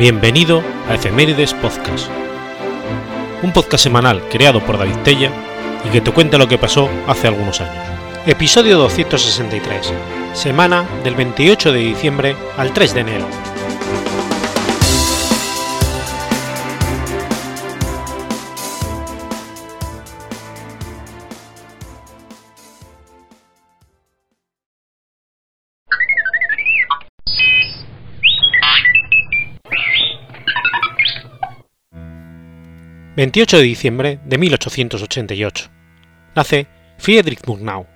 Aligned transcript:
Bienvenido 0.00 0.62
a 0.88 0.94
Efemérides 0.94 1.52
Podcast, 1.52 2.08
un 3.42 3.52
podcast 3.52 3.84
semanal 3.84 4.26
creado 4.30 4.64
por 4.64 4.78
David 4.78 4.96
Tella 5.04 5.30
y 5.84 5.90
que 5.90 6.00
te 6.00 6.10
cuenta 6.10 6.38
lo 6.38 6.48
que 6.48 6.56
pasó 6.56 6.88
hace 7.06 7.28
algunos 7.28 7.60
años. 7.60 7.84
Episodio 8.24 8.78
263, 8.78 9.92
semana 10.32 10.86
del 11.04 11.16
28 11.16 11.72
de 11.72 11.80
diciembre 11.80 12.34
al 12.56 12.72
3 12.72 12.94
de 12.94 13.00
enero. 13.00 13.26
28 33.20 33.58
de 33.58 33.62
diciembre 33.64 34.18
de 34.24 34.38
1888. 34.38 35.68
Nace 36.34 36.66
Friedrich 36.96 37.46
Murnau. 37.46 37.86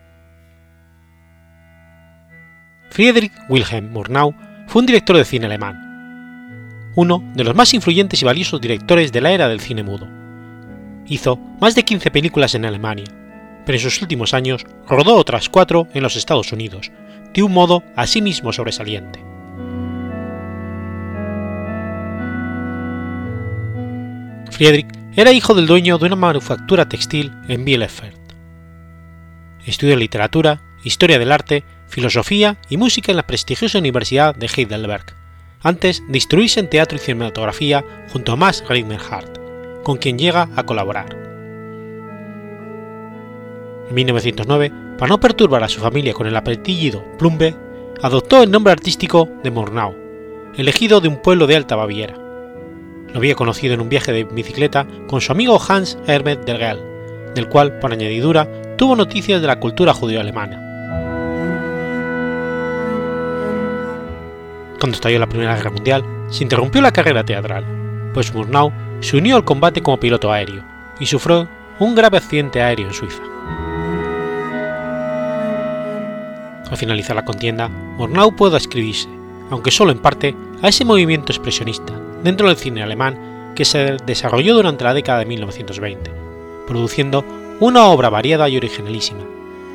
Friedrich 2.91 3.32
Wilhelm 3.48 3.91
Murnau 3.91 4.34
fue 4.66 4.80
un 4.80 4.87
director 4.87 5.16
de 5.16 5.24
cine 5.24 5.46
alemán, 5.46 6.92
uno 6.95 7.24
de 7.34 7.42
los 7.42 7.55
más 7.55 7.73
influyentes 7.73 8.20
y 8.20 8.27
valiosos 8.27 8.60
directores 8.60 9.12
de 9.12 9.23
la 9.23 9.32
era 9.32 9.49
del 9.49 9.60
cine 9.60 9.82
mudo. 9.82 10.07
Hizo 11.07 11.38
más 11.59 11.74
de 11.74 11.84
15 11.84 12.10
películas 12.10 12.54
en 12.54 12.66
Alemania, 12.66 13.06
pero 13.65 13.79
en 13.79 13.82
sus 13.82 14.02
últimos 14.02 14.34
años 14.34 14.66
rodó 14.87 15.16
otras 15.16 15.49
cuatro 15.49 15.88
en 15.95 16.02
los 16.02 16.16
Estados 16.16 16.52
Unidos, 16.52 16.93
de 17.32 17.43
un 17.43 17.54
modo 17.54 17.82
asimismo 17.96 18.52
sobresaliente. 18.52 19.24
Friedrich 24.51 25.04
era 25.16 25.32
hijo 25.32 25.54
del 25.54 25.66
dueño 25.66 25.98
de 25.98 26.07
una 26.07 26.16
manufactura 26.16 26.88
textil 26.88 27.32
en 27.48 27.65
Bielefeld. 27.65 28.18
Estudió 29.65 29.96
literatura, 29.96 30.60
historia 30.82 31.21
del 31.21 31.30
arte, 31.30 31.62
filosofía 31.87 32.56
y 32.68 32.76
música 32.76 33.12
en 33.12 33.16
la 33.16 33.26
prestigiosa 33.26 33.79
Universidad 33.79 34.34
de 34.34 34.51
Heidelberg, 34.54 35.15
antes 35.62 36.02
de 36.09 36.18
instruirse 36.18 36.59
en 36.59 36.68
teatro 36.68 36.96
y 36.96 37.01
cinematografía 37.01 37.84
junto 38.12 38.32
a 38.32 38.37
Max 38.37 38.65
Reinhardt, 38.68 39.38
con 39.84 39.98
quien 39.98 40.18
llega 40.18 40.48
a 40.56 40.65
colaborar. 40.65 41.16
En 43.88 43.95
1909, 43.95 44.73
para 44.99 45.10
no 45.10 45.21
perturbar 45.21 45.62
a 45.62 45.68
su 45.68 45.80
familia 45.80 46.12
con 46.12 46.26
el 46.26 46.37
apellido 46.37 47.04
Plumbe, 47.18 47.54
adoptó 48.02 48.43
el 48.43 48.51
nombre 48.51 48.73
artístico 48.73 49.28
de 49.45 49.51
Murnau, 49.52 49.95
elegido 50.56 51.01
de 51.01 51.09
un 51.09 51.23
pueblo 51.23 51.46
de 51.46 51.54
Alta 51.54 51.76
Baviera 51.76 52.24
lo 53.15 53.20
había 53.20 53.37
conocido 53.37 53.74
en 53.74 53.80
un 53.80 53.88
viaje 53.88 54.12
de 54.12 54.24
bicicleta 54.24 54.87
con 55.07 55.20
su 55.20 55.30
amigo 55.30 55.59
Hans 55.68 55.96
Herbert 56.09 56.45
Gell, 56.45 56.80
del 57.37 57.48
cual, 57.48 57.79
por 57.79 57.93
añadidura, 57.93 58.48
tuvo 58.76 58.96
noticias 58.96 59.40
de 59.40 59.46
la 59.46 59.60
cultura 59.60 59.95
judío-alemana. 59.95 60.60
Cuando 64.81 64.97
estalló 64.97 65.21
la 65.21 65.28
Primera 65.28 65.54
Guerra 65.54 65.71
Mundial, 65.71 66.04
se 66.28 66.43
interrumpió 66.43 66.82
la 66.82 66.91
carrera 66.91 67.25
teatral, 67.25 67.65
pues 68.12 68.34
Murnau 68.34 68.72
se 68.98 69.16
unió 69.16 69.37
al 69.37 69.44
combate 69.44 69.81
como 69.81 70.00
piloto 70.00 70.32
aéreo 70.32 70.65
y 70.99 71.06
sufrió 71.06 71.49
un 71.78 71.94
grave 71.94 72.19
accidente 72.19 72.62
aéreo 72.62 72.89
en 72.89 72.94
Suiza. 72.94 73.22
Al 76.69 76.77
finalizar 76.77 77.15
la 77.15 77.25
contienda, 77.25 77.69
Murnau 77.69 78.34
pudo 78.34 78.56
escribirse, 78.56 79.09
aunque 79.50 79.71
solo 79.71 79.93
en 79.93 79.99
parte, 79.99 80.34
a 80.62 80.69
ese 80.69 80.84
movimiento 80.84 81.31
expresionista, 81.31 81.93
dentro 82.25 82.49
del 82.49 82.57
cine 82.57 82.83
alemán 82.83 83.53
que 83.55 83.65
se 83.65 83.99
desarrolló 84.05 84.55
durante 84.55 84.83
la 84.83 84.95
década 84.95 85.21
de 85.21 85.27
1920, 85.27 86.11
produciendo 86.67 87.25
una 87.61 87.85
obra 87.85 88.09
variada 88.09 88.49
y 88.49 88.57
originalísima, 88.57 89.21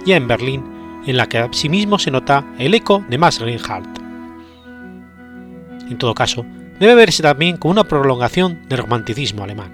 ya 0.05 0.17
en 0.17 0.27
Berlín, 0.27 0.63
en 1.05 1.15
la 1.15 1.27
que 1.27 1.37
asimismo 1.37 1.97
se 1.97 2.11
nota 2.11 2.43
el 2.57 2.73
eco 2.73 3.03
de 3.07 3.17
Max 3.17 3.39
Reinhardt. 3.39 3.99
En 5.89 5.97
todo 5.97 6.13
caso, 6.13 6.45
debe 6.79 6.95
verse 6.95 7.23
también 7.23 7.57
como 7.57 7.71
una 7.71 7.83
prolongación 7.85 8.67
del 8.67 8.79
romanticismo 8.79 9.43
alemán. 9.43 9.71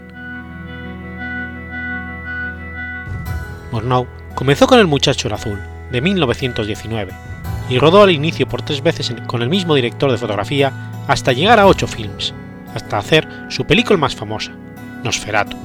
Murnau 3.72 4.06
comenzó 4.35 4.68
con 4.68 4.80
El 4.80 4.88
muchacho 4.88 5.34
azul, 5.34 5.59
de 5.91 6.02
1919, 6.02 7.14
y 7.69 7.80
rodó 7.80 8.03
al 8.03 8.12
inicio 8.12 8.47
por 8.47 8.62
tres 8.62 8.84
veces 8.84 9.14
con 9.28 9.41
el 9.41 9.50
mismo 9.50 9.75
director 9.75 10.12
de 10.12 10.18
fotografía 10.18 10.72
hasta 11.08 11.34
llegar 11.34 11.59
a 11.59 11.68
ocho 11.68 11.88
films, 11.88 12.34
hasta 12.75 13.00
hacer 13.00 13.28
su 13.50 13.66
película 13.66 13.97
más 13.97 14.16
famosa, 14.16 14.52
Nosferatu. 15.03 15.58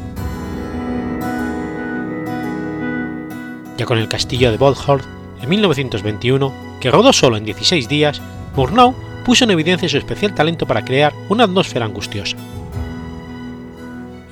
Ya 3.77 3.85
con 3.85 3.99
el 3.99 4.09
castillo 4.09 4.51
de 4.51 4.57
Boldhorn, 4.57 5.03
en 5.43 5.49
1921, 5.49 6.53
que 6.81 6.91
rodó 6.91 7.13
solo 7.13 7.37
en 7.37 7.45
16 7.45 7.89
días, 7.89 8.23
Murnau 8.57 8.95
puso 9.25 9.45
en 9.45 9.51
evidencia 9.51 9.89
su 9.89 9.99
especial 9.99 10.35
talento 10.35 10.67
para 10.67 10.85
crear 10.85 11.13
una 11.29 11.45
atmósfera 11.45 11.85
angustiosa. 11.85 12.37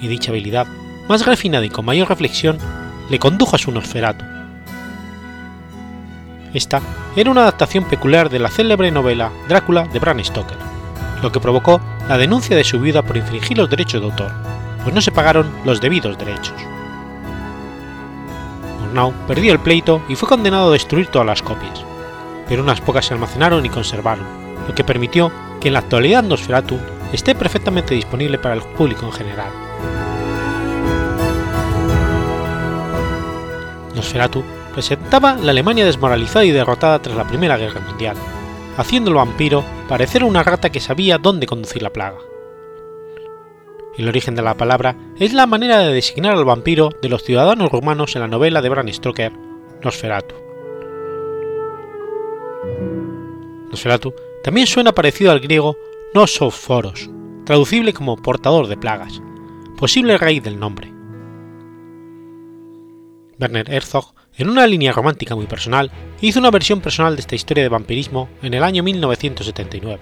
Y 0.00 0.08
dicha 0.08 0.30
habilidad, 0.30 0.66
más 1.08 1.26
refinada 1.26 1.64
y 1.64 1.70
con 1.70 1.84
mayor 1.84 2.08
reflexión, 2.08 2.58
le 3.10 3.18
condujo 3.18 3.56
a 3.56 3.58
su 3.58 3.72
Nosferatu. 3.72 4.24
Esta 6.54 6.80
era 7.16 7.30
una 7.30 7.42
adaptación 7.42 7.84
peculiar 7.84 8.30
de 8.30 8.38
la 8.38 8.48
célebre 8.48 8.90
novela 8.90 9.30
Drácula 9.48 9.84
de 9.86 9.98
Bram 9.98 10.22
Stoker, 10.22 10.56
lo 11.22 11.32
que 11.32 11.40
provocó 11.40 11.80
la 12.08 12.18
denuncia 12.18 12.56
de 12.56 12.64
su 12.64 12.80
viuda 12.80 13.02
por 13.02 13.16
infringir 13.16 13.58
los 13.58 13.70
derechos 13.70 14.00
de 14.00 14.06
autor, 14.06 14.32
pues 14.82 14.94
no 14.94 15.00
se 15.00 15.12
pagaron 15.12 15.50
los 15.64 15.80
debidos 15.80 16.18
derechos. 16.18 16.54
Murnau 18.80 19.12
perdió 19.26 19.52
el 19.52 19.58
pleito 19.58 20.02
y 20.08 20.14
fue 20.14 20.28
condenado 20.28 20.68
a 20.68 20.72
destruir 20.72 21.08
todas 21.08 21.26
las 21.26 21.42
copias, 21.42 21.84
pero 22.48 22.62
unas 22.62 22.80
pocas 22.80 23.06
se 23.06 23.14
almacenaron 23.14 23.64
y 23.66 23.68
conservaron, 23.68 24.24
lo 24.66 24.74
que 24.74 24.84
permitió 24.84 25.30
que 25.60 25.68
en 25.68 25.74
la 25.74 25.80
actualidad 25.80 26.22
Nosferatu 26.22 26.78
esté 27.12 27.34
perfectamente 27.34 27.94
disponible 27.94 28.38
para 28.38 28.54
el 28.54 28.62
público 28.62 29.06
en 29.06 29.12
general. 29.12 29.50
Nosferatu 33.94 34.44
presentaba 34.72 35.34
la 35.34 35.50
Alemania 35.50 35.84
desmoralizada 35.84 36.44
y 36.44 36.52
derrotada 36.52 37.00
tras 37.00 37.16
la 37.16 37.26
Primera 37.26 37.56
Guerra 37.56 37.80
Mundial, 37.80 38.16
haciendo 38.78 39.10
al 39.10 39.16
vampiro 39.16 39.64
parecer 39.88 40.24
una 40.24 40.44
rata 40.44 40.70
que 40.70 40.80
sabía 40.80 41.18
dónde 41.18 41.46
conducir 41.46 41.82
la 41.82 41.92
plaga. 41.92 42.18
El 43.98 44.08
origen 44.08 44.36
de 44.36 44.42
la 44.42 44.56
palabra 44.56 44.96
es 45.18 45.34
la 45.34 45.46
manera 45.46 45.80
de 45.80 45.92
designar 45.92 46.36
al 46.36 46.44
vampiro 46.44 46.90
de 47.02 47.08
los 47.08 47.24
ciudadanos 47.24 47.70
rumanos 47.72 48.14
en 48.14 48.22
la 48.22 48.28
novela 48.28 48.62
de 48.62 48.68
Bram 48.68 48.88
Stoker, 48.88 49.32
Nosferatu. 49.82 50.36
Nosferatu 53.70 54.14
también 54.44 54.68
suena 54.68 54.92
parecido 54.92 55.32
al 55.32 55.40
griego 55.40 55.76
Nosophoros, 56.14 57.10
traducible 57.44 57.92
como 57.92 58.16
portador 58.16 58.68
de 58.68 58.76
plagas, 58.76 59.20
posible 59.76 60.16
raíz 60.16 60.44
del 60.44 60.60
nombre. 60.60 60.94
Werner 63.40 63.68
Herzog 63.68 64.14
en 64.38 64.48
una 64.48 64.66
línea 64.66 64.92
romántica 64.92 65.34
muy 65.34 65.46
personal, 65.46 65.90
hizo 66.20 66.38
una 66.38 66.52
versión 66.52 66.80
personal 66.80 67.16
de 67.16 67.20
esta 67.20 67.34
historia 67.34 67.64
de 67.64 67.68
vampirismo 67.68 68.28
en 68.40 68.54
el 68.54 68.62
año 68.62 68.84
1979. 68.84 69.98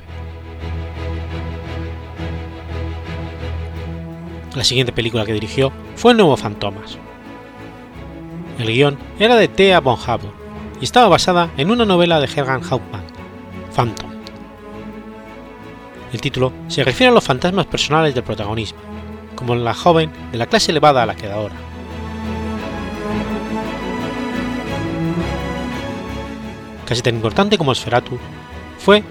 La 4.54 4.65
siguiente 4.65 4.92
película 4.92 5.24
que 5.24 5.33
dirigió 5.33 5.72
fue 5.97 6.12
El 6.12 6.18
nuevo 6.18 6.36
Fantomas. 6.36 6.98
El 8.59 8.66
guion 8.68 8.98
era 9.18 9.36
de 9.36 9.48
Thea 9.48 9.80
von 9.80 9.98
Hable 10.06 10.30
y 10.80 10.84
estaba 10.84 11.09
basada 11.09 11.50
en 11.56 11.71
una 11.71 11.86
novela 11.86 12.21
de 12.21 12.27
Hermann 12.27 12.62
Hauptmann, 12.62 13.04
Phantom. 13.74 14.10
El 16.12 16.21
título 16.21 16.53
se 16.68 16.84
refiere 16.84 17.10
a 17.10 17.15
los 17.15 17.24
fantasmas 17.24 17.66
personales 17.66 18.15
del 18.15 18.24
protagonista, 18.24 18.78
como 19.34 19.54
la 19.54 19.74
joven 19.74 20.10
de 20.30 20.38
la 20.38 20.47
clase 20.47 20.71
elevada 20.71 21.03
a 21.03 21.06
la 21.06 21.16
que 21.16 21.30
ahora. 21.30 21.54
Casi 26.86 27.03
tan 27.03 27.16
importante 27.16 27.59
como 27.59 27.74
Sferatu, 27.74 28.18
fue 28.78 29.03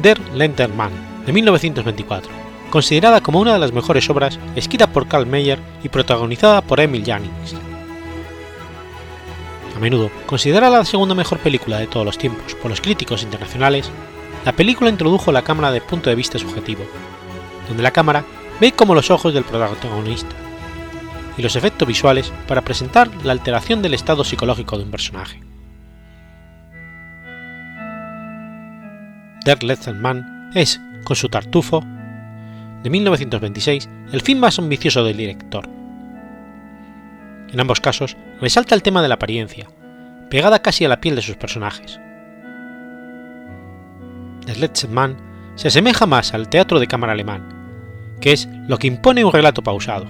Der 0.00 0.18
Lentermann 0.34 0.92
de 1.24 1.32
1924, 1.32 2.30
considerada 2.70 3.20
como 3.20 3.40
una 3.40 3.54
de 3.54 3.58
las 3.58 3.72
mejores 3.72 4.08
obras 4.10 4.38
escrita 4.56 4.88
por 4.88 5.06
Karl 5.06 5.26
Meyer 5.26 5.58
y 5.82 5.88
protagonizada 5.88 6.60
por 6.60 6.80
Emil 6.80 7.04
Jannings. 7.04 7.54
A 9.76 9.80
menudo 9.80 10.10
considerada 10.26 10.78
la 10.78 10.84
segunda 10.84 11.14
mejor 11.14 11.38
película 11.38 11.78
de 11.78 11.86
todos 11.86 12.04
los 12.04 12.18
tiempos 12.18 12.54
por 12.56 12.70
los 12.70 12.80
críticos 12.80 13.22
internacionales, 13.22 13.90
la 14.44 14.52
película 14.52 14.90
introdujo 14.90 15.32
la 15.32 15.42
cámara 15.42 15.72
de 15.72 15.80
punto 15.80 16.10
de 16.10 16.16
vista 16.16 16.38
subjetivo, 16.38 16.84
donde 17.68 17.82
la 17.82 17.90
cámara 17.90 18.24
ve 18.60 18.72
como 18.72 18.94
los 18.94 19.10
ojos 19.10 19.32
del 19.32 19.44
protagonista, 19.44 20.34
y 21.36 21.42
los 21.42 21.56
efectos 21.56 21.88
visuales 21.88 22.32
para 22.46 22.62
presentar 22.62 23.10
la 23.24 23.32
alteración 23.32 23.82
del 23.82 23.94
estado 23.94 24.24
psicológico 24.24 24.76
de 24.76 24.84
un 24.84 24.90
personaje. 24.90 25.53
Der 29.44 29.62
letzte 29.62 29.92
Mann 29.92 30.50
es, 30.54 30.80
con 31.04 31.16
su 31.16 31.28
tartufo, 31.28 31.84
de 32.82 32.90
1926, 32.90 33.88
el 34.12 34.20
fin 34.22 34.40
más 34.40 34.58
ambicioso 34.58 35.04
del 35.04 35.18
director. 35.18 35.68
En 37.52 37.60
ambos 37.60 37.80
casos, 37.80 38.16
resalta 38.40 38.74
el 38.74 38.82
tema 38.82 39.02
de 39.02 39.08
la 39.08 39.14
apariencia, 39.14 39.68
pegada 40.30 40.60
casi 40.60 40.84
a 40.84 40.88
la 40.88 41.00
piel 41.00 41.14
de 41.14 41.22
sus 41.22 41.36
personajes. 41.36 42.00
The 44.46 44.56
Letzte 44.56 44.88
Man 44.88 45.16
se 45.56 45.68
asemeja 45.68 46.06
más 46.06 46.34
al 46.34 46.48
teatro 46.48 46.80
de 46.80 46.86
cámara 46.86 47.12
alemán, 47.12 48.16
que 48.20 48.32
es 48.32 48.48
lo 48.66 48.78
que 48.78 48.86
impone 48.86 49.24
un 49.24 49.32
relato 49.32 49.62
pausado. 49.62 50.06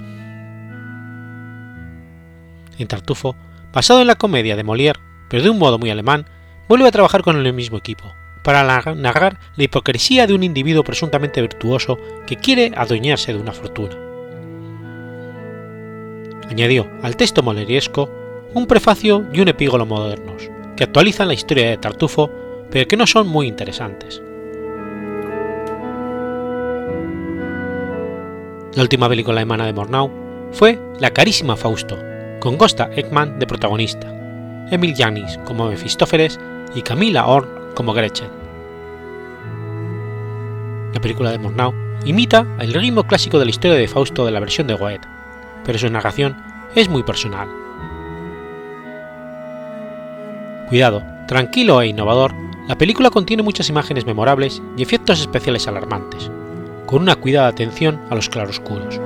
En 2.79 2.89
Tartufo, 2.89 3.37
basado 3.73 4.01
en 4.01 4.07
la 4.07 4.15
comedia 4.15 4.57
de 4.57 4.65
Molière, 4.65 5.01
pero 5.29 5.43
de 5.43 5.51
un 5.51 5.59
modo 5.59 5.79
muy 5.79 5.91
alemán, 5.91 6.27
vuelve 6.69 6.89
a 6.89 6.93
trabajar 6.93 7.23
con 7.23 7.37
el 7.37 7.53
mismo 7.53 7.77
equipo, 7.77 8.15
para 8.45 8.63
narrar 8.95 9.39
la 9.57 9.65
hipocresía 9.65 10.27
de 10.27 10.35
un 10.35 10.45
individuo 10.45 10.85
presuntamente 10.85 11.41
virtuoso 11.41 11.99
que 12.27 12.37
quiere 12.37 12.73
adueñarse 12.77 13.33
de 13.33 13.41
una 13.41 13.53
fortuna. 13.53 13.97
Añadió 16.49 16.87
al 17.03 17.17
texto 17.17 17.43
moleriesco 17.43 18.11
un 18.53 18.67
prefacio 18.67 19.27
y 19.33 19.41
un 19.41 19.49
epígolo 19.49 19.87
modernos, 19.87 20.51
que 20.77 20.85
actualizan 20.85 21.27
la 21.27 21.35
historia 21.35 21.71
de 21.71 21.79
Tartufo, 21.79 22.31
pero 22.71 22.87
que 22.87 22.99
no 22.99 23.07
son 23.07 23.27
muy 23.27 23.49
interesantes. 23.49 24.23
La 28.75 28.83
última 28.83 29.09
película 29.09 29.39
alemana 29.39 29.65
de 29.65 29.73
Mornau 29.73 30.11
fue 30.53 30.79
La 31.01 31.13
carísima 31.13 31.57
Fausto, 31.57 31.99
con 32.41 32.59
Gosta 32.59 32.91
Ekman 32.95 33.39
de 33.39 33.47
protagonista, 33.47 34.07
Emil 34.71 34.95
Janis 34.95 35.39
como 35.47 35.69
Mefistófeles 35.69 36.39
y 36.75 36.83
Camila 36.83 37.27
Horn 37.27 37.64
como 37.75 37.93
Gretchen. 37.93 38.31
La 40.93 41.01
película 41.01 41.31
de 41.31 41.39
Mornau 41.39 41.75
imita 42.05 42.47
el 42.61 42.73
ritmo 42.73 43.05
clásico 43.05 43.39
de 43.39 43.45
la 43.45 43.51
historia 43.51 43.77
de 43.77 43.89
Fausto 43.89 44.25
de 44.25 44.33
la 44.33 44.41
versión 44.41 44.67
de 44.67 44.75
Goethe, 44.75 45.09
pero 45.65 45.79
su 45.79 45.91
narración 45.91 46.37
es 46.75 46.89
muy 46.89 47.03
personal. 47.03 47.49
Cuidado, 50.69 51.03
tranquilo 51.27 51.81
e 51.83 51.89
innovador, 51.89 52.35
la 52.69 52.79
película 52.79 53.11
contiene 53.11 53.43
muchas 53.43 53.69
imágenes 53.69 54.07
memorables 54.07 54.63
y 54.77 54.83
efectos 54.83 55.21
especiales 55.21 55.69
alarmantes, 55.69 56.31
con 56.87 57.03
una 57.03 57.17
cuidada 57.17 57.49
atención 57.49 58.01
a 58.11 58.15
los 58.15 58.29
claroscuros. 58.29 59.01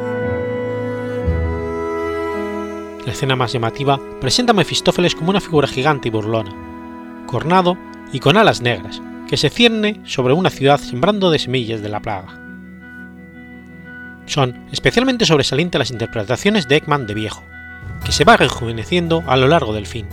La 3.04 3.12
escena 3.12 3.36
más 3.36 3.52
llamativa 3.52 3.98
presenta 4.20 4.52
a 4.52 4.54
Mefistófeles 4.54 5.14
como 5.14 5.30
una 5.30 5.40
figura 5.40 5.66
gigante 5.66 6.08
y 6.08 6.10
burlona, 6.10 7.24
cornado 7.26 7.76
y 8.12 8.20
con 8.20 8.36
alas 8.36 8.60
negras, 8.60 9.02
que 9.28 9.36
se 9.36 9.50
cierne 9.50 10.00
sobre 10.04 10.32
una 10.32 10.50
ciudad 10.50 10.80
sembrando 10.80 11.30
de 11.30 11.38
semillas 11.38 11.82
de 11.82 11.88
la 11.88 12.00
plaga. 12.00 12.40
Son 14.26 14.66
especialmente 14.72 15.26
sobresalientes 15.26 15.78
las 15.78 15.90
interpretaciones 15.90 16.68
de 16.68 16.76
Ekman 16.76 17.06
de 17.06 17.14
viejo, 17.14 17.42
que 18.04 18.12
se 18.12 18.24
va 18.24 18.36
rejuveneciendo 18.36 19.22
a 19.26 19.36
lo 19.36 19.48
largo 19.48 19.72
del 19.72 19.86
fin, 19.86 20.06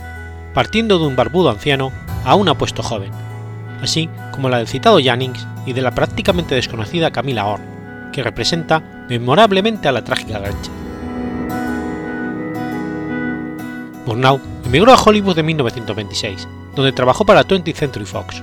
partiendo 0.54 0.98
de 0.98 1.06
un 1.06 1.16
barbudo 1.16 1.50
anciano 1.50 1.92
a 2.24 2.34
un 2.34 2.48
apuesto 2.48 2.82
joven, 2.82 3.10
así 3.82 4.08
como 4.32 4.48
la 4.48 4.58
del 4.58 4.68
citado 4.68 4.98
Jannings 5.02 5.46
y 5.66 5.72
de 5.72 5.82
la 5.82 5.90
prácticamente 5.90 6.54
desconocida 6.54 7.10
Camila 7.10 7.46
Horn, 7.46 8.10
que 8.12 8.22
representa 8.22 9.06
memorablemente 9.08 9.88
a 9.88 9.92
la 9.92 10.02
trágica 10.02 10.38
Gretchen. 10.38 10.74
Murnau 14.06 14.40
emigró 14.64 14.92
a 14.92 15.02
Hollywood 15.02 15.38
en 15.38 15.46
1926, 15.46 16.48
donde 16.76 16.92
trabajó 16.92 17.24
para 17.24 17.42
20th 17.42 17.74
Century 17.74 18.04
Fox. 18.04 18.42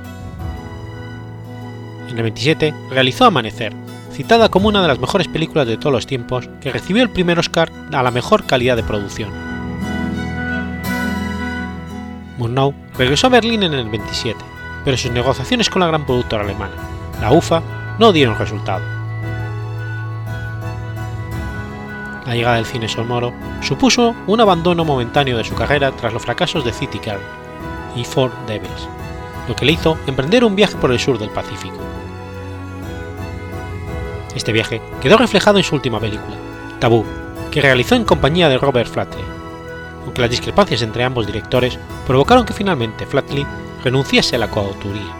En 2.09 2.17
el 2.17 2.23
27 2.23 2.73
realizó 2.89 3.25
Amanecer, 3.25 3.73
citada 4.11 4.49
como 4.49 4.67
una 4.67 4.81
de 4.81 4.87
las 4.87 4.99
mejores 4.99 5.27
películas 5.27 5.67
de 5.67 5.77
todos 5.77 5.93
los 5.93 6.07
tiempos, 6.07 6.49
que 6.59 6.71
recibió 6.71 7.03
el 7.03 7.11
primer 7.11 7.39
Oscar 7.39 7.71
a 7.93 8.03
la 8.03 8.11
mejor 8.11 8.45
calidad 8.45 8.75
de 8.75 8.83
producción. 8.83 9.29
Murnau 12.37 12.73
regresó 12.97 13.27
a 13.27 13.29
Berlín 13.29 13.63
en 13.63 13.73
el 13.73 13.87
27, 13.87 14.39
pero 14.83 14.97
sus 14.97 15.11
negociaciones 15.11 15.69
con 15.69 15.81
la 15.81 15.87
gran 15.87 16.05
productora 16.05 16.43
alemana, 16.43 16.73
la 17.21 17.31
UFA, 17.31 17.61
no 17.99 18.11
dieron 18.11 18.37
resultado. 18.37 18.83
La 22.25 22.35
llegada 22.35 22.55
del 22.55 22.65
cine 22.65 22.87
sonoro 22.87 23.33
supuso 23.61 24.15
un 24.25 24.41
abandono 24.41 24.83
momentáneo 24.83 25.37
de 25.37 25.43
su 25.43 25.53
carrera 25.53 25.91
tras 25.91 26.13
los 26.13 26.23
fracasos 26.23 26.65
de 26.65 26.73
City 26.73 26.99
Girl 27.03 27.42
y 27.95 28.03
Four 28.03 28.31
Devils, 28.47 28.87
lo 29.47 29.55
que 29.55 29.65
le 29.65 29.73
hizo 29.73 29.97
emprender 30.07 30.43
un 30.43 30.55
viaje 30.55 30.75
por 30.77 30.91
el 30.91 30.99
sur 30.99 31.17
del 31.17 31.29
Pacífico. 31.29 31.77
Este 34.35 34.51
viaje 34.51 34.81
quedó 35.01 35.17
reflejado 35.17 35.57
en 35.57 35.63
su 35.63 35.75
última 35.75 35.99
película, 35.99 36.35
Tabú, 36.79 37.05
que 37.51 37.61
realizó 37.61 37.95
en 37.95 38.03
compañía 38.03 38.49
de 38.49 38.57
Robert 38.57 38.89
Flatley, 38.89 39.23
aunque 40.03 40.21
las 40.21 40.31
discrepancias 40.31 40.81
entre 40.81 41.03
ambos 41.03 41.27
directores 41.27 41.77
provocaron 42.07 42.45
que 42.45 42.53
finalmente 42.53 43.05
Flatley 43.05 43.45
renunciase 43.83 44.35
a 44.35 44.39
la 44.39 44.49
coautoría. 44.49 45.15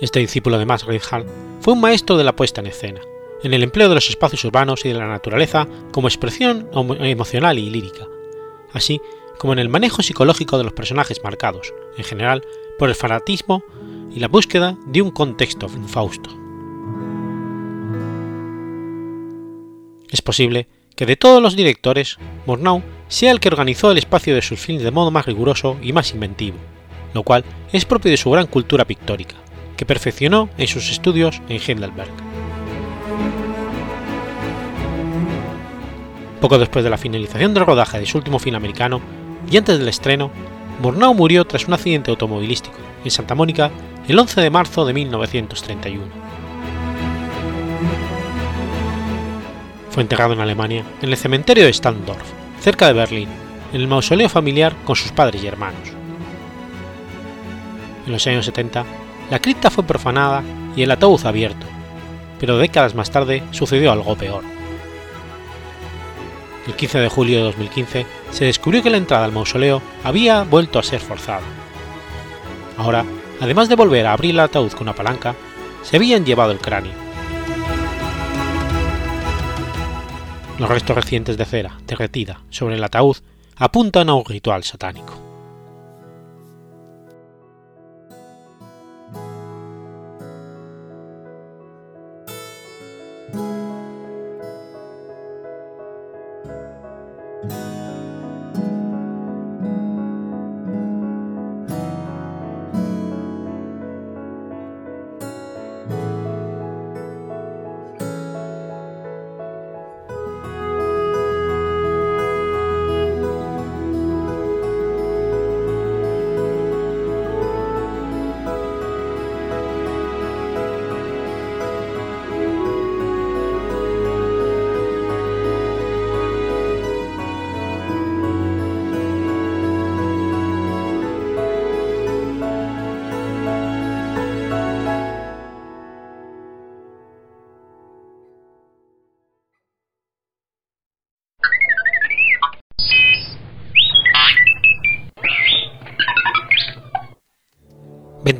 Este 0.00 0.20
discípulo 0.20 0.58
de 0.58 0.66
Max 0.66 0.84
Reinhardt 0.84 1.26
fue 1.60 1.72
un 1.72 1.80
maestro 1.80 2.16
de 2.16 2.24
la 2.24 2.36
puesta 2.36 2.60
en 2.60 2.66
escena, 2.66 3.00
en 3.42 3.54
el 3.54 3.62
empleo 3.62 3.88
de 3.88 3.94
los 3.94 4.08
espacios 4.08 4.44
urbanos 4.44 4.84
y 4.84 4.88
de 4.88 4.94
la 4.94 5.08
naturaleza 5.08 5.66
como 5.90 6.08
expresión 6.08 6.68
emocional 7.00 7.58
y 7.58 7.70
lírica, 7.70 8.06
así 8.72 9.00
como 9.38 9.52
en 9.52 9.58
el 9.58 9.68
manejo 9.68 10.02
psicológico 10.02 10.58
de 10.58 10.64
los 10.64 10.72
personajes 10.72 11.22
marcados, 11.22 11.72
en 11.96 12.04
general, 12.04 12.42
por 12.78 12.88
el 12.88 12.94
fanatismo 12.94 13.62
y 14.10 14.20
la 14.20 14.28
búsqueda 14.28 14.76
de 14.86 15.02
un 15.02 15.10
contexto 15.10 15.68
fausto. 15.68 16.30
Es 20.10 20.22
posible 20.22 20.68
que 20.94 21.06
de 21.06 21.16
todos 21.16 21.42
los 21.42 21.56
directores, 21.56 22.18
Murnau 22.46 22.82
sea 23.08 23.32
el 23.32 23.40
que 23.40 23.48
organizó 23.48 23.90
el 23.90 23.98
espacio 23.98 24.34
de 24.34 24.42
sus 24.42 24.58
films 24.58 24.82
de 24.82 24.90
modo 24.90 25.10
más 25.10 25.26
riguroso 25.26 25.76
y 25.82 25.92
más 25.92 26.12
inventivo, 26.12 26.56
lo 27.12 27.22
cual 27.22 27.44
es 27.72 27.84
propio 27.84 28.10
de 28.10 28.16
su 28.16 28.30
gran 28.30 28.46
cultura 28.46 28.84
pictórica, 28.84 29.36
que 29.76 29.86
perfeccionó 29.86 30.48
en 30.56 30.66
sus 30.66 30.90
estudios 30.90 31.42
en 31.48 31.60
Heidelberg. 31.60 32.25
Poco 36.46 36.60
después 36.60 36.84
de 36.84 36.90
la 36.90 36.96
finalización 36.96 37.54
del 37.54 37.66
rodaje 37.66 37.98
de 37.98 38.06
su 38.06 38.18
último 38.18 38.38
film 38.38 38.54
americano 38.54 39.00
y 39.50 39.56
antes 39.56 39.80
del 39.80 39.88
estreno, 39.88 40.30
Murnau 40.80 41.12
murió 41.12 41.44
tras 41.44 41.66
un 41.66 41.74
accidente 41.74 42.12
automovilístico 42.12 42.76
en 43.04 43.10
Santa 43.10 43.34
Mónica 43.34 43.72
el 44.06 44.16
11 44.16 44.42
de 44.42 44.50
marzo 44.50 44.84
de 44.84 44.94
1931. 44.94 46.04
Fue 49.90 50.04
enterrado 50.04 50.34
en 50.34 50.40
Alemania, 50.40 50.84
en 51.02 51.08
el 51.08 51.16
cementerio 51.16 51.64
de 51.64 51.72
Standorf, 51.72 52.22
cerca 52.60 52.86
de 52.86 52.92
Berlín, 52.92 53.28
en 53.72 53.80
el 53.80 53.88
mausoleo 53.88 54.28
familiar 54.28 54.72
con 54.84 54.94
sus 54.94 55.10
padres 55.10 55.42
y 55.42 55.48
hermanos. 55.48 55.88
En 58.06 58.12
los 58.12 58.24
años 58.28 58.44
70, 58.44 58.84
la 59.32 59.40
cripta 59.40 59.68
fue 59.68 59.82
profanada 59.82 60.44
y 60.76 60.82
el 60.82 60.92
ataúd 60.92 61.26
abierto, 61.26 61.66
pero 62.38 62.56
décadas 62.56 62.94
más 62.94 63.10
tarde 63.10 63.42
sucedió 63.50 63.90
algo 63.90 64.14
peor. 64.14 64.55
El 66.66 66.74
15 66.74 66.98
de 66.98 67.08
julio 67.08 67.38
de 67.38 67.44
2015 67.44 68.06
se 68.30 68.44
descubrió 68.44 68.82
que 68.82 68.90
la 68.90 68.96
entrada 68.96 69.24
al 69.24 69.32
mausoleo 69.32 69.80
había 70.02 70.42
vuelto 70.42 70.78
a 70.78 70.82
ser 70.82 71.00
forzada. 71.00 71.42
Ahora 72.76 73.04
además 73.40 73.68
de 73.68 73.76
volver 73.76 74.06
a 74.06 74.12
abrir 74.12 74.32
el 74.32 74.40
ataúd 74.40 74.72
con 74.72 74.82
una 74.82 74.94
palanca, 74.94 75.34
se 75.82 75.96
habían 75.96 76.24
llevado 76.24 76.52
el 76.52 76.58
cráneo. 76.58 76.92
Los 80.58 80.68
restos 80.68 80.96
recientes 80.96 81.36
de 81.36 81.44
cera 81.44 81.78
derretida 81.86 82.40
sobre 82.50 82.76
el 82.76 82.84
ataúd 82.84 83.16
apuntan 83.56 84.08
a 84.08 84.14
un 84.14 84.24
ritual 84.24 84.64
satánico. 84.64 85.35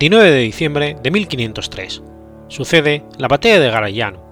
29 0.07 0.31
de 0.31 0.39
diciembre 0.39 0.97
de 1.03 1.11
1503. 1.11 2.03
Sucede 2.47 3.03
la 3.19 3.27
batalla 3.27 3.59
de 3.59 3.71
Garellano. 3.73 4.23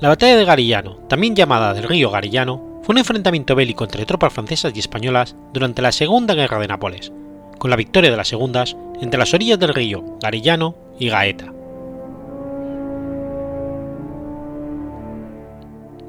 La 0.00 0.08
batalla 0.08 0.36
de 0.36 0.44
Garillano, 0.44 0.96
también 1.08 1.36
llamada 1.36 1.72
del 1.74 1.84
río 1.84 2.10
Garillano, 2.10 2.80
fue 2.82 2.94
un 2.94 2.98
enfrentamiento 2.98 3.54
bélico 3.54 3.84
entre 3.84 4.04
tropas 4.04 4.32
francesas 4.32 4.72
y 4.74 4.80
españolas 4.80 5.36
durante 5.52 5.80
la 5.80 5.92
Segunda 5.92 6.34
Guerra 6.34 6.58
de 6.58 6.66
Nápoles, 6.66 7.12
con 7.58 7.70
la 7.70 7.76
victoria 7.76 8.10
de 8.10 8.16
las 8.16 8.26
segundas 8.26 8.76
entre 9.00 9.20
las 9.20 9.32
orillas 9.32 9.60
del 9.60 9.72
río 9.72 10.18
Garillano 10.20 10.74
y 10.98 11.10
Gaeta. 11.10 11.52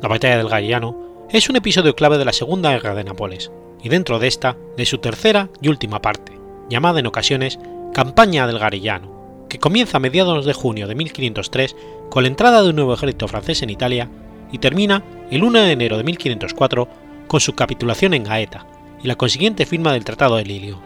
La 0.01 0.09
batalla 0.09 0.37
del 0.37 0.49
Garillano 0.49 1.27
es 1.29 1.51
un 1.51 1.57
episodio 1.57 1.95
clave 1.95 2.17
de 2.17 2.25
la 2.25 2.33
Segunda 2.33 2.71
Guerra 2.71 2.95
de 2.95 3.03
Nápoles, 3.03 3.51
y 3.85 3.89
dentro 3.89 4.17
de 4.17 4.27
esta, 4.27 4.57
de 4.75 4.83
su 4.83 4.97
tercera 4.97 5.49
y 5.61 5.67
última 5.67 6.01
parte, 6.01 6.33
llamada 6.71 6.99
en 6.99 7.05
ocasiones 7.05 7.59
Campaña 7.93 8.47
del 8.47 8.57
Garillano, 8.57 9.45
que 9.47 9.59
comienza 9.59 9.97
a 9.97 9.99
mediados 9.99 10.43
de 10.43 10.53
junio 10.53 10.87
de 10.87 10.95
1503 10.95 11.75
con 12.09 12.23
la 12.23 12.29
entrada 12.29 12.63
de 12.63 12.69
un 12.69 12.77
nuevo 12.77 12.95
ejército 12.95 13.27
francés 13.27 13.61
en 13.61 13.69
Italia 13.69 14.09
y 14.51 14.57
termina 14.57 15.03
el 15.29 15.43
1 15.43 15.59
de 15.59 15.71
enero 15.71 15.97
de 15.97 16.03
1504 16.03 16.87
con 17.27 17.39
su 17.39 17.53
capitulación 17.53 18.15
en 18.15 18.23
Gaeta 18.23 18.65
y 19.03 19.07
la 19.07 19.17
consiguiente 19.17 19.67
firma 19.67 19.93
del 19.93 20.03
Tratado 20.03 20.37
de 20.37 20.45
Lilio. 20.45 20.81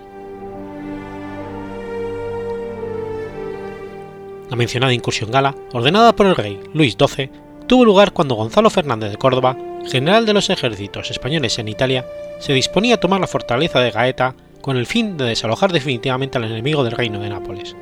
La 4.50 4.58
mencionada 4.58 4.94
incursión 4.94 5.32
gala, 5.32 5.56
ordenada 5.72 6.18
por 6.18 6.26
el 6.26 6.36
rey 6.36 6.60
Luis 6.74 6.98
XII, 7.00 7.32
tuvo 7.70 7.86
lugar 7.86 8.14
cuando 8.14 8.34
Gonzalo 8.34 8.72
Fernández 8.72 9.12
de 9.12 9.18
Córdoba, 9.18 9.56
general 9.88 10.26
de 10.26 10.34
los 10.34 10.50
ejércitos 10.50 11.12
españoles 11.12 11.60
en 11.60 11.68
Italia, 11.68 12.04
se 12.40 12.52
disponía 12.52 12.96
a 12.96 13.00
tomar 13.00 13.22
la 13.22 13.28
fortaleza 13.28 13.80
de 13.80 13.92
Gaeta 13.92 14.34
con 14.60 14.76
el 14.76 14.88
fin 14.88 15.18
de 15.18 15.26
desalojar 15.26 15.72
definitivamente 15.72 16.40
al 16.40 16.46
enemigo 16.46 16.84
del 16.84 16.94
reino 16.94 17.20
de 17.20 17.30
Nápoles. 17.30 17.76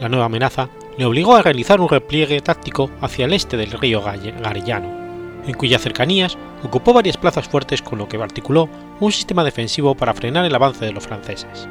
La 0.00 0.08
nueva 0.08 0.26
amenaza 0.26 0.68
le 0.98 1.04
obligó 1.04 1.36
a 1.36 1.42
realizar 1.42 1.80
un 1.80 1.88
repliegue 1.88 2.40
táctico 2.40 2.90
hacia 3.00 3.26
el 3.26 3.32
este 3.32 3.56
del 3.56 3.70
río 3.70 4.02
Garellano, 4.02 4.88
en 5.46 5.54
cuyas 5.54 5.80
cercanías 5.80 6.36
ocupó 6.64 6.92
varias 6.92 7.16
plazas 7.16 7.46
fuertes 7.46 7.80
con 7.80 8.00
lo 8.00 8.08
que 8.08 8.16
articuló 8.16 8.68
un 8.98 9.12
sistema 9.12 9.44
defensivo 9.44 9.94
para 9.94 10.14
frenar 10.14 10.44
el 10.44 10.54
avance 10.54 10.84
de 10.84 10.92
los 10.92 11.06
franceses. 11.06 11.68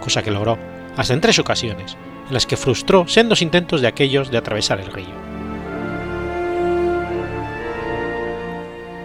Cosa 0.00 0.22
que 0.22 0.30
logró 0.30 0.58
hasta 0.94 1.14
en 1.14 1.22
tres 1.22 1.38
ocasiones, 1.38 1.96
las 2.32 2.46
que 2.46 2.56
frustró 2.56 3.06
sendos 3.06 3.42
intentos 3.42 3.80
de 3.80 3.86
aquellos 3.86 4.30
de 4.30 4.38
atravesar 4.38 4.80
el 4.80 4.92
río. 4.92 5.14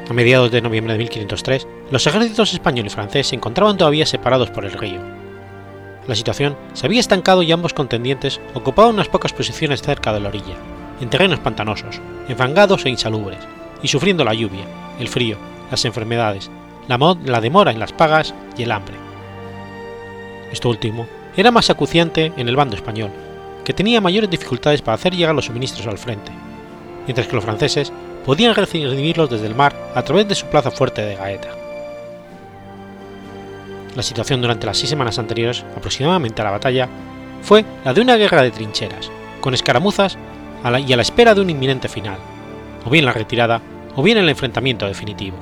A 0.09 0.13
mediados 0.13 0.51
de 0.51 0.61
noviembre 0.61 0.93
de 0.93 0.99
1503, 0.99 1.67
los 1.91 2.07
ejércitos 2.07 2.53
español 2.53 2.85
y 2.87 2.89
francés 2.89 3.27
se 3.27 3.35
encontraban 3.35 3.77
todavía 3.77 4.05
separados 4.05 4.49
por 4.49 4.63
el 4.63 4.71
río, 4.71 5.01
la 6.07 6.15
situación 6.15 6.55
se 6.73 6.85
había 6.85 7.01
estancado 7.01 7.43
y 7.43 7.51
ambos 7.51 7.73
contendientes 7.73 8.39
ocupaban 8.53 8.93
unas 8.93 9.09
pocas 9.09 9.33
posiciones 9.33 9.81
cerca 9.81 10.13
de 10.13 10.21
la 10.21 10.29
orilla, 10.29 10.55
en 11.01 11.09
terrenos 11.09 11.39
pantanosos, 11.39 11.99
enfangados 12.29 12.85
e 12.85 12.89
insalubres, 12.89 13.39
y 13.83 13.89
sufriendo 13.89 14.23
la 14.23 14.33
lluvia, 14.33 14.65
el 14.99 15.09
frío, 15.09 15.37
las 15.69 15.83
enfermedades, 15.83 16.49
la, 16.87 16.97
la 17.25 17.41
demora 17.41 17.71
en 17.71 17.79
las 17.79 17.91
pagas 17.91 18.33
y 18.57 18.63
el 18.63 18.71
hambre. 18.71 18.95
Esto 20.51 20.69
último 20.69 21.07
era 21.37 21.51
más 21.51 21.69
acuciante 21.69 22.33
en 22.35 22.49
el 22.49 22.55
bando 22.55 22.75
español, 22.75 23.11
que 23.63 23.73
tenía 23.73 24.01
mayores 24.01 24.29
dificultades 24.29 24.81
para 24.81 24.95
hacer 24.95 25.15
llegar 25.15 25.35
los 25.35 25.45
suministros 25.45 25.87
al 25.87 25.97
frente, 25.97 26.31
mientras 27.05 27.27
que 27.27 27.35
los 27.35 27.45
franceses 27.45 27.93
podían 28.25 28.55
recibirlos 28.55 29.29
desde 29.29 29.47
el 29.47 29.55
mar 29.55 29.73
a 29.95 30.03
través 30.03 30.27
de 30.27 30.35
su 30.35 30.47
plaza 30.47 30.71
fuerte 30.71 31.03
de 31.03 31.15
Gaeta. 31.15 31.49
La 33.95 34.03
situación 34.03 34.41
durante 34.41 34.65
las 34.65 34.77
seis 34.77 34.89
semanas 34.89 35.17
anteriores, 35.19 35.63
aproximadamente 35.75 36.41
a 36.41 36.45
la 36.45 36.51
batalla, 36.51 36.89
fue 37.41 37.63
la 37.85 37.93
de 37.93 38.01
una 38.01 38.15
guerra 38.15 38.41
de 38.41 38.51
trincheras, 38.51 39.11
con 39.39 39.53
escaramuzas 39.53 40.17
y 40.85 40.93
a 40.93 40.95
la 40.95 41.01
espera 41.01 41.33
de 41.33 41.41
un 41.41 41.49
inminente 41.49 41.87
final, 41.87 42.17
o 42.85 42.89
bien 42.89 43.05
la 43.05 43.13
retirada, 43.13 43.61
o 43.95 44.03
bien 44.03 44.17
el 44.17 44.27
enfrentamiento 44.27 44.85
definitivo. 44.85 45.37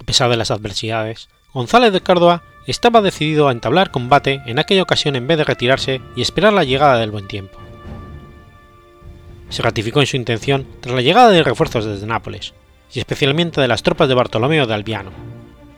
A 0.00 0.04
pesar 0.04 0.30
de 0.30 0.36
las 0.36 0.50
adversidades, 0.50 1.28
González 1.52 1.92
de 1.92 2.00
Córdoba 2.00 2.42
estaba 2.66 3.02
decidido 3.02 3.48
a 3.48 3.52
entablar 3.52 3.90
combate 3.90 4.40
en 4.46 4.58
aquella 4.60 4.82
ocasión 4.82 5.16
en 5.16 5.26
vez 5.26 5.36
de 5.38 5.44
retirarse 5.44 6.00
y 6.14 6.22
esperar 6.22 6.52
la 6.52 6.62
llegada 6.62 6.98
del 6.98 7.10
buen 7.10 7.26
tiempo. 7.26 7.58
Se 9.48 9.62
ratificó 9.62 10.00
en 10.00 10.06
su 10.06 10.16
intención 10.16 10.64
tras 10.80 10.94
la 10.94 11.02
llegada 11.02 11.30
de 11.30 11.42
refuerzos 11.42 11.84
desde 11.84 12.06
Nápoles, 12.06 12.54
y 12.92 13.00
especialmente 13.00 13.60
de 13.60 13.66
las 13.66 13.82
tropas 13.82 14.08
de 14.08 14.14
Bartolomeo 14.14 14.66
de 14.66 14.74
Albiano, 14.74 15.10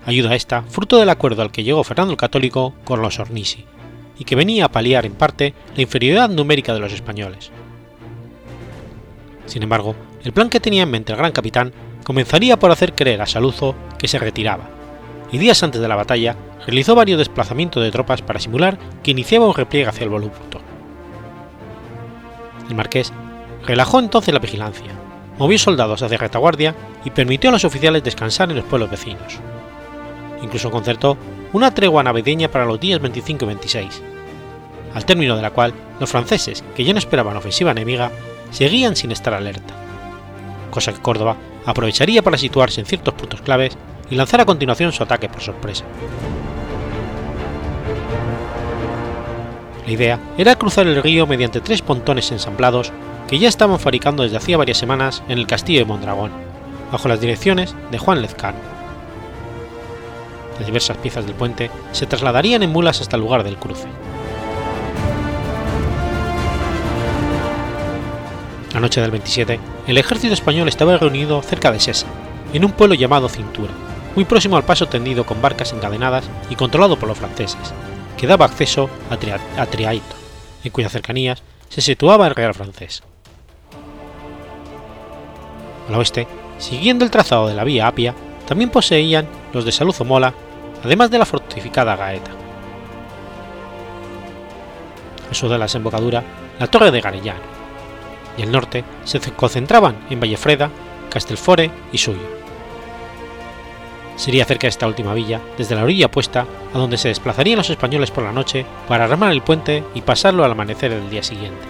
ayuda 0.05 0.35
esta 0.35 0.63
fruto 0.63 0.99
del 0.99 1.09
acuerdo 1.09 1.41
al 1.41 1.51
que 1.51 1.65
llegó 1.65 1.83
Fernando 1.85 2.13
el 2.13 2.19
Católico 2.19 2.75
con 2.85 3.01
los 3.01 3.19
Ornisi, 3.19 3.65
y 4.19 4.25
que 4.25 4.37
venía 4.37 4.67
a 4.67 4.73
paliar 4.73 5.07
en 5.07 5.15
parte 5.15 5.55
la 5.75 5.83
inferioridad 5.83 6.29
numérica 6.29 6.75
de 6.75 6.81
los 6.81 6.93
españoles. 6.93 7.51
Sin 9.47 9.63
embargo, 9.63 9.95
el 10.23 10.33
plan 10.33 10.51
que 10.51 10.61
tenía 10.61 10.83
en 10.83 10.91
mente 10.91 11.13
el 11.13 11.19
gran 11.19 11.33
capitán 11.33 11.73
comenzaría 12.05 12.59
por 12.59 12.71
hacer 12.71 12.95
creer 12.95 13.23
a 13.23 13.27
Saluzo 13.27 13.75
que 13.99 14.09
se 14.09 14.19
retiraba, 14.19 14.82
y 15.33 15.39
días 15.39 15.63
antes 15.63 15.81
de 15.81 15.89
la 15.89 15.97
batalla 15.97 16.37
realizó 16.67 16.95
varios 16.95 17.19
desplazamientos 17.19 17.83
de 17.83 17.91
tropas 17.91 18.23
para 18.23 18.39
simular 18.39 18.79
que 19.03 19.11
iniciaba 19.11 19.49
un 19.49 19.55
repliegue 19.55 19.89
hacia 19.89 20.05
el 20.05 20.11
volupto. 20.11 20.61
El 22.69 22.77
marqués 22.77 23.13
relajó 23.67 23.99
entonces 23.99 24.33
la 24.33 24.41
vigilancia, 24.41 24.93
movió 25.39 25.59
soldados 25.59 26.03
hacia 26.03 26.19
retaguardia 26.19 26.75
y 27.05 27.11
permitió 27.11 27.51
a 27.51 27.53
los 27.53 27.65
oficiales 27.65 28.05
descansar 28.05 28.51
en 28.51 28.57
los 28.57 28.65
pueblos 28.67 28.91
vecinos. 28.91 29.41
Incluso 30.43 30.71
concertó 30.71 31.17
una 31.53 31.73
tregua 31.73 32.03
navideña 32.03 32.49
para 32.49 32.67
los 32.67 32.79
días 32.79 33.01
25 33.01 33.45
y 33.45 33.49
26, 33.49 34.03
al 34.95 35.05
término 35.05 35.37
de 35.37 35.43
la 35.43 35.51
cual 35.51 35.73
los 35.99 36.11
franceses, 36.11 36.63
que 36.75 36.85
ya 36.85 36.93
no 36.93 36.99
esperaban 36.99 37.37
ofensiva 37.37 37.71
enemiga, 37.71 38.11
seguían 38.51 38.97
sin 38.97 39.13
estar 39.13 39.33
alerta, 39.33 39.75
cosa 40.71 40.93
que 40.93 41.01
Córdoba 41.01 41.37
aprovecharía 41.65 42.23
para 42.23 42.39
situarse 42.39 42.81
en 42.81 42.87
ciertos 42.87 43.15
puntos 43.15 43.41
claves 43.41 43.77
y 44.13 44.15
lanzar 44.15 44.43
a 44.43 44.45
continuación 44.45 44.93
su 44.93 45.03
ataque 45.03 45.31
por 45.31 45.41
sorpresa. 45.41 45.87
La 49.87 49.91
idea 49.91 50.21
era 50.37 50.55
cruzar 50.57 50.87
el 50.87 51.03
río 51.03 51.27
mediante 51.27 51.63
tres 51.63 51.81
pontones 51.81 52.31
ensamblados 52.31 52.93
que 53.27 53.39
ya 53.39 53.49
estaban 53.49 53.81
fabricando 53.81 54.23
desde 54.23 54.37
hacía 54.37 54.59
varias 54.59 54.77
semanas 54.77 55.23
en 55.29 55.39
el 55.39 55.47
castillo 55.47 55.79
de 55.79 55.87
Mondragón, 55.87 56.31
bajo 56.93 57.09
las 57.09 57.23
direcciones 57.23 57.75
de 57.91 57.97
Juan 57.97 58.21
Lezcano. 58.21 58.59
Las 60.59 60.67
diversas 60.67 60.99
piezas 60.99 61.25
del 61.25 61.35
puente 61.35 61.71
se 61.93 62.05
trasladarían 62.05 62.63
en 62.63 62.71
mulas 62.71 63.01
hasta 63.01 63.17
el 63.17 63.23
lugar 63.23 63.45
del 63.45 63.57
cruce. 63.57 63.89
La 68.75 68.81
noche 68.81 69.01
del 69.01 69.11
27, 69.11 69.59
el 69.87 69.97
ejército 69.97 70.35
español 70.35 70.69
estaba 70.69 70.99
reunido 70.99 71.41
cerca 71.41 71.73
de 71.73 71.81
Sesa, 71.81 72.07
en 72.53 72.67
un 72.67 72.73
pueblo 72.73 72.95
llamado 72.95 73.31
Cintura, 73.31 73.73
muy 74.15 74.25
próximo 74.25 74.57
al 74.57 74.65
paso 74.65 74.89
tendido 74.89 75.25
con 75.25 75.41
barcas 75.41 75.73
encadenadas 75.73 76.25
y 76.51 76.57
controlado 76.57 76.99
por 76.99 77.09
los 77.09 77.19
franceses, 77.19 77.73
que 78.17 78.27
daba 78.27 78.47
acceso 78.47 78.91
a, 79.11 79.67
Triaito, 79.67 80.17
en 80.65 80.71
cuyas 80.71 80.93
cercanías 80.93 81.43
se 81.69 81.81
situaba 81.81 82.27
el 82.27 82.35
Real 82.35 82.55
francés. 82.55 83.03
Al 85.89 85.95
oeste, 85.95 86.27
siguiendo 86.59 87.05
el 87.05 87.11
trazado 87.11 87.49
de 87.49 87.55
la 87.55 87.65
vía 87.65 87.87
Apia, 87.87 88.15
también 88.47 88.71
poseían 88.71 89.27
los 89.53 89.65
de 89.65 89.73
Saluzo 89.73 90.05
Mola, 90.05 90.35
además 90.85 91.11
de 91.11 91.19
la 91.19 91.27
fortificada 91.27 91.97
Gaeta. 91.97 92.31
Al 95.29 95.35
sur 95.35 95.49
de 95.49 95.59
la 95.59 95.65
desembocadura, 95.65 96.23
la 96.59 96.67
torre 96.67 96.91
de 96.91 97.01
Garellano, 97.01 97.41
y 98.37 98.43
al 98.43 98.53
norte 98.53 98.85
se 99.05 99.21
concentraban 99.33 99.97
en 100.11 100.21
Vallefreda, 100.21 100.71
Castelfore 101.11 101.71
y 101.93 101.99
Suyo. 101.99 102.42
Sería 104.17 104.45
cerca 104.45 104.67
de 104.67 104.71
esta 104.71 104.87
última 104.87 105.15
villa, 105.15 105.41
desde 105.57 105.75
la 105.75 105.85
orilla 105.85 106.07
opuesta, 106.07 106.47
a 106.73 106.79
donde 106.79 106.99
se 106.99 107.09
desplazarían 107.09 107.59
los 107.59 107.71
españoles 107.71 108.11
por 108.11 108.25
la 108.25 108.33
noche 108.33 108.67
para 108.87 109.05
armar 109.05 109.33
el 109.33 109.43
puente 109.43 109.85
y 109.95 110.03
pasarlo 110.03 110.45
al 110.45 110.53
amanecer 110.53 110.91
del 110.91 111.11
día 111.11 111.23
siguiente. 111.23 111.61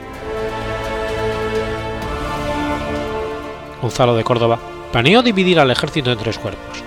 Gonzalo 3.80 4.14
de 4.14 4.24
Córdoba, 4.24 4.58
planeó 4.92 5.22
dividir 5.22 5.58
al 5.58 5.70
ejército 5.70 6.12
en 6.12 6.18
tres 6.18 6.38
cuerpos. 6.38 6.82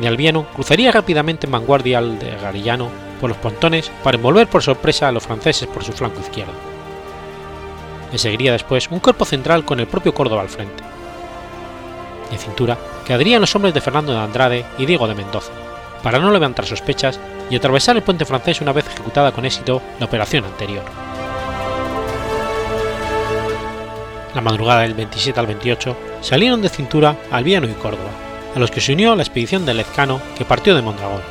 De 0.00 0.08
Albiano 0.08 0.46
cruzaría 0.54 0.92
rápidamente 0.92 1.46
en 1.46 1.52
vanguardia 1.52 1.98
al 1.98 2.18
de 2.18 2.30
Garillano 2.36 2.88
por 3.20 3.30
los 3.30 3.38
pontones 3.38 3.90
para 4.02 4.16
envolver 4.16 4.46
por 4.46 4.62
sorpresa 4.62 5.08
a 5.08 5.12
los 5.12 5.24
franceses 5.24 5.68
por 5.68 5.84
su 5.84 5.92
flanco 5.92 6.20
izquierdo. 6.20 6.52
Le 8.12 8.18
seguiría 8.18 8.52
después 8.52 8.88
un 8.90 9.00
cuerpo 9.00 9.24
central 9.24 9.64
con 9.64 9.80
el 9.80 9.86
propio 9.86 10.14
Córdoba 10.14 10.42
al 10.42 10.48
frente. 10.48 10.95
En 12.30 12.38
cintura 12.38 12.76
quedarían 13.04 13.40
los 13.40 13.54
hombres 13.54 13.74
de 13.74 13.80
Fernando 13.80 14.12
de 14.12 14.18
Andrade 14.18 14.64
y 14.78 14.86
Diego 14.86 15.06
de 15.06 15.14
Mendoza, 15.14 15.52
para 16.02 16.18
no 16.18 16.30
levantar 16.30 16.66
sospechas 16.66 17.20
y 17.50 17.56
atravesar 17.56 17.96
el 17.96 18.02
puente 18.02 18.24
francés 18.24 18.60
una 18.60 18.72
vez 18.72 18.86
ejecutada 18.86 19.32
con 19.32 19.44
éxito 19.44 19.80
la 19.98 20.06
operación 20.06 20.44
anterior. 20.44 20.84
La 24.34 24.42
madrugada 24.42 24.82
del 24.82 24.94
27 24.94 25.40
al 25.40 25.46
28 25.46 25.96
salieron 26.20 26.60
de 26.60 26.68
cintura 26.68 27.16
Albiano 27.30 27.66
y 27.66 27.72
Córdoba, 27.72 28.10
a 28.54 28.58
los 28.58 28.70
que 28.70 28.80
se 28.80 28.92
unió 28.92 29.14
la 29.14 29.22
expedición 29.22 29.64
de 29.64 29.74
Lezcano 29.74 30.20
que 30.36 30.44
partió 30.44 30.74
de 30.74 30.82
Mondragón. 30.82 31.22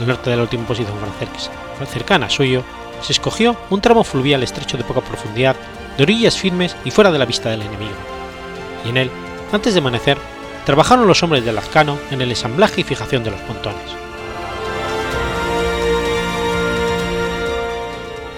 Al 0.00 0.06
norte 0.08 0.30
de 0.30 0.36
la 0.36 0.42
última 0.42 0.66
posición 0.66 0.96
cercana 1.92 2.26
a 2.26 2.30
Suyo, 2.30 2.64
se 3.00 3.12
escogió 3.12 3.56
un 3.70 3.80
tramo 3.80 4.02
fluvial 4.02 4.42
estrecho 4.42 4.76
de 4.76 4.84
poca 4.84 5.02
profundidad, 5.02 5.56
de 5.96 6.02
orillas 6.02 6.36
firmes 6.36 6.74
y 6.84 6.90
fuera 6.90 7.12
de 7.12 7.18
la 7.18 7.26
vista 7.26 7.50
del 7.50 7.62
enemigo, 7.62 7.94
y 8.84 8.90
en 8.90 8.96
él, 8.96 9.10
antes 9.52 9.74
de 9.74 9.80
amanecer, 9.80 10.18
trabajaron 10.64 11.06
los 11.06 11.22
hombres 11.22 11.44
de 11.44 11.52
Lazcano 11.52 11.98
en 12.10 12.20
el 12.20 12.30
ensamblaje 12.30 12.80
y 12.80 12.84
fijación 12.84 13.24
de 13.24 13.30
los 13.30 13.40
pontones. 13.42 13.82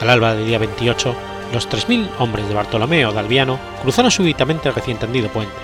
Al 0.01 0.11
alba 0.11 0.35
del 0.35 0.47
día 0.47 0.59
28, 0.59 1.17
los 1.53 1.69
3.000 1.69 2.09
hombres 2.19 2.49
de 2.49 2.55
Bartolomeo 2.55 3.13
de 3.13 3.19
Albiano 3.19 3.59
cruzaron 3.83 4.11
súbitamente 4.11 4.69
el 4.69 4.75
recién 4.75 4.99
tendido 4.99 5.29
puente. 5.29 5.55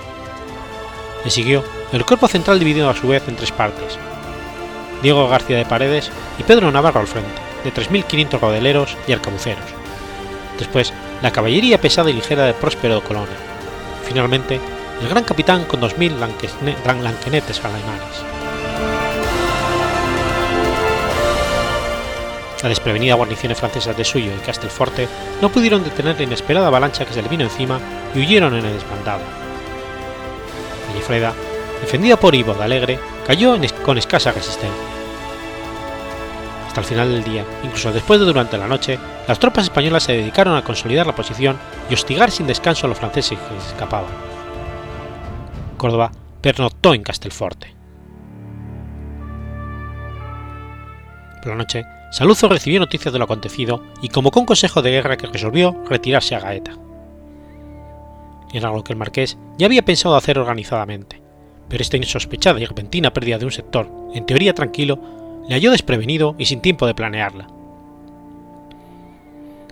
Le 1.23 1.29
siguió 1.31 1.63
el 1.91 2.05
cuerpo 2.05 2.27
central 2.27 2.59
dividido 2.59 2.89
a 2.89 2.95
su 2.95 3.07
vez 3.07 3.23
en 3.27 3.35
tres 3.35 3.51
partes. 3.51 3.97
Diego 5.01 5.27
García 5.27 5.57
de 5.57 5.65
Paredes 5.65 6.11
y 6.39 6.43
Pedro 6.43 6.71
Navarro 6.71 7.01
al 7.01 7.07
frente, 7.07 7.29
de 7.63 7.73
3.500 7.73 8.39
rodeleros 8.39 8.97
y 9.07 9.13
arcabuceros. 9.13 9.63
Después, 10.57 10.93
la 11.21 11.31
caballería 11.31 11.79
pesada 11.79 12.09
y 12.09 12.13
ligera 12.13 12.45
de 12.45 12.53
Próspero 12.53 13.03
Colonna. 13.03 13.52
Finalmente, 14.05 14.59
el 15.01 15.09
gran 15.09 15.23
capitán 15.23 15.65
con 15.65 15.81
2.000 15.81 16.17
lanquenetes 16.85 17.63
alemanes. 17.63 18.23
La 22.61 22.69
desprevenida 22.69 23.15
guarniciones 23.15 23.59
francesas 23.59 23.97
de 23.97 24.05
Suyo 24.05 24.31
y 24.33 24.45
Castelforte 24.45 25.09
no 25.41 25.49
pudieron 25.49 25.83
detener 25.83 26.15
la 26.15 26.23
inesperada 26.23 26.67
avalancha 26.67 27.05
que 27.05 27.13
se 27.13 27.21
le 27.21 27.27
vino 27.27 27.43
encima 27.43 27.79
y 28.15 28.19
huyeron 28.19 28.55
en 28.55 28.65
el 28.65 28.73
desbandado. 28.73 29.23
Defendida 31.81 32.17
por 32.17 32.33
Ivo 32.33 32.53
de 32.53 32.63
Alegre, 32.63 32.99
cayó 33.27 33.57
con 33.83 33.97
escasa 33.97 34.31
resistencia. 34.31 34.92
Hasta 36.73 36.81
el 36.81 36.87
final 36.87 37.11
del 37.11 37.23
día, 37.23 37.45
incluso 37.63 37.91
después 37.91 38.19
de 38.19 38.25
durante 38.25 38.57
la 38.57 38.67
noche, 38.67 38.97
las 39.27 39.37
tropas 39.37 39.65
españolas 39.65 40.01
se 40.01 40.13
dedicaron 40.13 40.55
a 40.55 40.63
consolidar 40.63 41.05
la 41.05 41.13
posición 41.13 41.55
y 41.87 41.93
hostigar 41.93 42.31
sin 42.31 42.47
descanso 42.47 42.87
a 42.87 42.89
los 42.89 42.97
franceses 42.97 43.37
que 43.37 43.57
escapaban. 43.57 44.09
Córdoba 45.77 46.11
pernoctó 46.41 46.95
en 46.95 47.03
Castelforte. 47.03 47.75
Por 51.43 51.51
la 51.51 51.57
noche, 51.57 51.85
Saluzzo 52.11 52.49
recibió 52.49 52.79
noticias 52.79 53.13
de 53.13 53.19
lo 53.19 53.25
acontecido 53.25 53.83
y 54.01 54.09
convocó 54.09 54.39
un 54.39 54.47
consejo 54.47 54.81
de 54.81 54.89
guerra 54.89 55.15
que 55.15 55.27
resolvió 55.27 55.79
retirarse 55.87 56.33
a 56.33 56.39
Gaeta. 56.39 56.71
Era 58.51 58.69
algo 58.69 58.83
que 58.83 58.93
el 58.93 58.97
marqués 58.97 59.37
ya 59.59 59.67
había 59.67 59.85
pensado 59.85 60.15
hacer 60.15 60.39
organizadamente, 60.39 61.21
pero 61.69 61.83
esta 61.83 61.97
insospechada 61.97 62.59
y 62.59 62.65
repentina 62.65 63.13
pérdida 63.13 63.37
de 63.37 63.45
un 63.45 63.51
sector, 63.51 63.87
en 64.15 64.25
teoría 64.25 64.55
tranquilo, 64.55 65.21
le 65.47 65.55
halló 65.55 65.71
desprevenido 65.71 66.35
y 66.37 66.45
sin 66.45 66.61
tiempo 66.61 66.87
de 66.87 66.95
planearla. 66.95 67.47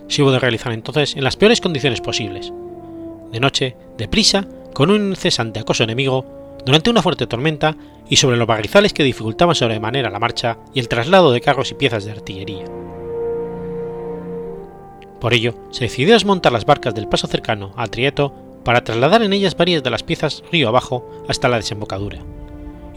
Se 0.08 0.22
hubo 0.22 0.30
de 0.30 0.38
realizar 0.38 0.72
entonces 0.72 1.16
en 1.16 1.24
las 1.24 1.36
peores 1.36 1.60
condiciones 1.60 2.00
posibles, 2.00 2.52
de 3.32 3.40
noche, 3.40 3.76
deprisa, 3.96 4.46
con 4.74 4.90
un 4.90 5.10
incesante 5.10 5.60
acoso 5.60 5.84
enemigo, 5.84 6.24
durante 6.64 6.90
una 6.90 7.02
fuerte 7.02 7.26
tormenta 7.26 7.76
y 8.08 8.16
sobre 8.16 8.36
los 8.36 8.46
barrizales 8.46 8.92
que 8.92 9.04
dificultaban 9.04 9.54
sobremanera 9.54 10.10
la 10.10 10.18
marcha 10.18 10.58
y 10.74 10.80
el 10.80 10.88
traslado 10.88 11.32
de 11.32 11.40
carros 11.40 11.70
y 11.70 11.74
piezas 11.74 12.04
de 12.04 12.12
artillería. 12.12 12.64
Por 15.18 15.34
ello, 15.34 15.54
se 15.70 15.84
decidió 15.84 16.14
desmontar 16.14 16.52
las 16.52 16.66
barcas 16.66 16.94
del 16.94 17.08
paso 17.08 17.26
cercano 17.26 17.72
a 17.76 17.86
Trieto 17.86 18.34
para 18.64 18.84
trasladar 18.84 19.22
en 19.22 19.32
ellas 19.32 19.56
varias 19.56 19.82
de 19.82 19.90
las 19.90 20.02
piezas 20.02 20.42
río 20.52 20.68
abajo 20.68 21.08
hasta 21.28 21.48
la 21.48 21.56
desembocadura, 21.56 22.18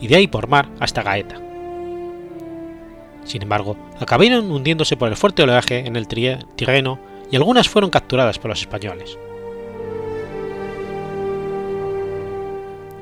y 0.02 0.08
de 0.08 0.16
ahí 0.16 0.28
por 0.28 0.48
mar 0.48 0.70
hasta 0.80 1.02
Gaeta. 1.04 1.45
Sin 3.26 3.42
embargo, 3.42 3.76
acabaron 4.00 4.52
hundiéndose 4.52 4.96
por 4.98 5.10
el 5.10 5.18
fuerte 5.18 5.44
oleaje 5.44 5.80
en 5.80 5.96
el 5.96 6.08
Tirreno 6.08 7.00
y 7.30 7.36
algunas 7.36 7.68
fueron 7.68 7.90
capturadas 7.90 8.40
por 8.40 8.50
los 8.50 8.62
españoles. 8.62 9.18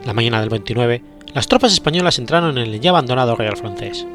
La 0.06 0.14
mañana 0.14 0.42
del 0.42 0.50
29, 0.50 1.02
las 1.34 1.48
tropas 1.48 1.74
españolas 1.74 2.20
entraron 2.20 2.58
en 2.58 2.68
el 2.68 2.80
ya 2.80 2.90
abandonado 2.90 3.36
Real 3.36 3.58
francés. 3.58 4.06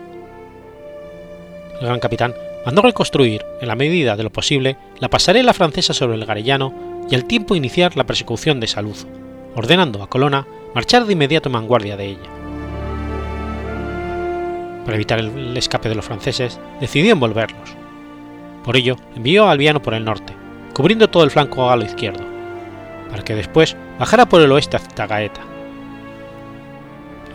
El 1.80 1.86
gran 1.86 2.00
capitán 2.00 2.34
mandó 2.66 2.82
reconstruir, 2.82 3.44
en 3.60 3.68
la 3.68 3.76
medida 3.76 4.16
de 4.16 4.22
lo 4.22 4.30
posible, 4.30 4.76
la 4.98 5.08
pasarela 5.08 5.54
francesa 5.54 5.94
sobre 5.94 6.16
el 6.16 6.26
Garellano 6.26 6.74
y 7.10 7.14
al 7.14 7.24
tiempo 7.24 7.54
iniciar 7.54 7.96
la 7.96 8.04
persecución 8.04 8.60
de 8.60 8.66
Saluz, 8.66 9.06
ordenando 9.54 10.02
a 10.02 10.10
Colonna 10.10 10.46
marchar 10.74 11.06
de 11.06 11.12
inmediato 11.12 11.48
en 11.48 11.54
vanguardia 11.54 11.96
de 11.96 12.06
ella. 12.06 12.37
Para 14.88 14.96
evitar 14.96 15.18
el 15.18 15.54
escape 15.54 15.90
de 15.90 15.96
los 15.96 16.06
franceses, 16.06 16.58
decidió 16.80 17.12
envolverlos. 17.12 17.76
Por 18.64 18.74
ello, 18.74 18.96
envió 19.14 19.44
a 19.44 19.50
Albiano 19.50 19.82
por 19.82 19.92
el 19.92 20.02
norte, 20.02 20.32
cubriendo 20.72 21.10
todo 21.10 21.24
el 21.24 21.30
flanco 21.30 21.76
lo 21.76 21.84
izquierdo, 21.84 22.24
para 23.10 23.22
que 23.22 23.34
después 23.34 23.76
bajara 23.98 24.26
por 24.30 24.40
el 24.40 24.50
oeste 24.50 24.78
hasta 24.78 25.06
Gaeta 25.06 25.42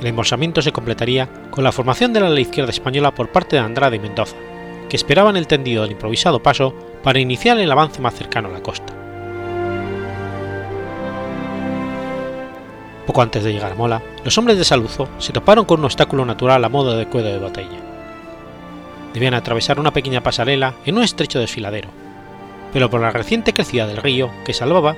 el 0.01 0.07
embolsamiento 0.07 0.61
se 0.63 0.71
completaría 0.71 1.29
con 1.49 1.63
la 1.63 1.71
formación 1.71 2.11
de 2.11 2.21
la 2.21 2.27
ala 2.27 2.39
izquierda 2.39 2.71
española 2.71 3.13
por 3.13 3.31
parte 3.31 3.55
de 3.55 3.61
Andrade 3.61 3.97
y 3.97 3.99
Mendoza, 3.99 4.35
que 4.89 4.97
esperaban 4.97 5.37
el 5.37 5.47
tendido 5.47 5.83
del 5.83 5.91
improvisado 5.91 6.41
paso 6.41 6.73
para 7.03 7.19
iniciar 7.19 7.59
el 7.59 7.71
avance 7.71 8.01
más 8.01 8.15
cercano 8.15 8.49
a 8.49 8.51
la 8.51 8.63
costa. 8.63 8.92
Poco 13.05 13.21
antes 13.21 13.43
de 13.43 13.51
llegar 13.51 13.73
a 13.73 13.75
Mola, 13.75 14.01
los 14.23 14.37
hombres 14.37 14.57
de 14.57 14.63
Saluzo 14.63 15.09
se 15.17 15.33
toparon 15.33 15.65
con 15.65 15.79
un 15.79 15.85
obstáculo 15.85 16.25
natural 16.25 16.63
a 16.63 16.69
modo 16.69 16.95
de 16.95 17.05
cuello 17.05 17.29
de 17.29 17.39
botella. 17.39 17.79
Debían 19.13 19.33
atravesar 19.33 19.79
una 19.79 19.91
pequeña 19.91 20.23
pasarela 20.23 20.75
en 20.85 20.97
un 20.97 21.03
estrecho 21.03 21.39
desfiladero, 21.39 21.89
pero 22.71 22.89
por 22.89 23.01
la 23.01 23.11
reciente 23.11 23.53
crecida 23.53 23.87
del 23.87 23.97
río 23.97 24.31
que 24.45 24.53
salvaba, 24.53 24.95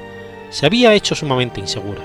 se 0.50 0.66
había 0.66 0.94
hecho 0.94 1.16
sumamente 1.16 1.60
insegura. 1.60 2.02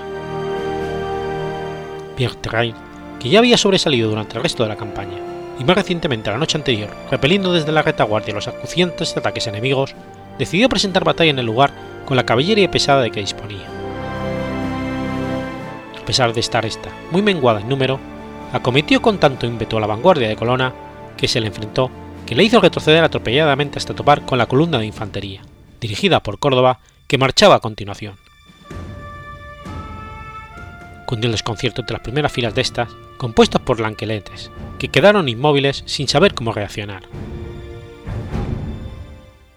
Pierre 2.15 2.35
Terrain 2.35 2.91
que 3.21 3.29
ya 3.29 3.37
había 3.37 3.57
sobresalido 3.57 4.09
durante 4.09 4.35
el 4.35 4.43
resto 4.43 4.63
de 4.63 4.69
la 4.69 4.75
campaña, 4.75 5.17
y 5.59 5.63
más 5.63 5.75
recientemente 5.75 6.31
la 6.31 6.39
noche 6.39 6.57
anterior, 6.57 6.89
repeliendo 7.11 7.53
desde 7.53 7.71
la 7.71 7.83
retaguardia 7.83 8.33
los 8.33 8.47
acuciantes 8.47 9.15
ataques 9.15 9.45
enemigos, 9.45 9.93
decidió 10.39 10.67
presentar 10.67 11.03
batalla 11.03 11.29
en 11.29 11.37
el 11.37 11.45
lugar 11.45 11.71
con 12.05 12.17
la 12.17 12.25
caballería 12.25 12.71
pesada 12.71 13.03
de 13.03 13.11
que 13.11 13.19
disponía. 13.19 13.80
A 16.01 16.05
pesar 16.05 16.33
de 16.33 16.39
estar 16.39 16.65
esta 16.65 16.89
muy 17.11 17.21
menguada 17.21 17.61
en 17.61 17.69
número, 17.69 17.99
acometió 18.51 19.01
con 19.01 19.19
tanto 19.19 19.45
ímpetu 19.45 19.77
a 19.77 19.81
la 19.81 19.87
vanguardia 19.87 20.27
de 20.27 20.35
Colonna 20.35 20.73
que 21.15 21.27
se 21.27 21.39
le 21.39 21.47
enfrentó, 21.47 21.89
que 22.25 22.35
le 22.35 22.43
hizo 22.43 22.59
retroceder 22.59 23.03
atropelladamente 23.03 23.77
hasta 23.77 23.93
topar 23.93 24.25
con 24.25 24.37
la 24.37 24.47
columna 24.47 24.79
de 24.79 24.87
infantería, 24.87 25.41
dirigida 25.79 26.21
por 26.21 26.39
Córdoba, 26.39 26.79
que 27.07 27.17
marchaba 27.17 27.55
a 27.55 27.59
continuación 27.59 28.15
cundió 31.11 31.27
el 31.27 31.33
desconcierto 31.33 31.81
entre 31.81 31.95
las 31.95 32.03
primeras 32.03 32.31
filas 32.31 32.55
de 32.55 32.61
estas, 32.61 32.87
compuestas 33.17 33.61
por 33.61 33.81
lanqueletes, 33.81 34.49
que 34.79 34.87
quedaron 34.87 35.27
inmóviles 35.27 35.83
sin 35.85 36.07
saber 36.07 36.33
cómo 36.33 36.53
reaccionar. 36.53 37.03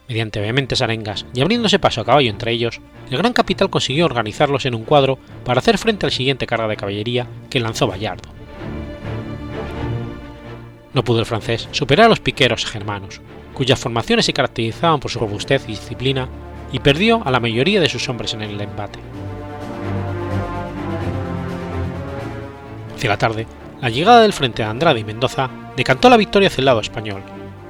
Mediante 0.08 0.40
vehementes 0.40 0.82
arengas 0.82 1.24
y 1.32 1.40
abriéndose 1.40 1.78
paso 1.78 2.02
a 2.02 2.04
caballo 2.04 2.28
entre 2.28 2.52
ellos, 2.52 2.80
el 3.10 3.16
gran 3.16 3.32
capital 3.32 3.70
consiguió 3.70 4.04
organizarlos 4.04 4.66
en 4.66 4.74
un 4.74 4.84
cuadro 4.84 5.18
para 5.44 5.60
hacer 5.60 5.78
frente 5.78 6.04
al 6.04 6.12
siguiente 6.12 6.46
carga 6.46 6.68
de 6.68 6.76
caballería 6.76 7.26
que 7.48 7.60
lanzó 7.60 7.86
Bayardo. 7.86 8.28
No 10.92 11.02
pudo 11.02 11.20
el 11.20 11.26
francés 11.26 11.68
superar 11.72 12.06
a 12.06 12.08
los 12.10 12.20
piqueros 12.20 12.66
germanos, 12.66 13.20
cuyas 13.54 13.80
formaciones 13.80 14.26
se 14.26 14.34
caracterizaban 14.34 15.00
por 15.00 15.10
su 15.10 15.18
robustez 15.18 15.64
y 15.64 15.72
disciplina, 15.72 16.28
y 16.70 16.80
perdió 16.80 17.22
a 17.24 17.30
la 17.30 17.40
mayoría 17.40 17.80
de 17.80 17.88
sus 17.88 18.08
hombres 18.08 18.34
en 18.34 18.42
el 18.42 18.60
embate. 18.60 18.98
Hacia 22.96 23.10
la 23.10 23.16
tarde, 23.16 23.46
la 23.80 23.90
llegada 23.90 24.22
del 24.22 24.32
frente 24.32 24.62
de 24.62 24.68
Andrade 24.68 25.00
y 25.00 25.04
Mendoza 25.04 25.48
decantó 25.76 26.08
la 26.08 26.16
victoria 26.16 26.48
hacia 26.48 26.62
el 26.62 26.66
lado 26.66 26.80
español, 26.80 27.22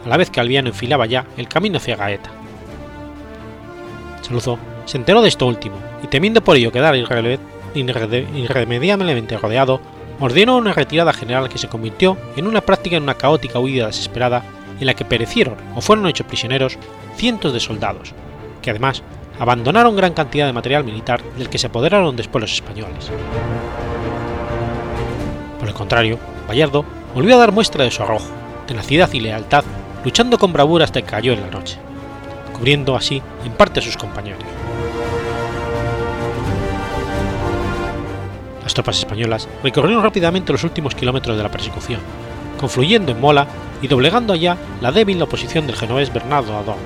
a 0.05 0.09
la 0.09 0.17
vez 0.17 0.31
que 0.31 0.41
Albiano 0.41 0.69
enfilaba 0.69 1.07
ya 1.07 1.27
el 1.37 1.49
camino 1.49 1.79
hacia 1.79 1.97
Gaeta. 1.97 2.31
Saluzzo 4.23 4.59
se 4.85 4.97
enteró 4.97 5.23
de 5.23 5.29
esto 5.29 5.47
último 5.47 5.77
y 6.03 6.07
temiendo 6.07 6.43
por 6.43 6.57
ello 6.57 6.73
quedar 6.73 6.95
irremediablemente 6.97 9.39
rodeado, 9.39 9.81
ordenó 10.21 10.57
una 10.57 10.73
retirada 10.73 11.13
general 11.13 11.49
que 11.49 11.59
se 11.59 11.69
convirtió 11.69 12.17
en 12.37 12.47
una 12.47 12.61
práctica 12.61 12.97
en 12.97 13.03
una 13.03 13.15
caótica 13.15 13.59
huida 13.59 13.87
desesperada 13.87 14.45
en 14.79 14.87
la 14.87 14.95
que 14.95 15.05
perecieron 15.05 15.57
o 15.75 15.81
fueron 15.81 16.07
hechos 16.07 16.27
prisioneros 16.27 16.79
cientos 17.17 17.53
de 17.53 17.61
soldados, 17.61 18.13
que 18.63 18.71
además 18.71 19.03
abandonaron 19.39 19.97
gran 19.97 20.13
cantidad 20.13 20.47
de 20.47 20.53
material 20.53 20.85
militar 20.85 21.23
del 21.37 21.49
que 21.49 21.59
se 21.59 21.67
apoderaron 21.67 22.17
después 22.17 22.43
los 22.43 22.53
españoles. 22.53 23.11
Por 25.59 25.69
el 25.69 25.75
contrario, 25.75 26.19
Bayardo 26.47 26.85
volvió 27.15 27.37
a 27.37 27.39
dar 27.39 27.53
muestra 27.53 27.85
de 27.85 27.91
su 27.91 28.03
arrojo, 28.03 28.29
tenacidad 28.67 29.13
y 29.13 29.21
lealtad, 29.21 29.65
luchando 30.05 30.39
con 30.39 30.53
bravura 30.53 30.85
hasta 30.85 31.01
que 31.01 31.09
cayó 31.09 31.33
en 31.33 31.41
la 31.41 31.51
noche, 31.51 31.79
cubriendo 32.53 32.95
así 32.95 33.23
en 33.45 33.53
parte 33.53 33.81
a 33.81 33.83
sus 33.83 33.97
compañeros. 33.97 34.43
Las 38.63 38.75
tropas 38.75 38.99
españolas 38.99 39.49
recorrieron 39.63 40.03
rápidamente 40.03 40.53
los 40.53 40.65
últimos 40.65 40.95
kilómetros 40.95 41.37
de 41.37 41.43
la 41.43 41.51
persecución, 41.51 42.01
confluyendo 42.59 43.13
en 43.13 43.21
Mola 43.21 43.47
y 43.83 43.89
doblegando 43.89 44.33
allá 44.33 44.57
la 44.81 44.93
débil 44.93 45.21
oposición 45.21 45.67
del 45.67 45.77
genovés 45.77 46.13
Bernardo 46.13 46.57
Adorno, 46.57 46.83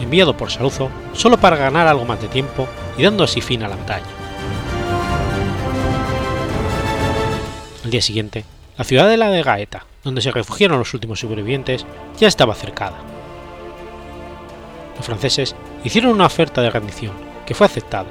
enviado 0.00 0.36
por 0.36 0.50
Saluzo 0.50 0.90
solo 1.12 1.38
para 1.38 1.56
ganar 1.56 1.86
algo 1.86 2.04
más 2.04 2.20
de 2.20 2.28
tiempo 2.28 2.66
y 2.96 3.02
dando 3.02 3.24
así 3.24 3.40
fin 3.40 3.62
a 3.62 3.68
la 3.68 3.76
batalla. 3.76 4.04
Al 7.84 7.90
día 7.90 8.02
siguiente, 8.02 8.44
la 8.76 8.84
ciudadela 8.84 9.30
de 9.30 9.42
Gaeta, 9.42 9.84
donde 10.04 10.22
se 10.22 10.30
refugiaron 10.30 10.78
los 10.78 10.94
últimos 10.94 11.20
sobrevivientes, 11.20 11.86
ya 12.18 12.28
estaba 12.28 12.54
cercada. 12.54 12.98
Los 14.96 15.06
franceses 15.06 15.54
hicieron 15.84 16.12
una 16.12 16.26
oferta 16.26 16.62
de 16.62 16.70
rendición, 16.70 17.12
que 17.46 17.54
fue 17.54 17.66
aceptada, 17.66 18.08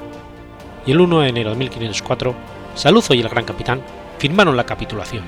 y 0.86 0.92
el 0.92 1.02
1 1.02 1.22
de 1.22 1.30
enero 1.30 1.50
de 1.52 1.56
1504, 1.56 2.36
Saluzzo 2.76 3.14
y 3.14 3.22
el 3.22 3.30
gran 3.30 3.46
capitán 3.46 3.82
firmaron 4.18 4.56
la 4.56 4.66
capitulación. 4.66 5.24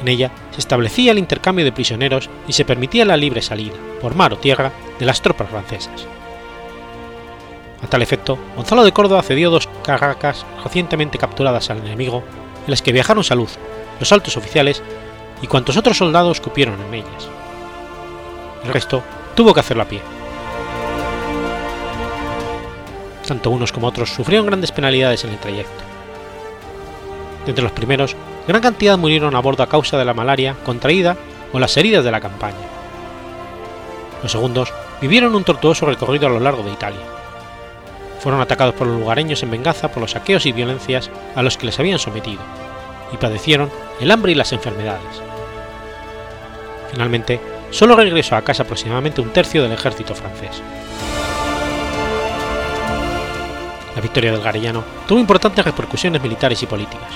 En 0.00 0.08
ella 0.08 0.30
se 0.50 0.60
establecía 0.60 1.12
el 1.12 1.18
intercambio 1.18 1.64
de 1.64 1.72
prisioneros 1.72 2.28
y 2.46 2.52
se 2.52 2.64
permitía 2.64 3.04
la 3.04 3.16
libre 3.16 3.42
salida, 3.42 3.74
por 4.00 4.14
mar 4.14 4.32
o 4.32 4.38
tierra, 4.38 4.72
de 4.98 5.06
las 5.06 5.22
tropas 5.22 5.48
francesas. 5.48 6.06
A 7.82 7.86
tal 7.88 8.02
efecto, 8.02 8.38
Gonzalo 8.56 8.84
de 8.84 8.92
Córdoba 8.92 9.22
cedió 9.22 9.50
dos 9.50 9.68
carracas 9.82 10.46
recientemente 10.62 11.18
capturadas 11.18 11.70
al 11.70 11.78
enemigo, 11.78 12.22
en 12.64 12.70
las 12.70 12.82
que 12.82 12.92
viajaron 12.92 13.24
Salud, 13.24 13.48
los 13.98 14.12
altos 14.12 14.36
oficiales 14.36 14.82
y 15.42 15.46
cuantos 15.46 15.76
otros 15.76 15.96
soldados 15.96 16.40
cupieron 16.40 16.80
en 16.88 16.94
ellas. 16.94 17.28
El 18.64 18.72
resto 18.72 19.02
tuvo 19.34 19.54
que 19.54 19.60
hacerlo 19.60 19.82
a 19.82 19.88
pie. 19.88 20.00
Tanto 23.26 23.50
unos 23.50 23.72
como 23.72 23.88
otros 23.88 24.10
sufrieron 24.10 24.46
grandes 24.46 24.72
penalidades 24.72 25.24
en 25.24 25.30
el 25.30 25.38
trayecto. 25.38 25.84
De 27.44 27.50
entre 27.50 27.62
los 27.62 27.72
primeros, 27.72 28.16
gran 28.46 28.62
cantidad 28.62 28.98
murieron 28.98 29.34
a 29.34 29.40
bordo 29.40 29.62
a 29.62 29.68
causa 29.68 29.98
de 29.98 30.04
la 30.04 30.14
malaria 30.14 30.56
contraída 30.64 31.16
o 31.52 31.58
las 31.58 31.76
heridas 31.76 32.04
de 32.04 32.10
la 32.10 32.20
campaña. 32.20 32.56
Los 34.22 34.32
segundos 34.32 34.72
vivieron 35.00 35.34
un 35.34 35.44
tortuoso 35.44 35.86
recorrido 35.86 36.26
a 36.26 36.30
lo 36.30 36.40
largo 36.40 36.62
de 36.62 36.72
Italia. 36.72 37.00
Fueron 38.20 38.40
atacados 38.40 38.74
por 38.74 38.86
los 38.86 38.98
lugareños 38.98 39.42
en 39.42 39.50
venganza 39.50 39.88
por 39.88 40.00
los 40.00 40.12
saqueos 40.12 40.46
y 40.46 40.52
violencias 40.52 41.10
a 41.34 41.42
los 41.42 41.56
que 41.56 41.66
les 41.66 41.78
habían 41.78 41.98
sometido, 41.98 42.40
padecieron 43.16 43.70
el 44.00 44.10
hambre 44.10 44.32
y 44.32 44.34
las 44.34 44.52
enfermedades. 44.52 45.22
Finalmente, 46.90 47.40
solo 47.70 47.96
regresó 47.96 48.36
a 48.36 48.42
casa 48.42 48.62
aproximadamente 48.62 49.20
un 49.20 49.30
tercio 49.30 49.62
del 49.62 49.72
ejército 49.72 50.14
francés. 50.14 50.62
La 53.94 54.02
victoria 54.02 54.32
del 54.32 54.42
Garellano 54.42 54.84
tuvo 55.06 55.18
importantes 55.18 55.64
repercusiones 55.64 56.22
militares 56.22 56.62
y 56.62 56.66
políticas. 56.66 57.10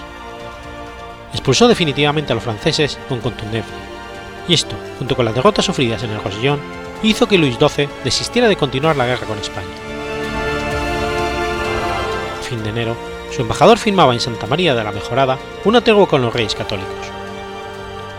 Expulsó 1.32 1.68
definitivamente 1.68 2.32
a 2.32 2.34
los 2.34 2.44
franceses 2.44 2.98
con 3.08 3.20
contundencia, 3.20 3.76
y 4.48 4.54
esto, 4.54 4.74
junto 4.98 5.14
con 5.14 5.24
las 5.24 5.34
derrotas 5.34 5.64
sufridas 5.64 6.02
en 6.02 6.10
el 6.10 6.22
Rosellón, 6.22 6.58
hizo 7.02 7.28
que 7.28 7.38
Luis 7.38 7.56
XII 7.56 7.88
desistiera 8.02 8.48
de 8.48 8.56
continuar 8.56 8.96
la 8.96 9.06
guerra 9.06 9.26
con 9.26 9.38
España. 9.38 9.68
Fin 12.42 12.62
de 12.62 12.70
enero, 12.70 12.96
su 13.30 13.42
embajador 13.42 13.78
firmaba 13.78 14.12
en 14.12 14.20
Santa 14.20 14.46
María 14.46 14.74
de 14.74 14.82
la 14.82 14.92
Mejorada 14.92 15.38
una 15.64 15.80
tregua 15.80 16.08
con 16.08 16.22
los 16.22 16.32
reyes 16.32 16.54
católicos. 16.54 17.06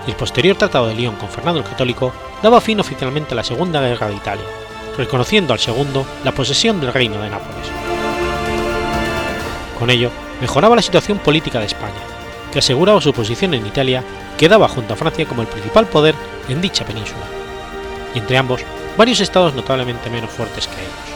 El 0.07 0.15
posterior 0.15 0.57
Tratado 0.57 0.87
de 0.87 0.95
León 0.95 1.15
con 1.15 1.29
Fernando 1.29 1.59
el 1.59 1.65
Católico 1.65 2.13
daba 2.41 2.61
fin 2.61 2.79
oficialmente 2.79 3.33
a 3.33 3.35
la 3.35 3.43
Segunda 3.43 3.81
Guerra 3.81 4.07
de 4.07 4.15
Italia, 4.15 4.45
reconociendo 4.97 5.53
al 5.53 5.59
segundo 5.59 6.05
la 6.23 6.31
posesión 6.31 6.79
del 6.81 6.93
Reino 6.93 7.21
de 7.21 7.29
Nápoles. 7.29 7.67
Con 9.77 9.89
ello, 9.89 10.11
mejoraba 10.39 10.75
la 10.75 10.81
situación 10.81 11.19
política 11.19 11.59
de 11.59 11.65
España, 11.65 12.01
que 12.51 12.59
aseguraba 12.59 13.01
su 13.01 13.13
posición 13.13 13.53
en 13.53 13.65
Italia 13.65 14.03
quedaba 14.37 14.67
junto 14.67 14.93
a 14.93 14.97
Francia 14.97 15.27
como 15.27 15.43
el 15.43 15.47
principal 15.47 15.87
poder 15.87 16.15
en 16.49 16.61
dicha 16.61 16.85
península, 16.85 17.25
y 18.15 18.19
entre 18.19 18.37
ambos 18.37 18.61
varios 18.97 19.19
estados 19.19 19.53
notablemente 19.53 20.09
menos 20.09 20.31
fuertes 20.31 20.67
que 20.67 20.81
ellos. 20.81 21.10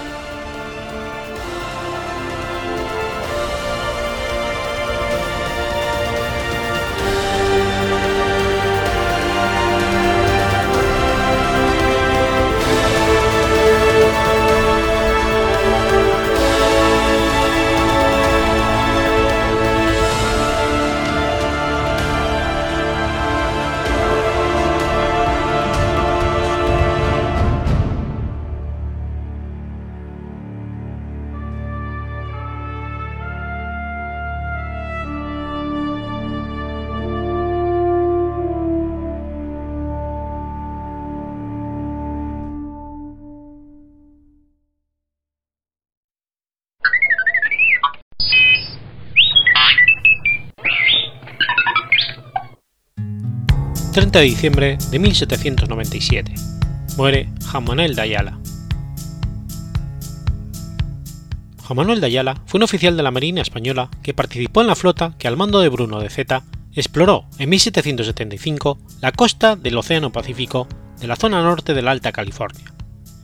30 54.16 54.22
de 54.22 54.34
diciembre 54.34 54.78
de 54.92 55.00
1797. 55.00 56.36
Muere. 56.96 57.28
Juan 57.52 57.66
Manuel 57.66 57.96
de 62.00 62.06
Ayala 62.06 62.42
fue 62.46 62.60
un 62.60 62.64
oficial 62.64 62.96
de 62.96 63.04
la 63.04 63.12
Marina 63.12 63.42
Española 63.42 63.90
que 64.04 64.14
participó 64.14 64.62
en 64.62 64.68
la 64.68 64.76
flota 64.76 65.16
que 65.20 65.28
al 65.28 65.36
mando 65.36 65.60
de 65.60 65.68
Bruno 65.68 66.00
de 66.00 66.10
Zeta 66.10 66.44
exploró 66.74 67.26
en 67.40 67.50
1775 67.50 68.80
la 69.02 69.12
costa 69.12 69.58
del 69.58 69.78
Océano 69.78 70.14
Pacífico 70.14 70.70
de 71.02 71.08
la 71.08 71.18
zona 71.18 71.44
norte 71.44 71.74
de 71.74 71.82
la 71.82 71.92
Alta 71.92 72.14
California, 72.14 72.74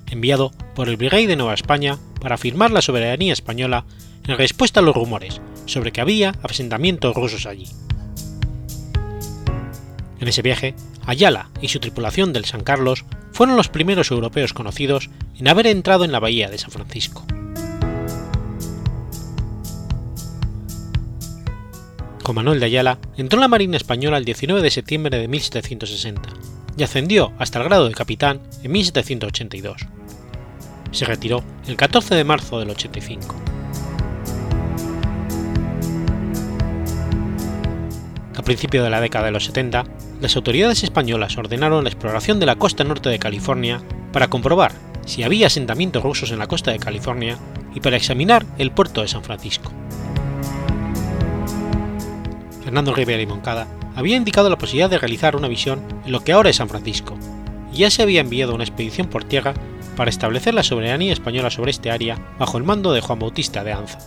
enviado 0.08 0.51
por 0.75 0.89
el 0.89 0.97
Virrey 0.97 1.25
de 1.25 1.38
Nueva 1.38 1.54
España 1.54 1.99
para 2.19 2.36
afirmar 2.36 2.71
la 2.71 2.82
soberanía 2.82 3.32
española 3.32 3.86
en 4.27 4.38
respuesta 4.38 4.82
a 4.82 4.84
los 4.84 4.95
rumores 4.95 5.39
sobre 5.67 5.93
que 5.93 6.01
había 6.01 6.36
asentamientos 6.43 7.15
rusos 7.15 7.45
allí. 7.45 7.69
En 10.21 10.27
ese 10.27 10.43
viaje, 10.43 10.75
Ayala 11.07 11.49
y 11.62 11.69
su 11.69 11.79
tripulación 11.79 12.31
del 12.31 12.45
San 12.45 12.63
Carlos 12.63 13.05
fueron 13.31 13.57
los 13.57 13.69
primeros 13.69 14.12
europeos 14.12 14.53
conocidos 14.53 15.10
en 15.39 15.47
haber 15.47 15.65
entrado 15.65 16.05
en 16.05 16.12
la 16.12 16.19
bahía 16.19 16.47
de 16.47 16.60
San 16.60 16.69
Francisco. 16.69 17.25
Con 22.21 22.36
Manuel 22.36 22.60
de 22.60 22.67
Ayala 22.67 22.99
entró 23.17 23.38
en 23.38 23.41
la 23.41 23.47
Marina 23.47 23.77
Española 23.77 24.17
el 24.17 24.25
19 24.25 24.62
de 24.62 24.69
septiembre 24.69 25.17
de 25.17 25.27
1760 25.27 26.29
y 26.77 26.84
ascendió 26.84 27.34
hasta 27.39 27.57
el 27.57 27.65
grado 27.65 27.88
de 27.88 27.95
capitán 27.95 28.41
en 28.62 28.71
1782. 28.73 29.88
Se 30.91 31.05
retiró 31.05 31.43
el 31.67 31.75
14 31.75 32.13
de 32.13 32.23
marzo 32.23 32.60
del 32.60 32.69
85. 32.69 33.36
A 38.38 38.43
principios 38.43 38.84
de 38.84 38.89
la 38.91 39.01
década 39.01 39.25
de 39.25 39.31
los 39.31 39.45
70, 39.45 39.84
las 40.21 40.36
autoridades 40.36 40.84
españolas 40.84 41.36
ordenaron 41.36 41.84
la 41.84 41.89
exploración 41.89 42.39
de 42.39 42.45
la 42.45 42.55
costa 42.55 42.84
norte 42.84 43.10
de 43.10 43.17
California 43.17 43.81
para 44.13 44.27
comprobar 44.29 44.71
si 45.05 45.23
había 45.23 45.47
asentamientos 45.47 46.03
rusos 46.03 46.31
en 46.31 46.38
la 46.38 46.45
costa 46.45 46.71
de 46.71 46.77
California 46.77 47.39
y 47.73 47.79
para 47.79 47.97
examinar 47.97 48.45
el 48.60 48.69
puerto 48.69 49.01
de 49.01 49.07
San 49.07 49.23
Francisco. 49.23 49.71
Fernando 52.63 52.93
Rivera 52.93 53.21
y 53.21 53.25
Moncada 53.25 53.67
había 53.95 54.15
indicado 54.15 54.49
la 54.49 54.60
posibilidad 54.60 54.91
de 54.91 54.99
realizar 54.99 55.36
una 55.36 55.47
visión 55.47 55.81
en 56.05 56.12
lo 56.12 56.23
que 56.23 56.34
ahora 56.34 56.51
es 56.51 56.57
San 56.57 56.69
Francisco, 56.69 57.17
y 57.73 57.77
ya 57.77 57.89
se 57.89 58.03
había 58.03 58.21
enviado 58.21 58.53
una 58.53 58.63
expedición 58.63 59.07
por 59.07 59.23
tierra 59.23 59.55
para 59.97 60.12
establecer 60.12 60.53
la 60.53 60.63
soberanía 60.63 61.13
española 61.13 61.49
sobre 61.49 61.71
este 61.71 61.89
área 61.89 62.17
bajo 62.38 62.60
el 62.60 62.63
mando 62.63 62.93
de 62.93 63.01
Juan 63.01 63.19
Bautista 63.19 63.63
de 63.63 63.73
Anza. 63.73 63.97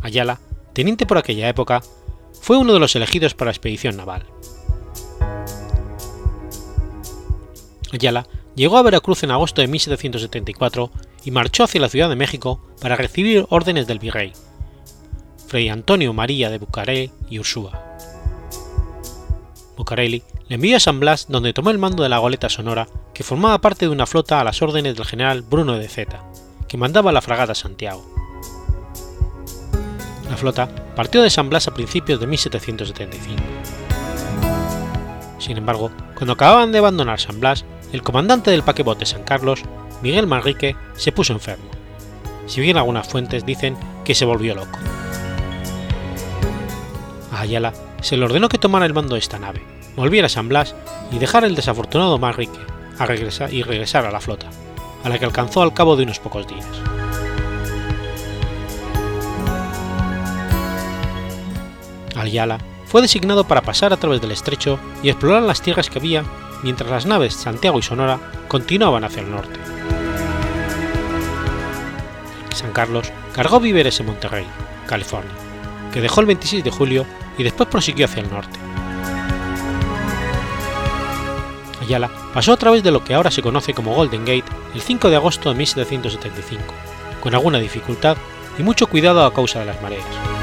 Ayala, 0.00 0.38
teniente 0.72 1.04
por 1.04 1.18
aquella 1.18 1.48
época, 1.48 1.82
fue 2.44 2.58
uno 2.58 2.74
de 2.74 2.78
los 2.78 2.94
elegidos 2.94 3.32
para 3.32 3.46
la 3.46 3.52
expedición 3.52 3.96
naval. 3.96 4.26
Ayala 7.90 8.26
llegó 8.54 8.76
a 8.76 8.82
Veracruz 8.82 9.22
en 9.22 9.30
agosto 9.30 9.62
de 9.62 9.68
1774 9.68 10.90
y 11.24 11.30
marchó 11.30 11.64
hacia 11.64 11.80
la 11.80 11.88
Ciudad 11.88 12.10
de 12.10 12.16
México 12.16 12.60
para 12.82 12.96
recibir 12.96 13.46
órdenes 13.48 13.86
del 13.86 13.98
virrey, 13.98 14.34
Fray 15.46 15.70
Antonio 15.70 16.12
María 16.12 16.50
de 16.50 16.58
Bucareli 16.58 17.10
y 17.30 17.38
Ursúa. 17.38 17.82
Bucareli 19.78 20.22
le 20.46 20.56
envió 20.56 20.76
a 20.76 20.80
San 20.80 21.00
Blas 21.00 21.24
donde 21.30 21.54
tomó 21.54 21.70
el 21.70 21.78
mando 21.78 22.02
de 22.02 22.10
la 22.10 22.18
goleta 22.18 22.50
Sonora, 22.50 22.88
que 23.14 23.24
formaba 23.24 23.62
parte 23.62 23.86
de 23.86 23.92
una 23.92 24.04
flota 24.04 24.38
a 24.38 24.44
las 24.44 24.60
órdenes 24.60 24.96
del 24.96 25.06
general 25.06 25.40
Bruno 25.40 25.78
de 25.78 25.88
Zeta, 25.88 26.22
que 26.68 26.76
mandaba 26.76 27.10
la 27.10 27.22
fragata 27.22 27.54
Santiago. 27.54 28.23
La 30.28 30.36
flota 30.36 30.68
partió 30.96 31.22
de 31.22 31.30
San 31.30 31.50
Blas 31.50 31.68
a 31.68 31.74
principios 31.74 32.20
de 32.20 32.26
1775. 32.26 33.42
Sin 35.38 35.58
embargo, 35.58 35.90
cuando 36.14 36.32
acababan 36.32 36.72
de 36.72 36.78
abandonar 36.78 37.20
San 37.20 37.40
Blas, 37.40 37.64
el 37.92 38.02
comandante 38.02 38.50
del 38.50 38.62
paquebote 38.62 39.04
San 39.04 39.24
Carlos, 39.24 39.62
Miguel 40.02 40.26
Manrique, 40.26 40.76
se 40.96 41.12
puso 41.12 41.32
enfermo. 41.32 41.70
Si 42.46 42.60
bien 42.60 42.76
algunas 42.76 43.06
fuentes 43.06 43.44
dicen 43.44 43.76
que 44.04 44.14
se 44.14 44.24
volvió 44.24 44.54
loco. 44.54 44.78
A 47.32 47.40
Ayala 47.40 47.72
se 48.00 48.16
le 48.16 48.24
ordenó 48.24 48.48
que 48.48 48.58
tomara 48.58 48.86
el 48.86 48.94
mando 48.94 49.14
de 49.14 49.20
esta 49.20 49.38
nave, 49.38 49.62
volviera 49.96 50.26
a 50.26 50.30
San 50.30 50.48
Blas 50.48 50.74
y 51.10 51.18
dejara 51.18 51.46
el 51.46 51.54
desafortunado 51.54 52.18
Manrique 52.18 52.58
a 52.98 53.06
regresar 53.06 53.52
y 53.52 53.62
regresar 53.62 54.06
a 54.06 54.10
la 54.10 54.20
flota, 54.20 54.46
a 55.02 55.08
la 55.08 55.18
que 55.18 55.24
alcanzó 55.24 55.62
al 55.62 55.74
cabo 55.74 55.96
de 55.96 56.04
unos 56.04 56.20
pocos 56.20 56.46
días. 56.46 56.66
Ayala 62.16 62.58
fue 62.86 63.02
designado 63.02 63.44
para 63.44 63.62
pasar 63.62 63.92
a 63.92 63.96
través 63.96 64.20
del 64.20 64.30
estrecho 64.30 64.78
y 65.02 65.08
explorar 65.08 65.42
las 65.42 65.62
tierras 65.62 65.90
que 65.90 65.98
había 65.98 66.24
mientras 66.62 66.90
las 66.90 67.06
naves 67.06 67.34
Santiago 67.34 67.78
y 67.78 67.82
Sonora 67.82 68.20
continuaban 68.48 69.04
hacia 69.04 69.22
el 69.22 69.30
norte. 69.30 69.58
San 72.54 72.72
Carlos 72.72 73.12
cargó 73.32 73.60
víveres 73.60 73.98
en 74.00 74.06
Monterrey, 74.06 74.46
California, 74.86 75.32
que 75.92 76.00
dejó 76.00 76.20
el 76.20 76.26
26 76.26 76.62
de 76.62 76.70
julio 76.70 77.06
y 77.36 77.42
después 77.42 77.68
prosiguió 77.68 78.06
hacia 78.06 78.22
el 78.22 78.30
norte. 78.30 78.58
Ayala 81.82 82.10
pasó 82.32 82.52
a 82.52 82.56
través 82.56 82.82
de 82.82 82.90
lo 82.90 83.04
que 83.04 83.14
ahora 83.14 83.30
se 83.30 83.42
conoce 83.42 83.74
como 83.74 83.94
Golden 83.94 84.24
Gate 84.24 84.44
el 84.74 84.80
5 84.80 85.10
de 85.10 85.16
agosto 85.16 85.50
de 85.50 85.56
1775, 85.56 86.62
con 87.20 87.34
alguna 87.34 87.58
dificultad 87.58 88.16
y 88.58 88.62
mucho 88.62 88.86
cuidado 88.86 89.24
a 89.24 89.34
causa 89.34 89.60
de 89.60 89.66
las 89.66 89.82
mareas. 89.82 90.33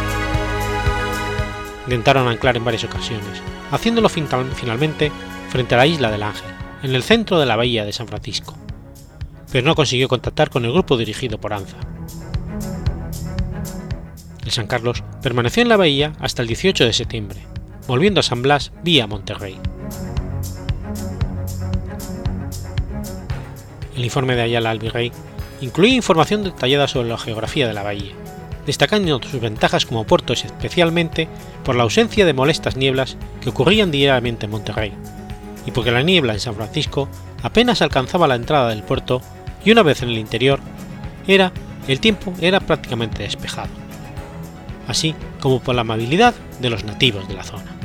Intentaron 1.85 2.27
anclar 2.27 2.57
en 2.57 2.65
varias 2.65 2.83
ocasiones, 2.83 3.41
haciéndolo 3.71 4.09
finalmente 4.09 5.11
frente 5.49 5.75
a 5.75 5.79
la 5.79 5.87
isla 5.87 6.11
del 6.11 6.23
Ángel, 6.23 6.51
en 6.83 6.95
el 6.95 7.03
centro 7.03 7.39
de 7.39 7.45
la 7.45 7.55
bahía 7.55 7.85
de 7.85 7.93
San 7.93 8.07
Francisco, 8.07 8.55
pero 9.51 9.67
no 9.67 9.75
consiguió 9.75 10.07
contactar 10.07 10.49
con 10.49 10.65
el 10.65 10.71
grupo 10.71 10.97
dirigido 10.97 11.39
por 11.39 11.53
Anza. 11.53 11.77
El 14.45 14.51
San 14.51 14.67
Carlos 14.67 15.03
permaneció 15.21 15.61
en 15.61 15.69
la 15.69 15.77
bahía 15.77 16.13
hasta 16.19 16.41
el 16.41 16.47
18 16.47 16.85
de 16.85 16.93
septiembre, 16.93 17.41
volviendo 17.87 18.19
a 18.19 18.23
San 18.23 18.41
Blas 18.41 18.71
vía 18.83 19.07
Monterrey. 19.07 19.57
El 23.95 24.05
informe 24.05 24.35
de 24.35 24.41
Ayala 24.43 24.71
al 24.71 24.79
virrey 24.79 25.11
incluía 25.61 25.95
información 25.95 26.43
detallada 26.43 26.87
sobre 26.87 27.09
la 27.09 27.17
geografía 27.17 27.67
de 27.67 27.73
la 27.73 27.83
bahía, 27.83 28.13
destacando 28.65 29.21
sus 29.23 29.41
ventajas 29.41 29.85
como 29.85 30.05
puerto 30.05 30.33
especialmente 30.33 31.27
por 31.63 31.75
la 31.75 31.83
ausencia 31.83 32.25
de 32.25 32.33
molestas 32.33 32.77
nieblas 32.77 33.17
que 33.41 33.49
ocurrían 33.49 33.91
diariamente 33.91 34.45
en 34.45 34.51
Monterrey, 34.51 34.93
y 35.65 35.71
porque 35.71 35.91
la 35.91 36.03
niebla 36.03 36.33
en 36.33 36.39
San 36.39 36.55
Francisco 36.55 37.07
apenas 37.43 37.81
alcanzaba 37.81 38.27
la 38.27 38.35
entrada 38.35 38.69
del 38.69 38.83
puerto 38.83 39.21
y 39.63 39.71
una 39.71 39.83
vez 39.83 40.01
en 40.01 40.09
el 40.09 40.17
interior, 40.17 40.59
era, 41.27 41.51
el 41.87 41.99
tiempo 41.99 42.33
era 42.41 42.59
prácticamente 42.59 43.23
despejado, 43.23 43.69
así 44.87 45.15
como 45.39 45.59
por 45.59 45.75
la 45.75 45.81
amabilidad 45.81 46.33
de 46.59 46.69
los 46.69 46.83
nativos 46.83 47.27
de 47.27 47.35
la 47.35 47.43
zona. 47.43 47.80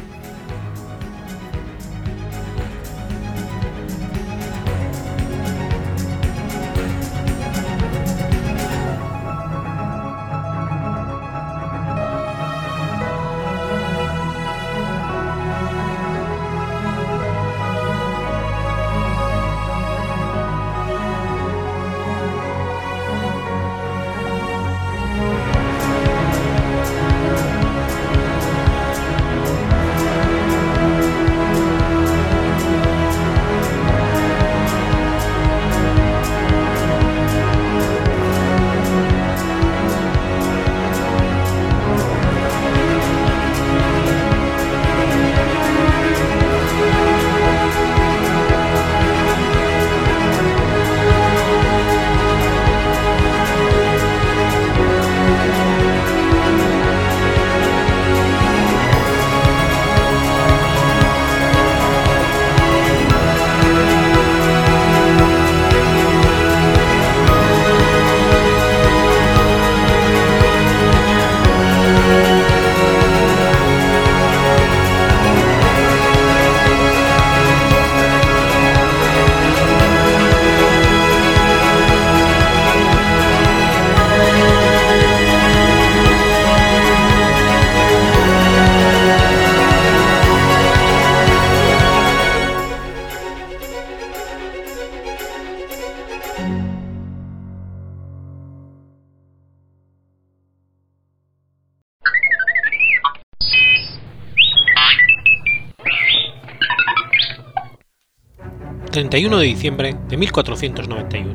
31 109.16 109.38
de 109.38 109.46
diciembre 109.46 109.96
de 110.10 110.16
1491. 110.18 111.34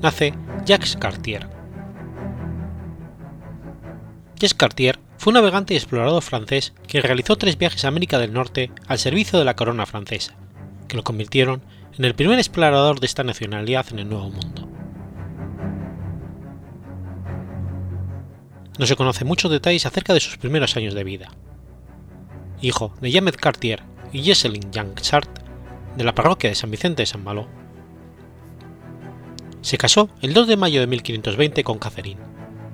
Nace 0.00 0.32
Jacques 0.64 0.96
Cartier. 0.98 1.46
Jacques 4.36 4.56
Cartier 4.56 4.98
fue 5.18 5.32
un 5.32 5.34
navegante 5.34 5.74
y 5.74 5.76
explorador 5.76 6.22
francés 6.22 6.72
que 6.88 7.02
realizó 7.02 7.36
tres 7.36 7.58
viajes 7.58 7.84
a 7.84 7.88
América 7.88 8.18
del 8.18 8.32
Norte 8.32 8.70
al 8.86 8.98
servicio 8.98 9.38
de 9.38 9.44
la 9.44 9.54
corona 9.54 9.84
francesa, 9.84 10.34
que 10.88 10.96
lo 10.96 11.04
convirtieron 11.04 11.60
en 11.98 12.06
el 12.06 12.14
primer 12.14 12.38
explorador 12.38 13.00
de 13.00 13.06
esta 13.06 13.22
nacionalidad 13.22 13.84
en 13.90 13.98
el 13.98 14.08
Nuevo 14.08 14.30
Mundo. 14.30 14.66
No 18.78 18.86
se 18.86 18.96
conoce 18.96 19.26
muchos 19.26 19.50
detalles 19.50 19.84
acerca 19.84 20.14
de 20.14 20.20
sus 20.20 20.38
primeros 20.38 20.74
años 20.78 20.94
de 20.94 21.04
vida. 21.04 21.28
Hijo 22.62 22.94
de 23.02 23.12
James 23.12 23.36
Cartier 23.36 23.82
y 24.10 24.22
Jesseline 24.22 24.72
Janchart, 24.72 25.43
de 25.96 26.04
la 26.04 26.14
parroquia 26.14 26.50
de 26.50 26.56
San 26.56 26.70
Vicente 26.70 27.02
de 27.02 27.06
San 27.06 27.24
Malo. 27.24 27.46
Se 29.60 29.78
casó 29.78 30.10
el 30.20 30.34
2 30.34 30.46
de 30.48 30.56
mayo 30.56 30.80
de 30.80 30.86
1520 30.86 31.64
con 31.64 31.78
Catherine, 31.78 32.20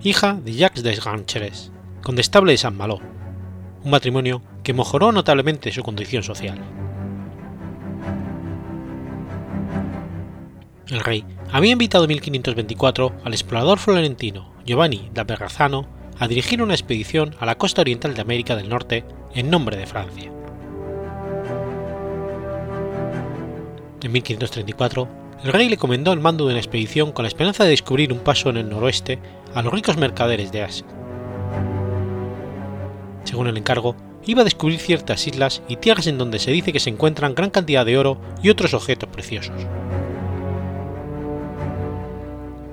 hija 0.03 0.35
de 0.35 0.55
Jacques 0.55 0.83
de 0.83 0.95
Gancheres, 0.97 1.71
condestable 2.03 2.53
de 2.53 2.59
San 2.59 2.77
Malo, 2.77 3.01
un 3.85 3.91
matrimonio 3.91 4.43
que 4.63 4.75
mejoró 4.75 5.13
notablemente 5.13 5.73
su 5.73 5.83
condición 5.83 6.23
social. 6.23 6.59
El 10.89 11.01
rey 11.01 11.25
había 11.53 11.73
invitado 11.73 12.05
en 12.05 12.09
1524 12.09 13.21
al 13.25 13.33
explorador 13.33 13.79
florentino 13.79 14.53
Giovanni 14.67 15.09
da 15.15 15.25
Berrazzano 15.25 15.87
a 16.19 16.27
dirigir 16.27 16.63
una 16.63 16.75
expedición 16.75 17.35
a 17.39 17.47
la 17.47 17.57
costa 17.57 17.81
oriental 17.81 18.15
de 18.15 18.23
América 18.23 18.57
del 18.57 18.69
Norte 18.69 19.05
en 19.35 19.51
nombre 19.51 19.77
de 19.77 19.87
Francia. 19.87 20.40
En 24.03 24.13
1534, 24.13 25.09
el 25.45 25.53
rey 25.53 25.69
le 25.69 25.77
comendó 25.77 26.13
el 26.13 26.21
mando 26.21 26.47
de 26.47 26.53
una 26.53 26.61
expedición 26.61 27.13
con 27.13 27.25
la 27.25 27.29
esperanza 27.29 27.65
de 27.65 27.71
descubrir 27.71 28.13
un 28.13 28.21
paso 28.21 28.49
en 28.49 28.57
el 28.57 28.69
noroeste 28.69 29.19
a 29.55 29.63
los 29.63 29.73
ricos 29.73 29.97
mercaderes 29.97 30.53
de 30.53 30.63
Asia. 30.63 30.87
Según 33.25 33.47
el 33.47 33.57
encargo, 33.59 33.95
iba 34.25 34.41
a 34.41 34.45
descubrir 34.45 34.79
ciertas 34.79 35.27
islas 35.27 35.63
y 35.69 35.77
tierras 35.77 36.07
en 36.07 36.19
donde 36.19 36.39
se 36.39 36.51
dice 36.51 36.73
que 36.73 36.81
se 36.81 36.91
encuentran 36.91 37.35
gran 37.35 37.51
cantidad 37.51 37.85
de 37.85 37.99
oro 37.99 38.19
y 38.43 38.49
otros 38.49 38.75
objetos 38.75 39.09
preciosos. 39.11 39.55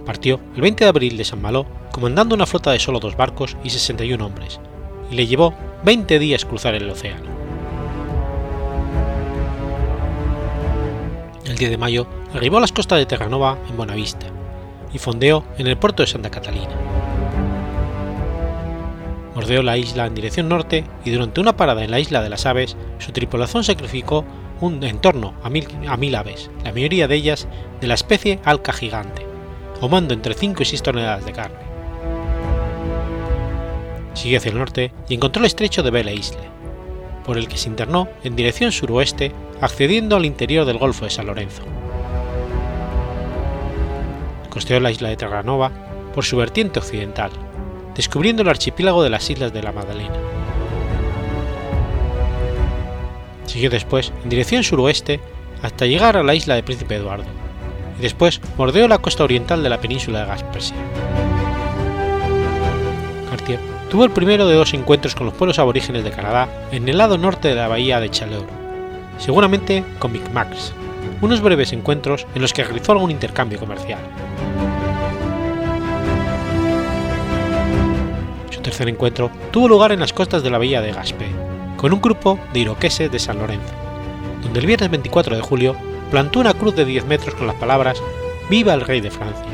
Partió 0.06 0.40
el 0.56 0.62
20 0.62 0.86
de 0.86 0.90
abril 0.90 1.18
de 1.18 1.26
San 1.26 1.42
Malo 1.42 1.66
comandando 1.92 2.36
una 2.36 2.46
flota 2.46 2.72
de 2.72 2.80
solo 2.80 3.00
dos 3.00 3.18
barcos 3.18 3.58
y 3.63 3.70
61 3.70 4.26
hombres, 4.26 4.60
y 5.12 5.16
le 5.16 5.28
llevó 5.28 5.54
20 5.84 6.20
días 6.20 6.46
cruzar 6.46 6.76
el 6.76 6.90
océano. 6.90 7.46
El 11.47 11.55
10 11.55 11.71
de 11.71 11.77
mayo 11.77 12.07
arribó 12.33 12.57
a 12.57 12.62
las 12.62 12.73
costas 12.73 12.99
de 12.99 13.05
Terranova 13.05 13.57
en 13.69 13.77
Buenavista 13.77 14.27
y 14.91 14.97
fondeó 14.97 15.45
en 15.57 15.67
el 15.67 15.77
puerto 15.77 16.03
de 16.03 16.07
Santa 16.07 16.29
Catalina. 16.29 16.75
Bordeó 19.33 19.63
la 19.63 19.77
isla 19.77 20.07
en 20.07 20.13
dirección 20.13 20.49
norte 20.49 20.83
y 21.05 21.12
durante 21.12 21.39
una 21.39 21.55
parada 21.55 21.86
en 21.86 21.91
la 21.91 22.01
isla 22.01 22.21
de 22.21 22.29
las 22.29 22.45
aves, 22.45 22.75
su 22.99 23.13
tripulación 23.13 23.63
sacrificó 23.63 24.25
un, 24.60 24.83
en 24.83 24.99
torno 24.99 25.36
a 25.41 25.49
mil, 25.49 25.65
a 25.88 25.95
mil 25.95 26.15
aves, 26.15 26.51
la 26.65 26.73
mayoría 26.73 27.07
de 27.07 27.15
ellas 27.15 27.47
de 27.79 27.88
la 27.88 27.93
especie 27.93 28.39
alca 28.43 28.73
gigante, 28.73 29.25
ahumando 29.81 30.13
entre 30.13 30.33
5 30.33 30.63
y 30.63 30.65
6 30.65 30.83
toneladas 30.83 31.25
de 31.25 31.31
carne. 31.31 31.60
Siguió 34.15 34.39
hacia 34.39 34.51
el 34.51 34.57
norte 34.57 34.91
y 35.07 35.13
encontró 35.13 35.39
el 35.39 35.47
estrecho 35.47 35.81
de 35.81 35.91
Belle 35.91 36.13
Isle, 36.13 36.57
por 37.23 37.38
el 37.38 37.47
que 37.47 37.57
se 37.57 37.69
internó 37.69 38.10
en 38.23 38.36
dirección 38.36 38.73
suroeste, 38.73 39.31
accediendo 39.62 40.15
al 40.15 40.26
interior 40.26 40.65
del 40.65 40.78
Golfo 40.78 41.06
de 41.06 41.12
San 41.12 41.28
Lorenzo. 41.28 41.63
Costeó 44.50 44.80
la 44.80 44.91
isla 44.91 45.10
de 45.10 45.17
Terranova 45.17 45.72
por 46.13 46.26
su 46.26 46.38
vertiente 46.38 46.80
occidental, 46.80 47.32
descubriendo 47.96 48.41
el 48.41 48.50
archipiélago 48.50 49.04
de 49.04 49.10
las 49.10 49.30
Islas 49.30 49.54
de 49.54 49.63
la 49.63 49.72
Magdalena. 49.72 50.15
Siguió 53.46 53.70
después 53.70 54.12
en 54.24 54.30
dirección 54.30 54.63
suroeste 54.63 55.20
hasta 55.62 55.86
llegar 55.86 56.17
a 56.17 56.24
la 56.24 56.36
isla 56.36 56.56
de 56.56 56.63
Príncipe 56.63 56.96
Eduardo, 56.96 57.26
y 57.98 58.02
después 58.02 58.41
bordeó 58.56 58.88
la 58.88 59.00
costa 59.00 59.24
oriental 59.24 59.63
de 59.63 59.70
la 59.70 59.80
península 59.80 60.22
de 60.22 60.28
Gaspersia. 60.28 60.76
Cartier 63.30 63.60
tuvo 63.89 64.04
el 64.04 64.12
primero 64.12 64.48
de 64.48 64.56
dos 64.56 64.74
encuentros 64.74 65.15
con 65.15 65.26
los 65.26 65.36
pueblos 65.36 65.60
aborígenes 65.60 66.04
de 66.04 66.12
Canadá 66.12 66.48
en 66.72 66.88
el 66.88 66.98
lado 66.98 67.17
norte 67.17 67.48
de 67.48 67.56
la 67.56 67.67
bahía 67.67 68.00
de 68.00 68.10
Chaleur, 68.10 68.66
seguramente 69.17 69.84
con 69.99 70.12
Micmacs, 70.12 70.73
unos 71.21 71.41
breves 71.41 71.73
encuentros 71.73 72.27
en 72.36 72.41
los 72.41 72.53
que 72.53 72.63
realizó 72.63 72.91
algún 72.91 73.12
intercambio 73.12 73.60
comercial. 73.60 73.99
Su 78.49 78.62
tercer 78.62 78.89
encuentro 78.89 79.32
tuvo 79.51 79.67
lugar 79.67 79.91
en 79.91 79.99
las 79.99 80.13
costas 80.13 80.43
de 80.43 80.49
la 80.49 80.58
bahía 80.58 80.82
de 80.82 80.91
Gaspé, 80.91 81.27
con 81.77 81.93
un 81.93 82.01
grupo 82.01 82.39
de 82.53 82.60
iroqueses 82.62 83.12
de 83.12 83.19
San 83.19 83.39
Lorenzo, 83.39 83.73
donde 84.43 84.60
el 84.60 84.65
viernes 84.65 84.89
24 84.89 85.36
de 85.36 85.41
julio 85.41 85.75
plantó 86.12 86.39
una 86.39 86.53
cruz 86.53 86.75
de 86.75 86.86
10 86.86 87.06
metros 87.06 87.36
con 87.36 87.47
las 87.47 87.56
palabras 87.56 88.01
Viva 88.49 88.73
el 88.73 88.82
rey 88.82 89.01
de 89.01 89.12
Francia, 89.12 89.45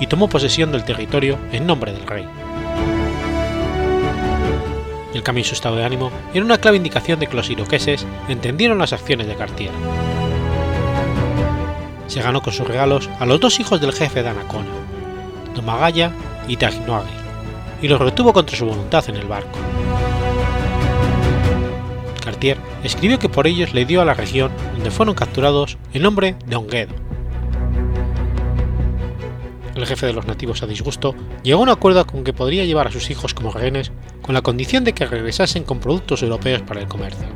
y 0.00 0.06
tomó 0.06 0.28
posesión 0.28 0.72
del 0.72 0.84
territorio 0.84 1.38
en 1.52 1.66
nombre 1.66 1.92
del 1.92 2.06
rey. 2.06 2.26
El 5.14 5.22
cambio 5.22 5.42
en 5.42 5.48
su 5.48 5.54
estado 5.54 5.76
de 5.76 5.84
ánimo 5.84 6.10
era 6.32 6.44
una 6.44 6.58
clave 6.58 6.76
indicación 6.76 7.18
de 7.18 7.26
que 7.26 7.36
los 7.36 7.50
iroqueses 7.50 8.06
entendieron 8.28 8.78
las 8.78 8.92
acciones 8.92 9.26
de 9.26 9.34
Cartier. 9.34 9.72
Se 12.06 12.22
ganó 12.22 12.42
con 12.42 12.52
sus 12.52 12.66
regalos 12.66 13.10
a 13.18 13.26
los 13.26 13.40
dos 13.40 13.58
hijos 13.60 13.80
del 13.80 13.92
jefe 13.92 14.22
de 14.22 14.28
Anacona, 14.28 14.68
Domagaya 15.54 16.12
y 16.46 16.56
Tagnoagui, 16.56 17.10
y 17.82 17.88
los 17.88 18.00
retuvo 18.00 18.32
contra 18.32 18.56
su 18.56 18.66
voluntad 18.66 19.04
en 19.08 19.16
el 19.16 19.26
barco. 19.26 19.58
Cartier 22.24 22.58
escribió 22.84 23.18
que 23.18 23.28
por 23.28 23.46
ellos 23.46 23.74
le 23.74 23.84
dio 23.84 24.00
a 24.00 24.04
la 24.04 24.14
región 24.14 24.52
donde 24.74 24.90
fueron 24.90 25.14
capturados 25.14 25.76
el 25.92 26.02
nombre 26.02 26.36
de 26.46 26.56
Onguedo. 26.56 26.94
El 29.80 29.86
jefe 29.86 30.04
de 30.04 30.12
los 30.12 30.26
nativos 30.26 30.62
a 30.62 30.66
disgusto 30.66 31.14
llegó 31.42 31.60
a 31.60 31.62
un 31.62 31.70
acuerdo 31.70 32.06
con 32.06 32.22
que 32.22 32.34
podría 32.34 32.66
llevar 32.66 32.88
a 32.88 32.92
sus 32.92 33.08
hijos 33.08 33.32
como 33.32 33.50
rehenes 33.50 33.92
con 34.20 34.34
la 34.34 34.42
condición 34.42 34.84
de 34.84 34.92
que 34.92 35.06
regresasen 35.06 35.64
con 35.64 35.80
productos 35.80 36.22
europeos 36.22 36.60
para 36.60 36.82
el 36.82 36.86
comercio. 36.86 37.26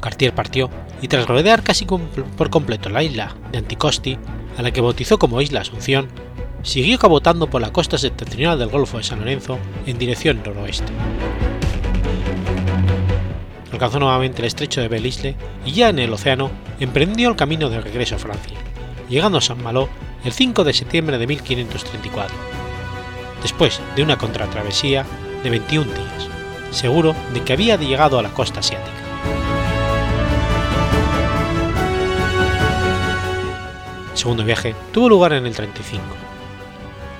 Cartier 0.00 0.34
partió 0.34 0.68
y 1.00 1.06
tras 1.06 1.28
rodear 1.28 1.62
casi 1.62 1.86
por 1.86 2.50
completo 2.50 2.88
la 2.88 3.04
isla 3.04 3.36
de 3.52 3.58
Anticosti, 3.58 4.18
a 4.58 4.62
la 4.62 4.72
que 4.72 4.80
bautizó 4.80 5.16
como 5.16 5.40
Isla 5.40 5.60
Asunción, 5.60 6.08
siguió 6.64 6.98
cabotando 6.98 7.48
por 7.48 7.62
la 7.62 7.72
costa 7.72 7.96
septentrional 7.96 8.58
del 8.58 8.68
Golfo 8.68 8.98
de 8.98 9.04
San 9.04 9.20
Lorenzo 9.20 9.60
en 9.86 9.96
dirección 9.96 10.42
noroeste. 10.44 10.92
Alcanzó 13.70 14.00
nuevamente 14.00 14.42
el 14.42 14.46
estrecho 14.46 14.80
de 14.80 14.88
Belle 14.88 15.06
Isle 15.06 15.36
y 15.64 15.70
ya 15.70 15.90
en 15.90 16.00
el 16.00 16.12
océano 16.12 16.50
emprendió 16.80 17.28
el 17.28 17.36
camino 17.36 17.70
de 17.70 17.80
regreso 17.80 18.16
a 18.16 18.18
Francia, 18.18 18.58
llegando 19.08 19.38
a 19.38 19.40
San 19.40 19.62
Malo 19.62 19.88
el 20.24 20.32
5 20.32 20.64
de 20.64 20.72
septiembre 20.72 21.18
de 21.18 21.26
1534, 21.26 22.36
después 23.42 23.80
de 23.96 24.02
una 24.02 24.18
contratravesía 24.18 25.04
de 25.42 25.50
21 25.50 25.84
días, 25.92 26.28
seguro 26.70 27.14
de 27.32 27.42
que 27.42 27.52
había 27.52 27.76
llegado 27.76 28.18
a 28.18 28.22
la 28.22 28.30
costa 28.30 28.60
asiática. 28.60 28.90
El 34.12 34.18
segundo 34.18 34.44
viaje 34.44 34.74
tuvo 34.92 35.08
lugar 35.08 35.32
en 35.32 35.44
el 35.44 35.54
35. 35.54 36.02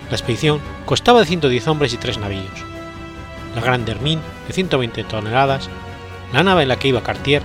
La 0.08 0.16
expedición 0.16 0.60
constaba 0.86 1.20
de 1.20 1.26
110 1.26 1.68
hombres 1.68 1.92
y 1.92 1.96
3 1.96 2.18
navíos. 2.18 2.64
La 3.54 3.60
Grande 3.60 3.92
Hermine, 3.92 4.22
de 4.46 4.52
120 4.52 5.04
toneladas, 5.04 5.68
la 6.32 6.42
nave 6.42 6.62
en 6.62 6.68
la 6.68 6.78
que 6.78 6.88
iba 6.88 7.02
Cartier, 7.02 7.42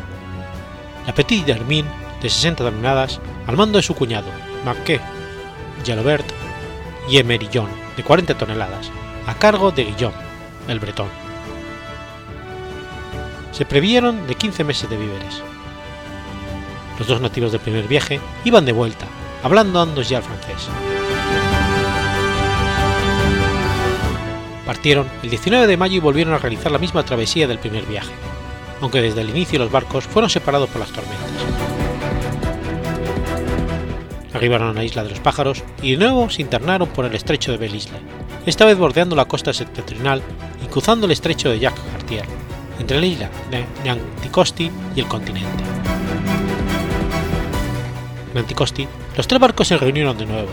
la 1.05 1.13
Petite 1.13 1.51
Hermine, 1.51 1.89
de 2.21 2.29
60 2.29 2.63
toneladas, 2.63 3.19
al 3.47 3.57
mando 3.57 3.77
de 3.77 3.83
su 3.83 3.95
cuñado, 3.95 4.27
Marquet, 4.65 5.01
Jalobert 5.85 6.25
y 7.09 7.17
Emerillon, 7.17 7.69
de 7.95 8.03
40 8.03 8.37
toneladas, 8.37 8.91
a 9.25 9.35
cargo 9.35 9.71
de 9.71 9.85
Guillaume, 9.85 10.17
el 10.67 10.79
bretón. 10.79 11.07
Se 13.51 13.65
previeron 13.65 14.27
de 14.27 14.35
15 14.35 14.63
meses 14.63 14.89
de 14.89 14.97
víveres. 14.97 15.41
Los 16.97 17.07
dos 17.07 17.21
nativos 17.21 17.51
del 17.51 17.61
primer 17.61 17.87
viaje 17.87 18.19
iban 18.43 18.65
de 18.65 18.73
vuelta, 18.73 19.05
hablando 19.43 19.79
ambos 19.79 20.09
ya 20.09 20.17
el 20.17 20.23
francés. 20.23 20.67
Partieron 24.65 25.07
el 25.23 25.29
19 25.31 25.65
de 25.65 25.77
mayo 25.77 25.95
y 25.95 25.99
volvieron 25.99 26.33
a 26.33 26.37
realizar 26.37 26.71
la 26.71 26.77
misma 26.77 27.03
travesía 27.03 27.47
del 27.47 27.57
primer 27.57 27.85
viaje, 27.85 28.11
aunque 28.81 29.01
desde 29.01 29.21
el 29.21 29.29
inicio 29.29 29.57
los 29.57 29.71
barcos 29.71 30.05
fueron 30.05 30.29
separados 30.29 30.69
por 30.69 30.81
las 30.81 30.91
tormentas. 30.91 31.68
Arribaron 34.39 34.69
a 34.69 34.73
la 34.73 34.85
isla 34.85 35.03
de 35.03 35.09
los 35.09 35.19
pájaros 35.19 35.65
y 35.81 35.91
de 35.91 35.97
nuevo 35.97 36.29
se 36.29 36.41
internaron 36.41 36.87
por 36.87 37.03
el 37.03 37.13
estrecho 37.13 37.51
de 37.51 37.57
Belle 37.57 37.75
Isle, 37.75 37.97
esta 38.45 38.63
vez 38.63 38.77
bordeando 38.77 39.13
la 39.13 39.25
costa 39.25 39.51
septentrional 39.51 40.21
y 40.63 40.67
cruzando 40.67 41.07
el 41.07 41.11
estrecho 41.11 41.49
de 41.49 41.59
Jacques 41.59 41.83
Cartier, 41.91 42.23
entre 42.79 43.01
la 43.01 43.05
isla 43.05 43.29
de 43.51 43.89
Anticosti 43.89 44.71
y 44.95 44.99
el 45.01 45.07
continente. 45.07 45.61
En 48.31 48.37
Anticosti, 48.37 48.87
los 49.17 49.27
tres 49.27 49.41
barcos 49.41 49.67
se 49.67 49.75
reunieron 49.75 50.17
de 50.17 50.25
nuevo, 50.25 50.47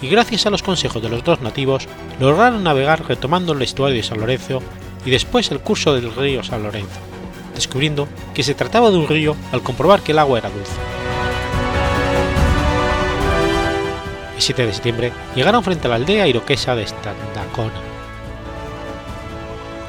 y 0.00 0.08
gracias 0.08 0.46
a 0.46 0.50
los 0.50 0.62
consejos 0.62 1.02
de 1.02 1.10
los 1.10 1.22
dos 1.22 1.42
nativos 1.42 1.86
lograron 2.18 2.64
navegar 2.64 3.06
retomando 3.06 3.52
el 3.52 3.60
estuario 3.60 3.98
de 3.98 4.04
San 4.04 4.20
Lorenzo 4.20 4.62
y 5.04 5.10
después 5.10 5.50
el 5.50 5.60
curso 5.60 5.92
del 5.92 6.14
río 6.14 6.42
San 6.42 6.62
Lorenzo, 6.62 6.98
descubriendo 7.54 8.08
que 8.32 8.42
se 8.42 8.54
trataba 8.54 8.90
de 8.90 8.96
un 8.96 9.06
río 9.06 9.36
al 9.52 9.62
comprobar 9.62 10.00
que 10.00 10.12
el 10.12 10.18
agua 10.18 10.38
era 10.38 10.48
dulce. 10.48 10.97
El 14.38 14.42
7 14.42 14.66
de 14.66 14.72
septiembre 14.72 15.12
llegaron 15.34 15.64
frente 15.64 15.88
a 15.88 15.90
la 15.90 15.96
aldea 15.96 16.28
iroquesa 16.28 16.76
de 16.76 16.86
Standacona. 16.86 17.72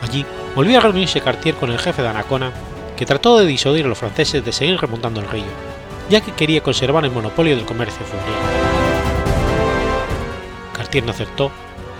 Allí 0.01 0.25
volvió 0.55 0.79
a 0.79 0.81
reunirse 0.81 1.21
Cartier 1.21 1.53
con 1.53 1.71
el 1.71 1.77
jefe 1.77 2.01
de 2.01 2.07
Anacona, 2.07 2.51
que 2.97 3.05
trató 3.05 3.37
de 3.37 3.45
disuadir 3.45 3.85
a 3.85 3.89
los 3.89 3.99
franceses 3.99 4.43
de 4.43 4.51
seguir 4.51 4.81
remontando 4.81 5.19
el 5.21 5.29
río, 5.29 5.43
ya 6.09 6.21
que 6.21 6.31
quería 6.31 6.63
conservar 6.63 7.05
el 7.05 7.11
monopolio 7.11 7.55
del 7.55 7.65
comercio 7.65 8.03
fluvial. 8.03 8.39
Cartier 10.73 11.03
no 11.03 11.11
aceptó 11.11 11.51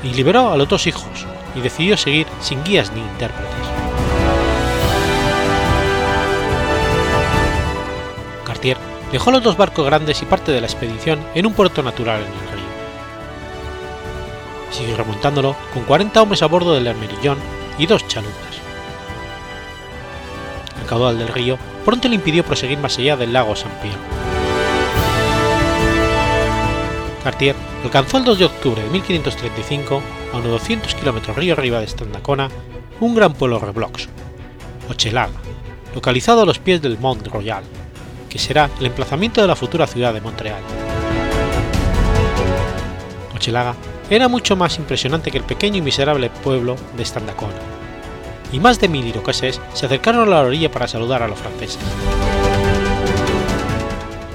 y 0.03 0.07
liberó 0.15 0.51
a 0.51 0.57
los 0.57 0.67
dos 0.67 0.87
hijos 0.87 1.27
y 1.53 1.61
decidió 1.61 1.97
seguir 1.97 2.25
sin 2.41 2.63
guías 2.63 2.91
ni 2.93 3.01
intérpretes. 3.01 3.78
Dejó 9.11 9.31
los 9.31 9.43
dos 9.43 9.57
barcos 9.57 9.85
grandes 9.85 10.21
y 10.21 10.25
parte 10.25 10.51
de 10.51 10.61
la 10.61 10.67
expedición 10.67 11.19
en 11.33 11.45
un 11.45 11.53
puerto 11.53 11.81
natural 11.83 12.21
en 12.21 12.27
el 12.27 12.53
río. 12.53 12.69
Siguió 14.71 14.97
remontándolo 14.97 15.55
con 15.73 15.83
40 15.83 16.21
hombres 16.21 16.41
a 16.41 16.47
bordo 16.47 16.73
del 16.73 16.87
Hermerillón 16.87 17.37
y 17.77 17.85
dos 17.85 18.07
chalupas. 18.07 18.59
El 20.79 20.87
caudal 20.87 21.17
del 21.17 21.29
río 21.29 21.57
pronto 21.85 22.07
le 22.07 22.15
impidió 22.15 22.43
proseguir 22.43 22.77
más 22.77 22.97
allá 22.97 23.17
del 23.17 23.33
lago 23.33 23.55
San 23.55 23.71
Pierre. 23.81 23.97
Cartier 27.23 27.55
alcanzó 27.83 28.17
el 28.17 28.23
2 28.23 28.39
de 28.39 28.45
octubre 28.45 28.81
de 28.81 28.89
1535, 28.89 30.01
a 30.33 30.37
unos 30.37 30.51
200 30.51 30.95
kilómetros 30.95 31.35
río 31.35 31.53
arriba 31.53 31.79
de 31.79 31.87
Standacona, 31.87 32.49
un 32.99 33.15
gran 33.15 33.33
pueblo 33.33 33.59
reblox, 33.59 34.07
Hochelaga, 34.89 35.33
localizado 35.93 36.41
a 36.41 36.45
los 36.45 36.59
pies 36.59 36.81
del 36.81 36.97
Mont 36.97 37.27
Royal, 37.27 37.63
que 38.29 38.39
será 38.39 38.69
el 38.79 38.85
emplazamiento 38.85 39.41
de 39.41 39.47
la 39.47 39.55
futura 39.55 39.87
ciudad 39.87 40.13
de 40.13 40.21
Montreal. 40.21 40.61
Hochelaga 43.35 43.75
era 44.09 44.27
mucho 44.27 44.55
más 44.55 44.77
impresionante 44.77 45.31
que 45.31 45.37
el 45.37 45.43
pequeño 45.43 45.77
y 45.77 45.81
miserable 45.81 46.29
pueblo 46.29 46.75
de 46.95 47.05
Standacona, 47.05 47.53
y 48.51 48.59
más 48.59 48.79
de 48.79 48.87
mil 48.87 49.05
iroqueses 49.05 49.59
se 49.73 49.85
acercaron 49.85 50.27
a 50.27 50.31
la 50.31 50.41
orilla 50.41 50.71
para 50.71 50.87
saludar 50.87 51.23
a 51.23 51.27
los 51.27 51.39
franceses. 51.39 51.79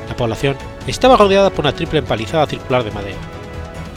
La 0.08 0.16
población 0.16 0.56
estaba 0.86 1.16
rodeada 1.16 1.50
por 1.50 1.64
una 1.64 1.74
triple 1.74 2.00
empalizada 2.00 2.46
circular 2.46 2.84
de 2.84 2.90
madera. 2.90 3.18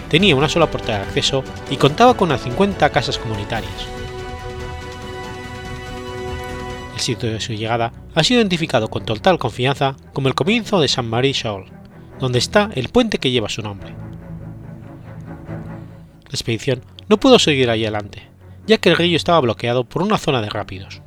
Tenía 0.10 0.36
una 0.36 0.50
sola 0.50 0.68
puerta 0.68 0.93
de 0.93 1.04
acceso 1.04 1.43
y 1.70 1.78
contaba 1.78 2.16
con 2.16 2.30
unas 2.30 2.41
50 2.41 2.89
casas 2.89 3.18
comunitarias. 3.18 3.97
El 6.98 7.02
sitio 7.02 7.32
de 7.32 7.39
su 7.39 7.54
llegada 7.54 7.93
ha 8.16 8.24
sido 8.24 8.39
identificado 8.39 8.88
con 8.88 9.06
total 9.06 9.38
confianza 9.38 9.95
como 10.14 10.30
el 10.30 10.34
comienzo 10.34 10.82
de 10.82 10.88
Saint-Marie 10.88 11.32
Shoal, 11.32 11.66
donde 12.20 12.39
está 12.39 12.72
el 12.74 12.89
puente 12.89 13.20
que 13.20 13.30
lleva 13.30 13.50
su 13.50 13.62
nombre. 13.62 13.91
La 16.24 16.32
expedición 16.32 16.82
no 17.08 17.18
pudo 17.18 17.38
seguir 17.38 17.70
allí 17.70 17.84
adelante, 17.84 18.24
ya 18.66 18.80
que 18.80 18.89
el 18.89 18.98
río 18.98 19.16
estaba 19.16 19.39
bloqueado 19.41 19.84
por 19.84 20.02
una 20.02 20.18
zona 20.18 20.41
de 20.41 20.50
rápidos. 20.50 21.04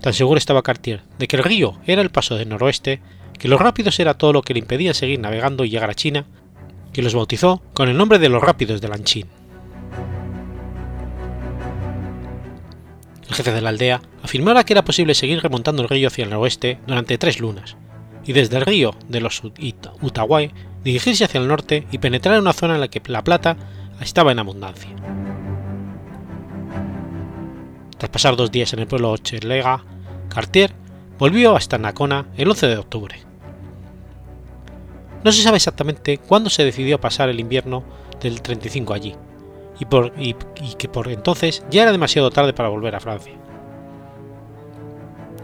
Tan 0.00 0.14
seguro 0.14 0.38
estaba 0.38 0.62
Cartier 0.62 1.02
de 1.18 1.28
que 1.28 1.36
el 1.36 1.44
río 1.44 1.74
era 1.84 2.00
el 2.00 2.08
paso 2.08 2.36
del 2.36 2.48
noroeste, 2.48 3.02
que 3.38 3.48
los 3.48 3.60
rápidos 3.60 4.00
era 4.00 4.14
todo 4.14 4.32
lo 4.32 4.40
que 4.40 4.54
le 4.54 4.60
impedía 4.60 4.94
seguir 4.94 5.20
navegando 5.20 5.66
y 5.66 5.68
llegar 5.68 5.90
a 5.90 5.94
China, 5.94 6.24
que 6.94 7.02
los 7.02 7.14
bautizó 7.14 7.60
con 7.74 7.90
el 7.90 7.98
nombre 7.98 8.18
de 8.18 8.30
los 8.30 8.42
rápidos 8.42 8.80
de 8.80 8.88
Lanchín. 8.88 9.26
El 13.28 13.34
jefe 13.34 13.52
de 13.52 13.60
la 13.60 13.70
aldea 13.70 14.00
afirmaba 14.22 14.64
que 14.64 14.72
era 14.72 14.84
posible 14.84 15.14
seguir 15.14 15.42
remontando 15.42 15.82
el 15.82 15.88
río 15.88 16.08
hacia 16.08 16.24
el 16.24 16.30
noroeste 16.30 16.78
durante 16.86 17.18
tres 17.18 17.40
lunas, 17.40 17.76
y 18.24 18.32
desde 18.32 18.56
el 18.56 18.66
río 18.66 18.94
de 19.08 19.20
los 19.20 19.42
Utahuay 20.00 20.52
dirigirse 20.84 21.24
hacia 21.24 21.40
el 21.40 21.48
norte 21.48 21.86
y 21.90 21.98
penetrar 21.98 22.36
en 22.36 22.42
una 22.42 22.52
zona 22.52 22.74
en 22.74 22.80
la 22.80 22.88
que 22.88 23.02
la 23.06 23.24
plata 23.24 23.56
estaba 24.00 24.32
en 24.32 24.38
abundancia. 24.38 24.90
Tras 27.98 28.10
pasar 28.10 28.36
dos 28.36 28.52
días 28.52 28.72
en 28.72 28.80
el 28.80 28.86
pueblo 28.86 29.10
Ochelega, 29.10 29.82
Cartier 30.28 30.72
volvió 31.18 31.56
hasta 31.56 31.78
Nacona 31.78 32.26
el 32.36 32.48
11 32.50 32.66
de 32.66 32.76
octubre. 32.76 33.16
No 35.24 35.32
se 35.32 35.42
sabe 35.42 35.56
exactamente 35.56 36.18
cuándo 36.18 36.50
se 36.50 36.64
decidió 36.64 37.00
pasar 37.00 37.28
el 37.30 37.40
invierno 37.40 37.82
del 38.20 38.42
35 38.42 38.94
allí, 38.94 39.14
y, 39.78 39.84
por, 39.84 40.12
que 40.12 40.88
por 40.88 41.08
entonces 41.08 41.64
ya 41.70 41.82
era 41.82 41.92
demasiado 41.92 42.30
tarde 42.30 42.52
para 42.52 42.68
volver 42.68 42.94
a 42.94 43.00
Francia. 43.00 43.34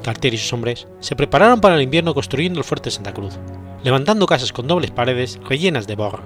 Cartier 0.03 0.35
y 0.35 0.39
sus 0.39 0.53
hombres 0.53 0.89
se 1.01 1.15
prepararon 1.17 1.61
para 1.61 1.77
el 1.77 1.83
invierno 1.83 2.15
construyendo 2.15 2.59
el 2.59 2.65
fuerte 2.65 2.91
Santa 2.91 3.15
Cruz, 3.15 3.39
levantando 3.85 4.27
casas 4.27 4.53
con 4.53 4.67
dobles 4.67 4.91
paredes 4.91 5.39
rellenas 5.49 5.87
de 5.87 5.97
borra, 5.97 6.23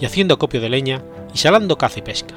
y 0.00 0.04
haciendo 0.04 0.38
copio 0.38 0.60
de 0.60 0.68
leña 0.68 1.02
y 1.34 1.38
salando 1.38 1.78
caza 1.78 1.98
y 1.98 2.02
pesca. 2.02 2.34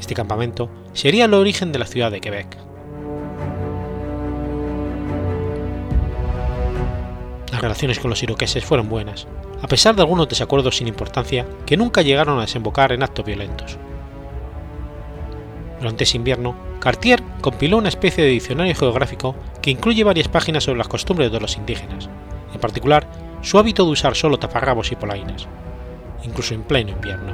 Este 0.00 0.14
campamento 0.14 0.70
sería 0.92 1.26
el 1.26 1.34
origen 1.34 1.72
de 1.72 1.78
la 1.78 1.86
ciudad 1.86 2.10
de 2.10 2.20
Quebec. 2.20 2.56
Las 7.52 7.60
relaciones 7.60 7.98
con 7.98 8.10
los 8.10 8.22
iroqueses 8.22 8.64
fueron 8.64 8.88
buenas, 8.88 9.26
a 9.60 9.66
pesar 9.66 9.96
de 9.96 10.02
algunos 10.02 10.28
desacuerdos 10.28 10.76
sin 10.76 10.88
importancia 10.88 11.46
que 11.66 11.76
nunca 11.76 12.02
llegaron 12.02 12.38
a 12.38 12.42
desembocar 12.42 12.92
en 12.92 13.02
actos 13.02 13.24
violentos. 13.24 13.76
Durante 15.78 16.04
ese 16.04 16.16
invierno, 16.16 16.56
Cartier 16.80 17.22
compiló 17.40 17.78
una 17.78 17.88
especie 17.88 18.24
de 18.24 18.30
diccionario 18.30 18.74
geográfico 18.74 19.34
que 19.62 19.70
incluye 19.70 20.04
varias 20.04 20.28
páginas 20.28 20.64
sobre 20.64 20.78
las 20.78 20.88
costumbres 20.88 21.30
de 21.30 21.40
los 21.40 21.56
indígenas, 21.56 22.08
en 22.52 22.60
particular 22.60 23.06
su 23.42 23.58
hábito 23.58 23.84
de 23.84 23.92
usar 23.92 24.14
solo 24.16 24.38
taparrabos 24.38 24.90
y 24.92 24.96
polainas, 24.96 25.46
incluso 26.24 26.54
en 26.54 26.62
pleno 26.62 26.90
invierno. 26.90 27.32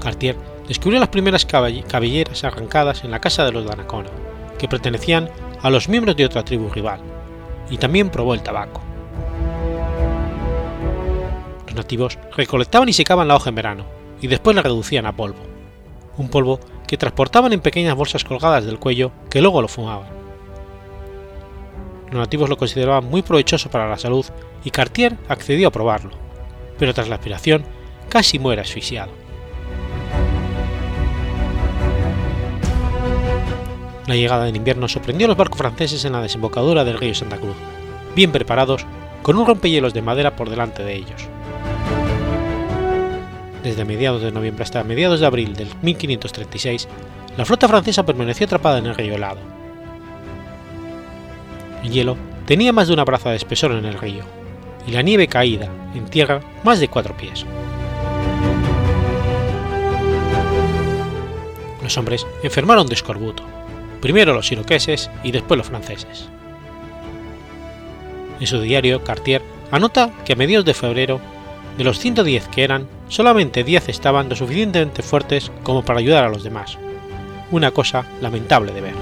Cartier 0.00 0.36
descubrió 0.68 1.00
las 1.00 1.08
primeras 1.08 1.46
cabelleras 1.46 2.44
arrancadas 2.44 3.04
en 3.04 3.10
la 3.10 3.20
casa 3.20 3.44
de 3.44 3.52
los 3.52 3.64
Danacona, 3.64 4.10
que 4.58 4.68
pertenecían 4.68 5.30
a 5.62 5.70
los 5.70 5.88
miembros 5.88 6.16
de 6.16 6.26
otra 6.26 6.44
tribu 6.44 6.68
rival, 6.70 7.00
y 7.70 7.78
también 7.78 8.10
probó 8.10 8.34
el 8.34 8.42
tabaco. 8.42 8.82
Los 11.74 11.86
nativos 11.86 12.18
recolectaban 12.36 12.88
y 12.88 12.92
secaban 12.92 13.26
la 13.26 13.34
hoja 13.34 13.48
en 13.48 13.56
verano, 13.56 13.84
y 14.20 14.28
después 14.28 14.54
la 14.54 14.62
reducían 14.62 15.06
a 15.06 15.16
polvo, 15.16 15.40
un 16.16 16.28
polvo 16.28 16.60
que 16.86 16.96
transportaban 16.96 17.52
en 17.52 17.60
pequeñas 17.60 17.96
bolsas 17.96 18.22
colgadas 18.22 18.64
del 18.64 18.78
cuello 18.78 19.10
que 19.28 19.42
luego 19.42 19.60
lo 19.60 19.66
fumaban. 19.66 20.06
Los 22.12 22.20
nativos 22.20 22.48
lo 22.48 22.56
consideraban 22.56 23.10
muy 23.10 23.22
provechoso 23.22 23.70
para 23.70 23.88
la 23.88 23.98
salud 23.98 24.24
y 24.62 24.70
Cartier 24.70 25.16
accedió 25.26 25.66
a 25.66 25.72
probarlo, 25.72 26.12
pero 26.78 26.94
tras 26.94 27.08
la 27.08 27.16
aspiración 27.16 27.64
casi 28.08 28.38
muere 28.38 28.62
asfixiado. 28.62 29.10
La 34.06 34.14
llegada 34.14 34.44
del 34.44 34.54
invierno 34.54 34.86
sorprendió 34.86 35.26
a 35.26 35.28
los 35.28 35.36
barcos 35.36 35.58
franceses 35.58 36.04
en 36.04 36.12
la 36.12 36.22
desembocadura 36.22 36.84
del 36.84 36.98
río 36.98 37.16
Santa 37.16 37.38
Cruz, 37.38 37.56
bien 38.14 38.30
preparados, 38.30 38.86
con 39.22 39.36
un 39.36 39.46
rompehielos 39.46 39.92
de 39.92 40.02
madera 40.02 40.36
por 40.36 40.50
delante 40.50 40.84
de 40.84 40.94
ellos. 40.94 41.28
Desde 43.64 43.86
mediados 43.86 44.20
de 44.20 44.30
noviembre 44.30 44.62
hasta 44.62 44.84
mediados 44.84 45.20
de 45.20 45.26
abril 45.26 45.56
del 45.56 45.68
1536, 45.80 46.86
la 47.38 47.46
flota 47.46 47.66
francesa 47.66 48.04
permaneció 48.04 48.44
atrapada 48.44 48.76
en 48.78 48.86
el 48.86 48.94
río 48.94 49.14
helado. 49.14 49.40
El 51.82 51.90
hielo 51.90 52.18
tenía 52.44 52.74
más 52.74 52.88
de 52.88 52.94
una 52.94 53.04
braza 53.04 53.30
de 53.30 53.36
espesor 53.36 53.72
en 53.72 53.86
el 53.86 53.98
río, 53.98 54.22
y 54.86 54.92
la 54.92 55.00
nieve 55.00 55.28
caída 55.28 55.70
en 55.94 56.04
tierra 56.04 56.40
más 56.62 56.78
de 56.78 56.88
cuatro 56.88 57.16
pies. 57.16 57.46
Los 61.82 61.96
hombres 61.96 62.26
enfermaron 62.42 62.86
de 62.86 62.94
escorbuto, 62.94 63.42
primero 64.02 64.34
los 64.34 64.52
iroqueses 64.52 65.10
y 65.22 65.32
después 65.32 65.56
los 65.56 65.68
franceses. 65.68 66.28
En 68.40 68.46
su 68.46 68.60
diario, 68.60 69.02
Cartier 69.04 69.40
anota 69.70 70.10
que 70.26 70.34
a 70.34 70.36
mediados 70.36 70.66
de 70.66 70.74
febrero, 70.74 71.18
de 71.76 71.84
los 71.84 71.98
110 71.98 72.48
que 72.48 72.64
eran, 72.64 72.88
solamente 73.08 73.64
10 73.64 73.88
estaban 73.88 74.28
lo 74.28 74.36
suficientemente 74.36 75.02
fuertes 75.02 75.50
como 75.62 75.84
para 75.84 75.98
ayudar 75.98 76.24
a 76.24 76.28
los 76.28 76.44
demás. 76.44 76.78
Una 77.50 77.70
cosa 77.70 78.04
lamentable 78.20 78.72
de 78.72 78.80
ver. 78.80 78.94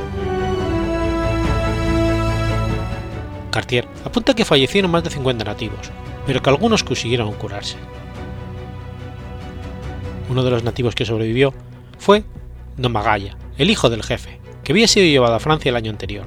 Cartier 3.51 3.87
apunta 4.05 4.35
que 4.35 4.47
fallecieron 4.47 4.91
más 4.91 5.05
de 5.05 5.11
50 5.11 5.45
nativos, 5.45 5.91
pero 6.27 6.41
que 6.41 6.51
algunos 6.51 6.83
consiguieron 6.83 7.33
curarse. 7.35 7.77
Uno 10.31 10.43
de 10.43 10.51
los 10.51 10.65
nativos 10.65 10.95
que 10.95 11.05
sobrevivió 11.05 11.53
fue 11.99 12.25
Don 12.79 12.93
Magalla, 12.93 13.37
el 13.59 13.71
hijo 13.71 13.91
del 13.91 14.03
jefe, 14.03 14.41
que 14.65 14.73
había 14.73 14.89
sido 14.89 15.07
llevado 15.07 15.35
a 15.35 15.41
Francia 15.41 15.69
el 15.69 15.77
año 15.77 15.91
anterior. 15.91 16.25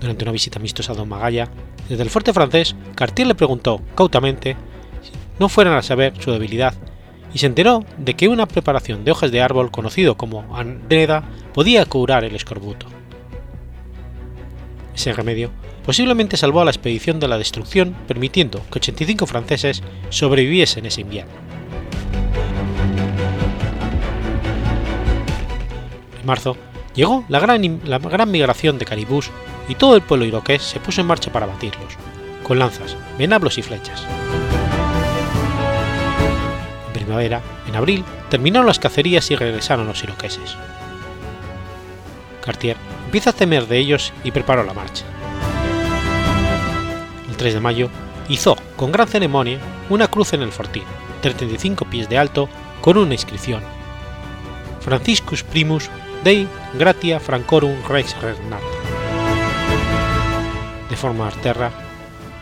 Durante 0.00 0.24
una 0.24 0.32
visita 0.32 0.58
amistosa 0.58 0.92
a 0.92 0.96
Don 0.96 1.08
Magalla, 1.08 1.50
desde 1.88 2.02
el 2.02 2.10
fuerte 2.10 2.32
francés, 2.32 2.74
Cartier 2.94 3.28
le 3.28 3.34
preguntó 3.34 3.80
cautamente 3.94 4.56
si 5.02 5.12
no 5.38 5.48
fueran 5.48 5.74
a 5.74 5.82
saber 5.82 6.14
su 6.20 6.32
debilidad 6.32 6.74
y 7.32 7.38
se 7.38 7.46
enteró 7.46 7.84
de 7.98 8.14
que 8.14 8.28
una 8.28 8.46
preparación 8.46 9.04
de 9.04 9.10
hojas 9.10 9.30
de 9.30 9.42
árbol 9.42 9.70
conocido 9.70 10.16
como 10.16 10.56
andreda 10.56 11.24
podía 11.52 11.84
curar 11.84 12.24
el 12.24 12.34
escorbuto. 12.34 12.86
Ese 14.94 15.12
remedio 15.12 15.50
posiblemente 15.84 16.36
salvó 16.36 16.62
a 16.62 16.64
la 16.64 16.70
expedición 16.70 17.20
de 17.20 17.28
la 17.28 17.38
destrucción, 17.38 17.94
permitiendo 18.08 18.60
que 18.70 18.78
85 18.78 19.26
franceses 19.26 19.82
sobreviviesen 20.08 20.86
ese 20.86 21.02
invierno. 21.02 21.32
En 26.20 26.26
marzo 26.26 26.56
llegó 26.94 27.24
la 27.28 27.38
gran, 27.38 27.80
la 27.84 27.98
gran 27.98 28.30
migración 28.30 28.78
de 28.78 28.84
caribús 28.84 29.30
y 29.68 29.74
todo 29.74 29.96
el 29.96 30.02
pueblo 30.02 30.24
iroqués 30.24 30.62
se 30.62 30.80
puso 30.80 31.00
en 31.00 31.06
marcha 31.06 31.32
para 31.32 31.46
batirlos, 31.46 31.94
con 32.42 32.58
lanzas, 32.58 32.96
venablos 33.18 33.58
y 33.58 33.62
flechas. 33.62 34.04
En 36.86 36.92
primavera, 36.92 37.40
en 37.66 37.76
abril, 37.76 38.04
terminaron 38.30 38.66
las 38.66 38.78
cacerías 38.78 39.30
y 39.30 39.36
regresaron 39.36 39.86
los 39.86 40.02
iroqueses. 40.02 40.56
Cartier 42.44 42.76
empieza 43.06 43.30
a 43.30 43.32
temer 43.32 43.66
de 43.66 43.78
ellos 43.78 44.12
y 44.22 44.30
preparó 44.30 44.62
la 44.62 44.74
marcha. 44.74 45.04
El 47.28 47.36
3 47.36 47.54
de 47.54 47.60
mayo 47.60 47.90
hizo, 48.28 48.56
con 48.76 48.92
gran 48.92 49.08
ceremonia, 49.08 49.58
una 49.90 50.08
cruz 50.08 50.32
en 50.32 50.42
el 50.42 50.52
fortín, 50.52 50.84
35 51.22 51.84
pies 51.86 52.08
de 52.08 52.18
alto, 52.18 52.48
con 52.80 52.96
una 52.96 53.14
inscripción: 53.14 53.62
Franciscus 54.80 55.42
Primus 55.42 55.90
Dei 56.22 56.46
Gratia 56.74 57.18
Francorum 57.20 57.76
Rex 57.88 58.16
Regnat. 58.22 58.75
De 60.96 61.02
forma 61.02 61.26
arterra, 61.26 61.72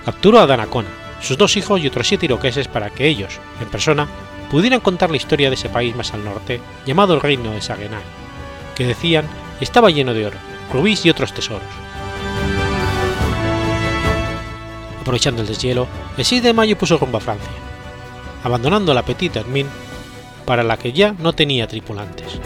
capturó 0.04 0.38
a 0.38 0.46
Danacona, 0.46 0.86
sus 1.20 1.36
dos 1.36 1.56
hijos 1.56 1.80
y 1.80 1.88
otros 1.88 2.06
siete 2.06 2.26
iroqueses 2.26 2.68
para 2.68 2.88
que 2.88 3.08
ellos, 3.08 3.40
en 3.60 3.66
persona, 3.66 4.06
pudieran 4.48 4.78
contar 4.78 5.10
la 5.10 5.16
historia 5.16 5.48
de 5.48 5.56
ese 5.56 5.68
país 5.68 5.96
más 5.96 6.14
al 6.14 6.24
norte, 6.24 6.60
llamado 6.86 7.14
el 7.14 7.20
Reino 7.20 7.50
de 7.50 7.60
Saguenay, 7.60 8.04
que 8.76 8.86
decían 8.86 9.24
estaba 9.60 9.90
lleno 9.90 10.14
de 10.14 10.26
oro, 10.26 10.36
rubíes 10.72 11.04
y 11.04 11.10
otros 11.10 11.34
tesoros. 11.34 11.66
Aprovechando 15.00 15.42
el 15.42 15.48
deshielo, 15.48 15.88
el 16.16 16.24
6 16.24 16.44
de 16.44 16.52
mayo 16.52 16.78
puso 16.78 16.96
rumbo 16.96 17.18
a 17.18 17.22
Francia, 17.22 17.50
abandonando 18.44 18.94
la 18.94 19.02
Petite 19.02 19.40
Hermine, 19.40 19.68
para 20.46 20.62
la 20.62 20.76
que 20.76 20.92
ya 20.92 21.12
no 21.18 21.32
tenía 21.32 21.66
tripulantes. 21.66 22.38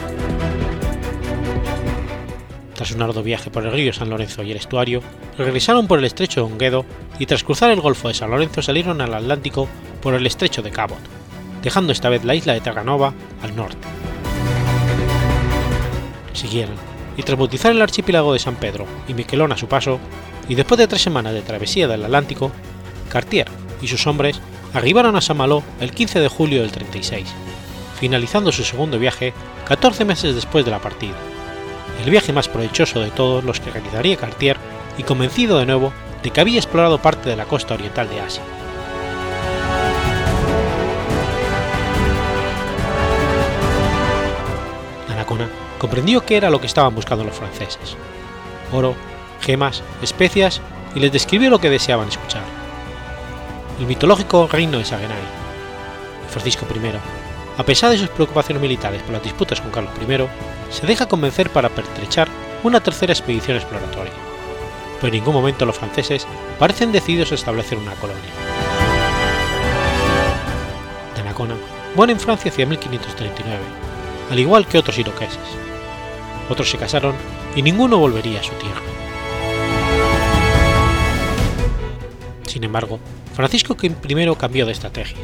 Tras 2.78 2.92
un 2.92 3.02
arduo 3.02 3.24
viaje 3.24 3.50
por 3.50 3.66
el 3.66 3.72
río 3.72 3.92
San 3.92 4.08
Lorenzo 4.08 4.44
y 4.44 4.52
el 4.52 4.56
estuario, 4.56 5.02
regresaron 5.36 5.88
por 5.88 5.98
el 5.98 6.04
estrecho 6.04 6.42
de 6.42 6.52
Onguedo 6.52 6.84
y 7.18 7.26
tras 7.26 7.42
cruzar 7.42 7.72
el 7.72 7.80
Golfo 7.80 8.06
de 8.06 8.14
San 8.14 8.30
Lorenzo 8.30 8.62
salieron 8.62 9.00
al 9.00 9.14
Atlántico 9.14 9.66
por 10.00 10.14
el 10.14 10.24
estrecho 10.24 10.62
de 10.62 10.70
Cabot, 10.70 11.00
dejando 11.60 11.90
esta 11.90 12.08
vez 12.08 12.24
la 12.24 12.36
isla 12.36 12.52
de 12.52 12.60
Terranova 12.60 13.14
al 13.42 13.56
norte. 13.56 13.88
Siguieron, 16.32 16.76
y 17.16 17.24
tras 17.24 17.36
bautizar 17.36 17.72
el 17.72 17.82
archipiélago 17.82 18.32
de 18.32 18.38
San 18.38 18.54
Pedro 18.54 18.86
y 19.08 19.14
Miquelón 19.14 19.50
a 19.50 19.58
su 19.58 19.66
paso, 19.66 19.98
y 20.48 20.54
después 20.54 20.78
de 20.78 20.86
tres 20.86 21.02
semanas 21.02 21.34
de 21.34 21.42
travesía 21.42 21.88
del 21.88 22.04
Atlántico, 22.04 22.52
Cartier 23.08 23.48
y 23.82 23.88
sus 23.88 24.06
hombres 24.06 24.40
arribaron 24.72 25.16
a 25.16 25.20
Saint-Malo 25.20 25.64
el 25.80 25.90
15 25.90 26.20
de 26.20 26.28
julio 26.28 26.62
del 26.62 26.70
36, 26.70 27.26
finalizando 27.98 28.52
su 28.52 28.62
segundo 28.62 29.00
viaje 29.00 29.34
14 29.66 30.04
meses 30.04 30.36
después 30.36 30.64
de 30.64 30.70
la 30.70 30.78
partida 30.78 31.16
el 32.02 32.10
viaje 32.10 32.32
más 32.32 32.48
provechoso 32.48 33.00
de 33.00 33.10
todos 33.10 33.44
los 33.44 33.60
que 33.60 33.70
realizaría 33.70 34.16
Cartier 34.16 34.56
y 34.96 35.02
convencido 35.02 35.58
de 35.58 35.66
nuevo 35.66 35.92
de 36.22 36.30
que 36.30 36.40
había 36.40 36.58
explorado 36.58 36.98
parte 36.98 37.28
de 37.28 37.36
la 37.36 37.44
costa 37.44 37.74
oriental 37.74 38.08
de 38.08 38.20
Asia. 38.20 38.42
Anacona 45.08 45.48
comprendió 45.78 46.24
qué 46.24 46.36
era 46.36 46.50
lo 46.50 46.60
que 46.60 46.66
estaban 46.66 46.94
buscando 46.94 47.24
los 47.24 47.36
franceses. 47.36 47.96
Oro, 48.72 48.94
gemas, 49.40 49.82
especias 50.02 50.60
y 50.94 51.00
les 51.00 51.12
describió 51.12 51.50
lo 51.50 51.60
que 51.60 51.70
deseaban 51.70 52.08
escuchar. 52.08 52.42
El 53.78 53.86
mitológico 53.86 54.48
reino 54.50 54.78
de 54.78 54.84
Saguenay. 54.84 55.16
Francisco 56.30 56.66
I, 56.74 57.17
a 57.58 57.64
pesar 57.64 57.90
de 57.90 57.98
sus 57.98 58.08
preocupaciones 58.08 58.62
militares 58.62 59.02
por 59.02 59.12
las 59.12 59.22
disputas 59.22 59.60
con 59.60 59.72
Carlos 59.72 59.92
I, 60.00 60.72
se 60.72 60.86
deja 60.86 61.08
convencer 61.08 61.50
para 61.50 61.68
pertrechar 61.68 62.28
una 62.62 62.80
tercera 62.80 63.12
expedición 63.12 63.56
exploratoria, 63.56 64.12
pero 65.00 65.08
en 65.08 65.14
ningún 65.14 65.34
momento 65.34 65.66
los 65.66 65.76
franceses 65.76 66.24
parecen 66.56 66.92
decididos 66.92 67.32
a 67.32 67.34
establecer 67.34 67.76
una 67.76 67.94
colonia. 67.94 68.30
Donnacona 71.16 71.56
muere 71.96 72.12
en 72.12 72.20
Francia 72.20 72.52
hacia 72.52 72.64
1539, 72.64 73.60
al 74.30 74.38
igual 74.38 74.64
que 74.68 74.78
otros 74.78 74.96
iroqueses. 74.96 75.38
Otros 76.48 76.70
se 76.70 76.78
casaron 76.78 77.16
y 77.56 77.62
ninguno 77.62 77.98
volvería 77.98 78.38
a 78.38 78.44
su 78.44 78.52
tierra. 78.52 78.80
Sin 82.46 82.62
embargo, 82.62 83.00
Francisco 83.34 83.76
I 83.82 84.36
cambió 84.36 84.64
de 84.64 84.72
estrategia 84.72 85.18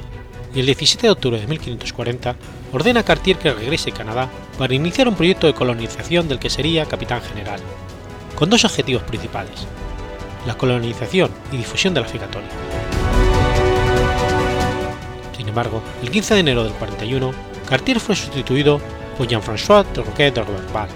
y 0.55 0.61
el 0.61 0.67
17 0.67 1.07
de 1.07 1.11
octubre 1.11 1.41
de 1.41 1.47
1540 1.47 2.37
ordena 2.73 3.01
a 3.01 3.05
Cartier 3.05 3.37
que 3.39 3.53
regrese 3.53 3.91
a 3.91 3.95
Canadá 3.95 4.29
para 4.59 4.75
iniciar 4.75 5.09
un 5.09 5.17
proyecto 5.17 5.47
de 5.47 5.55
colonización 5.55 6.29
del 6.29 6.39
que 6.39 6.51
sería 6.51 6.87
capitán 6.87 7.23
general, 7.23 7.61
con 8.37 8.51
dos 8.51 8.65
objetivos 8.65 9.03
principales, 9.03 9.67
la 10.47 10.57
colonización 10.57 11.31
y 11.53 11.57
difusión 11.57 11.95
de 11.95 12.01
la 12.01 12.07
fe. 12.07 12.21
Sin 15.37 15.49
embargo, 15.49 15.83
el 16.03 16.11
15 16.11 16.35
de 16.35 16.41
enero 16.41 16.65
del 16.65 16.73
41, 16.75 17.33
Cartier 17.69 17.99
fue 17.99 18.15
sustituido 18.15 18.81
por 19.19 19.27
Jean-François 19.27 19.85
de 19.93 20.03
Roquet 20.03 20.35
de 20.35 20.43
Roberval, 20.43 20.89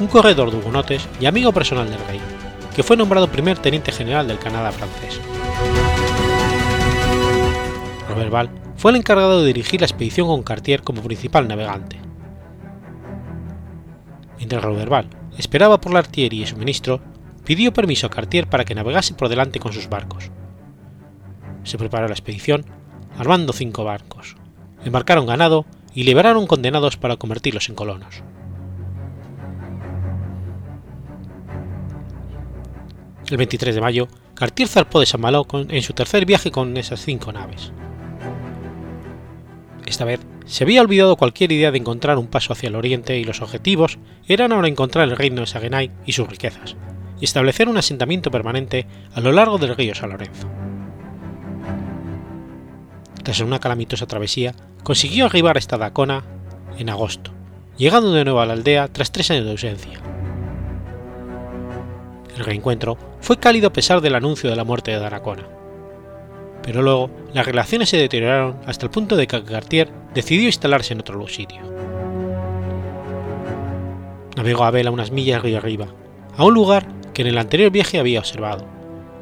un 0.00 0.06
corredor 0.08 0.50
de 0.50 0.56
hugonotes 0.56 1.06
y 1.20 1.26
amigo 1.26 1.52
personal 1.52 1.88
del 1.88 2.04
rey, 2.06 2.20
que 2.74 2.82
fue 2.82 2.96
nombrado 2.96 3.30
primer 3.30 3.58
teniente 3.58 3.92
general 3.92 4.26
del 4.26 4.38
Canadá 4.38 4.72
francés. 4.72 5.20
Roberval 8.08 8.50
fue 8.80 8.92
el 8.92 8.96
encargado 8.96 9.42
de 9.42 9.48
dirigir 9.48 9.82
la 9.82 9.86
expedición 9.86 10.26
con 10.26 10.42
Cartier 10.42 10.80
como 10.80 11.02
principal 11.02 11.46
navegante. 11.46 12.00
Mientras 14.38 14.64
Roberval 14.64 15.10
esperaba 15.36 15.82
por 15.82 15.92
la 15.92 15.98
artillería 15.98 16.44
y 16.44 16.46
suministro, 16.46 17.02
pidió 17.44 17.74
permiso 17.74 18.06
a 18.06 18.10
Cartier 18.10 18.48
para 18.48 18.64
que 18.64 18.74
navegase 18.74 19.12
por 19.12 19.28
delante 19.28 19.60
con 19.60 19.74
sus 19.74 19.90
barcos. 19.90 20.30
Se 21.62 21.76
preparó 21.76 22.06
la 22.06 22.14
expedición, 22.14 22.64
armando 23.18 23.52
cinco 23.52 23.84
barcos, 23.84 24.36
embarcaron 24.82 25.26
ganado 25.26 25.66
y 25.92 26.04
liberaron 26.04 26.46
condenados 26.46 26.96
para 26.96 27.16
convertirlos 27.16 27.68
en 27.68 27.74
colonos. 27.74 28.22
El 33.28 33.36
23 33.36 33.74
de 33.74 33.80
mayo, 33.82 34.08
Cartier 34.32 34.68
zarpó 34.68 35.00
de 35.00 35.06
San 35.06 35.20
Malo 35.20 35.46
en 35.52 35.82
su 35.82 35.92
tercer 35.92 36.24
viaje 36.24 36.50
con 36.50 36.78
esas 36.78 37.00
cinco 37.00 37.30
naves. 37.30 37.74
Esta 39.90 40.04
vez 40.04 40.20
se 40.46 40.62
había 40.62 40.82
olvidado 40.82 41.16
cualquier 41.16 41.50
idea 41.50 41.72
de 41.72 41.78
encontrar 41.78 42.16
un 42.16 42.28
paso 42.28 42.52
hacia 42.52 42.68
el 42.68 42.76
oriente 42.76 43.18
y 43.18 43.24
los 43.24 43.42
objetivos 43.42 43.98
eran 44.28 44.52
ahora 44.52 44.68
encontrar 44.68 45.08
el 45.08 45.16
reino 45.16 45.40
de 45.40 45.48
Saguenay 45.48 45.90
y 46.06 46.12
sus 46.12 46.28
riquezas, 46.28 46.76
y 47.20 47.24
establecer 47.24 47.68
un 47.68 47.76
asentamiento 47.76 48.30
permanente 48.30 48.86
a 49.12 49.20
lo 49.20 49.32
largo 49.32 49.58
del 49.58 49.74
río 49.74 49.96
San 49.96 50.10
Lorenzo. 50.10 50.48
Tras 53.24 53.40
una 53.40 53.58
calamitosa 53.58 54.06
travesía, 54.06 54.54
consiguió 54.84 55.26
arribar 55.26 55.56
esta 55.56 55.76
Dacona 55.76 56.22
en 56.78 56.88
agosto, 56.88 57.32
llegando 57.76 58.12
de 58.12 58.24
nuevo 58.24 58.40
a 58.40 58.46
la 58.46 58.52
aldea 58.52 58.86
tras 58.86 59.10
tres 59.10 59.28
años 59.32 59.44
de 59.44 59.50
ausencia. 59.50 59.98
El 62.36 62.44
reencuentro 62.44 62.96
fue 63.20 63.40
cálido 63.40 63.66
a 63.66 63.72
pesar 63.72 64.00
del 64.00 64.14
anuncio 64.14 64.48
de 64.50 64.54
la 64.54 64.62
muerte 64.62 64.92
de 64.92 65.00
Daracona 65.00 65.59
pero 66.62 66.82
luego 66.82 67.10
las 67.32 67.46
relaciones 67.46 67.88
se 67.88 67.96
deterioraron 67.96 68.56
hasta 68.66 68.86
el 68.86 68.90
punto 68.90 69.16
de 69.16 69.26
que 69.26 69.42
Cartier 69.42 69.90
decidió 70.14 70.46
instalarse 70.46 70.92
en 70.92 71.00
otro 71.00 71.26
sitio. 71.28 71.60
Navegó 74.36 74.64
a 74.64 74.70
vela 74.70 74.90
unas 74.90 75.10
millas 75.10 75.42
río 75.42 75.58
arriba, 75.58 75.86
a 76.36 76.44
un 76.44 76.54
lugar 76.54 76.86
que 77.12 77.22
en 77.22 77.28
el 77.28 77.38
anterior 77.38 77.70
viaje 77.70 77.98
había 77.98 78.20
observado, 78.20 78.66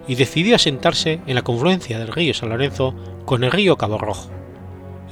y 0.07 0.15
decidió 0.15 0.57
asentarse 0.57 1.21
en 1.27 1.35
la 1.35 1.43
confluencia 1.43 1.99
del 1.99 2.09
río 2.09 2.35
San 2.35 2.49
Lorenzo 2.49 2.95
con 3.25 3.45
el 3.45 3.51
río 3.51 3.77
Cabo 3.77 3.99
Rojo, 3.99 4.31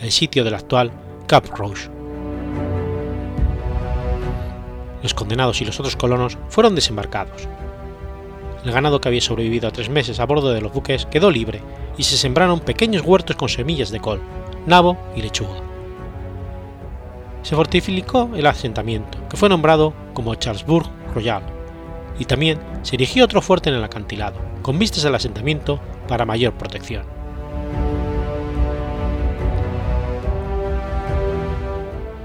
el 0.01 0.11
sitio 0.11 0.45
del 0.45 0.55
actual 0.55 0.91
Cap 1.27 1.47
Rouge. 1.57 1.91
Los 5.03 5.15
condenados 5.15 5.61
y 5.61 5.65
los 5.65 5.79
otros 5.79 5.97
colonos 5.97 6.39
fueron 6.49 6.75
desembarcados. 6.75 7.49
El 8.67 8.73
ganado 8.73 9.01
que 9.01 9.07
había 9.07 9.21
sobrevivido 9.21 9.69
a 9.69 9.71
tres 9.71 9.89
meses 9.89 10.19
a 10.19 10.27
bordo 10.27 10.53
de 10.53 10.61
los 10.61 10.73
buques 10.73 11.07
quedó 11.07 11.31
libre 11.31 11.61
y 11.97 12.03
se 12.03 12.17
sembraron 12.17 12.59
pequeños 12.59 13.03
huertos 13.07 13.37
con 13.37 13.49
semillas 13.49 13.93
de 13.93 14.01
col, 14.01 14.21
nabo 14.67 14.99
y 15.15 15.23
lechuga. 15.23 15.63
Se 17.43 17.55
fortificó 17.55 18.29
el 18.35 18.45
asentamiento, 18.45 19.19
que 19.29 19.37
fue 19.37 19.49
nombrado 19.49 19.95
como 20.15 20.35
Charlesbourg 20.35 20.91
Royal, 21.15 21.45
y 22.19 22.25
también 22.25 22.59
se 22.83 22.97
erigió 22.97 23.25
otro 23.27 23.41
fuerte 23.41 23.71
en 23.71 23.77
el 23.77 23.85
acantilado, 23.85 24.41
con 24.63 24.81
vistas 24.81 25.05
al 25.05 25.15
asentamiento 25.15 25.79
para 26.09 26.25
mayor 26.25 26.55
protección. 26.55 27.05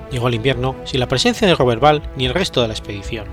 Llegó 0.10 0.28
el 0.28 0.34
invierno 0.34 0.76
sin 0.86 1.00
la 1.02 1.08
presencia 1.08 1.48
de 1.48 1.54
Roberval 1.54 2.02
ni 2.16 2.26
el 2.26 2.34
resto 2.34 2.64
de 2.64 2.68
la 2.70 2.74
expedición. 2.74 3.28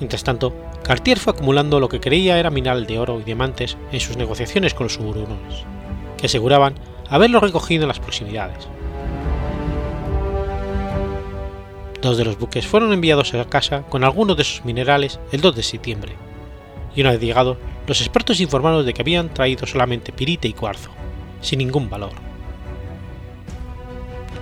Mientras 0.00 0.24
tanto, 0.24 0.52
Cartier 0.90 1.20
fue 1.20 1.34
acumulando 1.34 1.78
lo 1.78 1.88
que 1.88 2.00
creía 2.00 2.40
era 2.40 2.50
mineral 2.50 2.84
de 2.84 2.98
oro 2.98 3.20
y 3.20 3.22
diamantes 3.22 3.76
en 3.92 4.00
sus 4.00 4.16
negociaciones 4.16 4.74
con 4.74 4.86
los 4.86 4.98
hurones, 4.98 5.64
que 6.18 6.26
aseguraban 6.26 6.74
haberlo 7.08 7.38
recogido 7.38 7.84
en 7.84 7.88
las 7.88 8.00
proximidades. 8.00 8.66
Dos 12.02 12.18
de 12.18 12.24
los 12.24 12.36
buques 12.40 12.66
fueron 12.66 12.92
enviados 12.92 13.32
a 13.34 13.44
casa 13.44 13.82
con 13.82 14.02
algunos 14.02 14.36
de 14.36 14.42
esos 14.42 14.64
minerales 14.64 15.20
el 15.30 15.40
2 15.40 15.54
de 15.54 15.62
septiembre, 15.62 16.12
y 16.96 17.02
una 17.02 17.12
vez 17.12 17.20
llegado, 17.20 17.56
los 17.86 18.00
expertos 18.00 18.40
informaron 18.40 18.84
de 18.84 18.92
que 18.92 19.02
habían 19.02 19.32
traído 19.32 19.68
solamente 19.68 20.10
pirite 20.10 20.48
y 20.48 20.54
cuarzo, 20.54 20.90
sin 21.40 21.60
ningún 21.60 21.88
valor. 21.88 22.14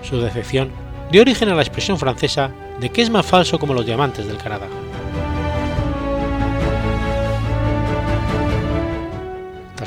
Su 0.03 0.19
decepción 0.19 0.71
dio 1.13 1.21
origen 1.21 1.51
a 1.51 1.55
la 1.55 1.61
expresión 1.61 1.99
francesa 1.99 2.51
de 2.81 2.89
que 2.89 3.03
es 3.03 3.11
más 3.11 3.27
falso 3.27 3.59
como 3.59 3.75
los 3.75 3.85
diamantes 3.85 4.27
del 4.27 4.39
Canadá. 4.39 4.69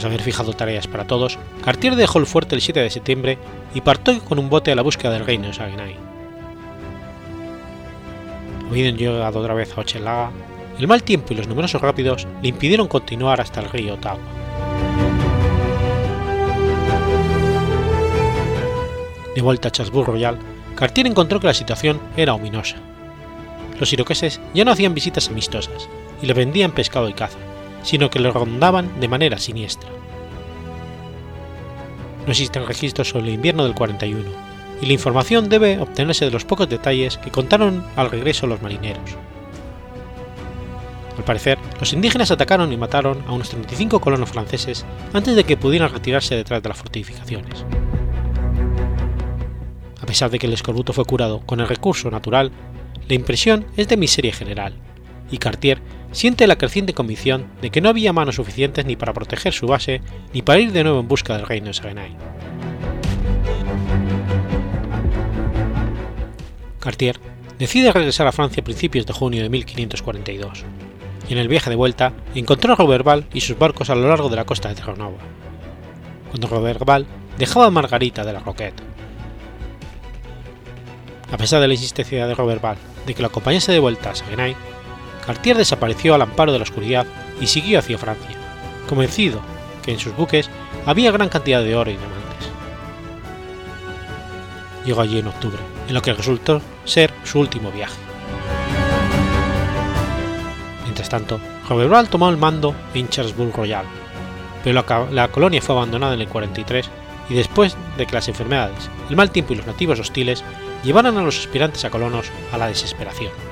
Haber 0.03 0.21
fijado 0.21 0.53
tareas 0.53 0.87
para 0.87 1.05
todos, 1.05 1.37
Cartier 1.63 1.95
dejó 1.95 2.17
el 2.19 2.25
fuerte 2.25 2.55
el 2.55 2.61
7 2.61 2.79
de 2.79 2.89
septiembre 2.89 3.37
y 3.75 3.81
partió 3.81 4.19
con 4.23 4.39
un 4.39 4.49
bote 4.49 4.71
a 4.71 4.75
la 4.75 4.81
búsqueda 4.81 5.11
del 5.11 5.25
reino 5.25 5.47
de 5.47 5.53
Saguenay. 5.53 5.95
Habiendo 8.69 8.99
llegado 8.99 9.39
otra 9.39 9.53
vez 9.53 9.77
a 9.77 9.81
Ochelaga, 9.81 10.31
el 10.79 10.87
mal 10.87 11.03
tiempo 11.03 11.33
y 11.33 11.37
los 11.37 11.47
numerosos 11.47 11.81
rápidos 11.81 12.27
le 12.41 12.49
impidieron 12.49 12.87
continuar 12.87 13.41
hasta 13.41 13.59
el 13.59 13.69
río 13.69 13.93
Ottawa. 13.93 14.19
De 19.35 19.41
vuelta 19.41 19.67
a 19.67 19.71
Chatsburg 19.71 20.07
Royal, 20.07 20.39
Cartier 20.75 21.07
encontró 21.07 21.39
que 21.39 21.47
la 21.47 21.53
situación 21.53 21.99
era 22.17 22.33
ominosa. 22.33 22.77
Los 23.79 23.93
iroqueses 23.93 24.41
ya 24.53 24.65
no 24.65 24.71
hacían 24.71 24.93
visitas 24.93 25.29
amistosas 25.29 25.87
y 26.21 26.25
le 26.25 26.33
vendían 26.33 26.71
pescado 26.71 27.07
y 27.07 27.13
caza, 27.13 27.37
sino 27.83 28.09
que 28.09 28.19
le 28.19 28.31
rondaban 28.31 28.99
de 28.99 29.07
manera 29.07 29.37
siniestra. 29.37 29.89
No 32.25 32.31
existen 32.31 32.67
registros 32.67 33.09
sobre 33.09 33.27
el 33.27 33.33
invierno 33.35 33.63
del 33.63 33.75
41, 33.75 34.29
y 34.81 34.85
la 34.85 34.93
información 34.93 35.49
debe 35.49 35.79
obtenerse 35.79 36.25
de 36.25 36.31
los 36.31 36.45
pocos 36.45 36.69
detalles 36.69 37.17
que 37.17 37.31
contaron 37.31 37.83
al 37.95 38.09
regreso 38.09 38.47
los 38.47 38.61
marineros. 38.61 39.17
Al 41.17 41.23
parecer, 41.23 41.59
los 41.79 41.93
indígenas 41.93 42.31
atacaron 42.31 42.71
y 42.73 42.77
mataron 42.77 43.23
a 43.27 43.33
unos 43.33 43.49
35 43.49 43.99
colonos 43.99 44.29
franceses 44.29 44.85
antes 45.13 45.35
de 45.35 45.43
que 45.43 45.57
pudieran 45.57 45.91
retirarse 45.91 46.35
detrás 46.35 46.63
de 46.63 46.69
las 46.69 46.77
fortificaciones. 46.77 47.65
A 50.01 50.05
pesar 50.05 50.31
de 50.31 50.39
que 50.39 50.47
el 50.47 50.53
escorbuto 50.53 50.93
fue 50.93 51.05
curado 51.05 51.41
con 51.45 51.59
el 51.59 51.67
recurso 51.67 52.09
natural, 52.09 52.51
la 53.07 53.13
impresión 53.13 53.65
es 53.77 53.87
de 53.87 53.97
miseria 53.97 54.33
general, 54.33 54.73
y 55.29 55.37
Cartier 55.37 55.79
siente 56.11 56.47
la 56.47 56.57
creciente 56.57 56.93
convicción 56.93 57.47
de 57.61 57.69
que 57.69 57.81
no 57.81 57.89
había 57.89 58.13
manos 58.13 58.35
suficientes 58.35 58.85
ni 58.85 58.95
para 58.95 59.13
proteger 59.13 59.53
su 59.53 59.67
base 59.67 60.01
ni 60.33 60.41
para 60.41 60.59
ir 60.59 60.71
de 60.71 60.83
nuevo 60.83 60.99
en 60.99 61.07
busca 61.07 61.35
del 61.35 61.47
reino 61.47 61.67
de 61.67 61.73
Saguenay. 61.73 62.15
Cartier 66.79 67.19
decide 67.59 67.91
regresar 67.91 68.27
a 68.27 68.31
Francia 68.31 68.61
a 68.61 68.63
principios 68.63 69.05
de 69.05 69.13
junio 69.13 69.43
de 69.43 69.49
1542, 69.49 70.65
y 71.29 71.33
en 71.33 71.39
el 71.39 71.47
viaje 71.47 71.69
de 71.69 71.75
vuelta 71.75 72.11
encontró 72.33 72.73
a 72.73 72.75
Roberval 72.75 73.25
y 73.33 73.41
sus 73.41 73.57
barcos 73.57 73.89
a 73.89 73.95
lo 73.95 74.07
largo 74.07 74.29
de 74.29 74.35
la 74.35 74.45
costa 74.45 74.69
de 74.69 74.75
Terranova, 74.75 75.19
cuando 76.29 76.47
Roberval 76.47 77.05
dejaba 77.37 77.67
a 77.67 77.71
Margarita 77.71 78.25
de 78.25 78.33
la 78.33 78.39
Roquette. 78.39 78.81
A 81.31 81.37
pesar 81.37 81.61
de 81.61 81.67
la 81.67 81.75
insistencia 81.75 82.25
de 82.25 82.35
Roberval 82.35 82.77
de 83.05 83.13
que 83.13 83.21
lo 83.21 83.27
acompañase 83.27 83.71
de 83.71 83.79
vuelta 83.79 84.09
a 84.09 84.15
Saguenay, 84.15 84.55
Cartier 85.25 85.57
desapareció 85.57 86.15
al 86.15 86.21
amparo 86.21 86.51
de 86.51 86.59
la 86.59 86.63
oscuridad 86.63 87.05
y 87.39 87.47
siguió 87.47 87.79
hacia 87.79 87.97
Francia, 87.97 88.37
convencido 88.87 89.41
que 89.83 89.91
en 89.91 89.99
sus 89.99 90.15
buques 90.15 90.49
había 90.85 91.11
gran 91.11 91.29
cantidad 91.29 91.63
de 91.63 91.75
oro 91.75 91.91
y 91.91 91.97
diamantes. 91.97 92.21
Llegó 94.85 95.01
allí 95.01 95.19
en 95.19 95.27
octubre, 95.27 95.59
en 95.87 95.93
lo 95.93 96.01
que 96.01 96.13
resultó 96.13 96.61
ser 96.85 97.11
su 97.23 97.39
último 97.39 97.71
viaje. 97.71 97.95
Mientras 100.83 101.09
tanto, 101.09 101.39
Roberval 101.69 102.09
tomó 102.09 102.29
el 102.29 102.37
mando 102.37 102.75
en 102.93 103.07
Charlesbourg 103.07 103.55
Royal, 103.55 103.85
pero 104.63 104.83
la, 104.87 105.07
la, 105.11 105.27
colonia 105.29 105.61
fue 105.61 105.75
abandonada 105.75 106.15
en 106.15 106.21
el 106.21 106.27
43 106.27 106.89
y 107.29 107.35
después 107.35 107.77
de 107.97 108.05
que 108.05 108.15
las 108.15 108.27
enfermedades, 108.27 108.89
el 109.09 109.15
mal 109.15 109.31
tiempo 109.31 109.53
y 109.53 109.57
los 109.57 109.67
nativos 109.67 109.99
hostiles 109.99 110.43
llevaran 110.83 111.17
a 111.17 111.21
los 111.21 111.39
aspirantes 111.39 111.85
a 111.85 111.89
colonos 111.89 112.31
a 112.51 112.57
la 112.57 112.67
desesperación. 112.67 113.50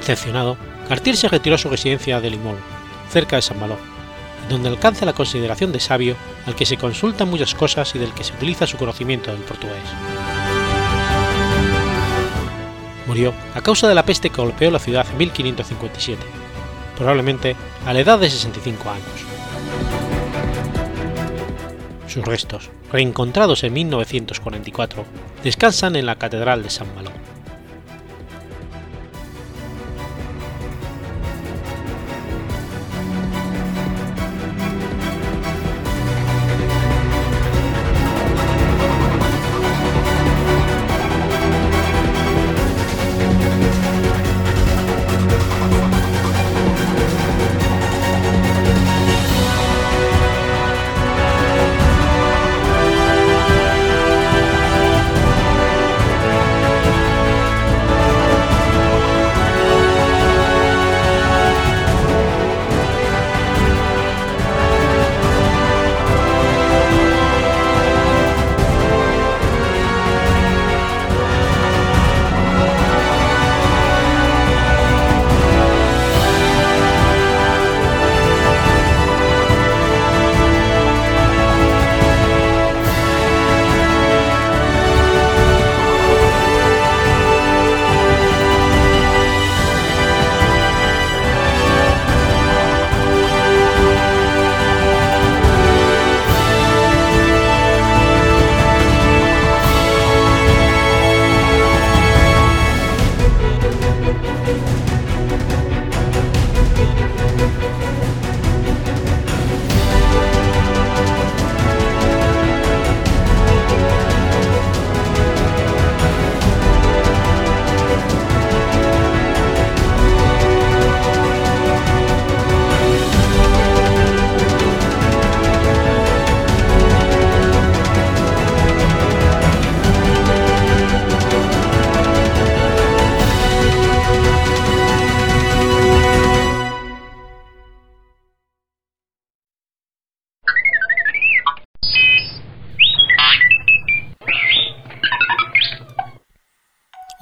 Decepcionado, 0.00 0.56
Cartier 0.88 1.16
se 1.16 1.28
retiró 1.28 1.54
a 1.54 1.58
su 1.58 1.68
residencia 1.68 2.20
de 2.20 2.30
Limón, 2.30 2.56
cerca 3.10 3.36
de 3.36 3.42
San 3.42 3.60
Malo, 3.60 3.76
donde 4.48 4.68
alcanza 4.68 5.06
la 5.06 5.12
consideración 5.12 5.72
de 5.72 5.80
sabio 5.80 6.16
al 6.46 6.56
que 6.56 6.66
se 6.66 6.76
consultan 6.76 7.30
muchas 7.30 7.54
cosas 7.54 7.94
y 7.94 7.98
del 7.98 8.12
que 8.12 8.24
se 8.24 8.32
utiliza 8.34 8.66
su 8.66 8.76
conocimiento 8.76 9.30
del 9.30 9.42
portugués. 9.42 9.76
Murió 13.06 13.34
a 13.54 13.60
causa 13.60 13.88
de 13.88 13.94
la 13.94 14.04
peste 14.04 14.30
que 14.30 14.42
golpeó 14.42 14.70
la 14.70 14.78
ciudad 14.78 15.06
en 15.10 15.18
1557, 15.18 16.22
probablemente 16.96 17.56
a 17.86 17.92
la 17.92 18.00
edad 18.00 18.18
de 18.18 18.30
65 18.30 18.90
años. 18.90 19.06
Sus 22.06 22.24
restos, 22.24 22.70
reencontrados 22.90 23.62
en 23.62 23.72
1944, 23.72 25.04
descansan 25.44 25.94
en 25.94 26.06
la 26.06 26.16
Catedral 26.16 26.62
de 26.62 26.70
San 26.70 26.92
Malo. 26.94 27.12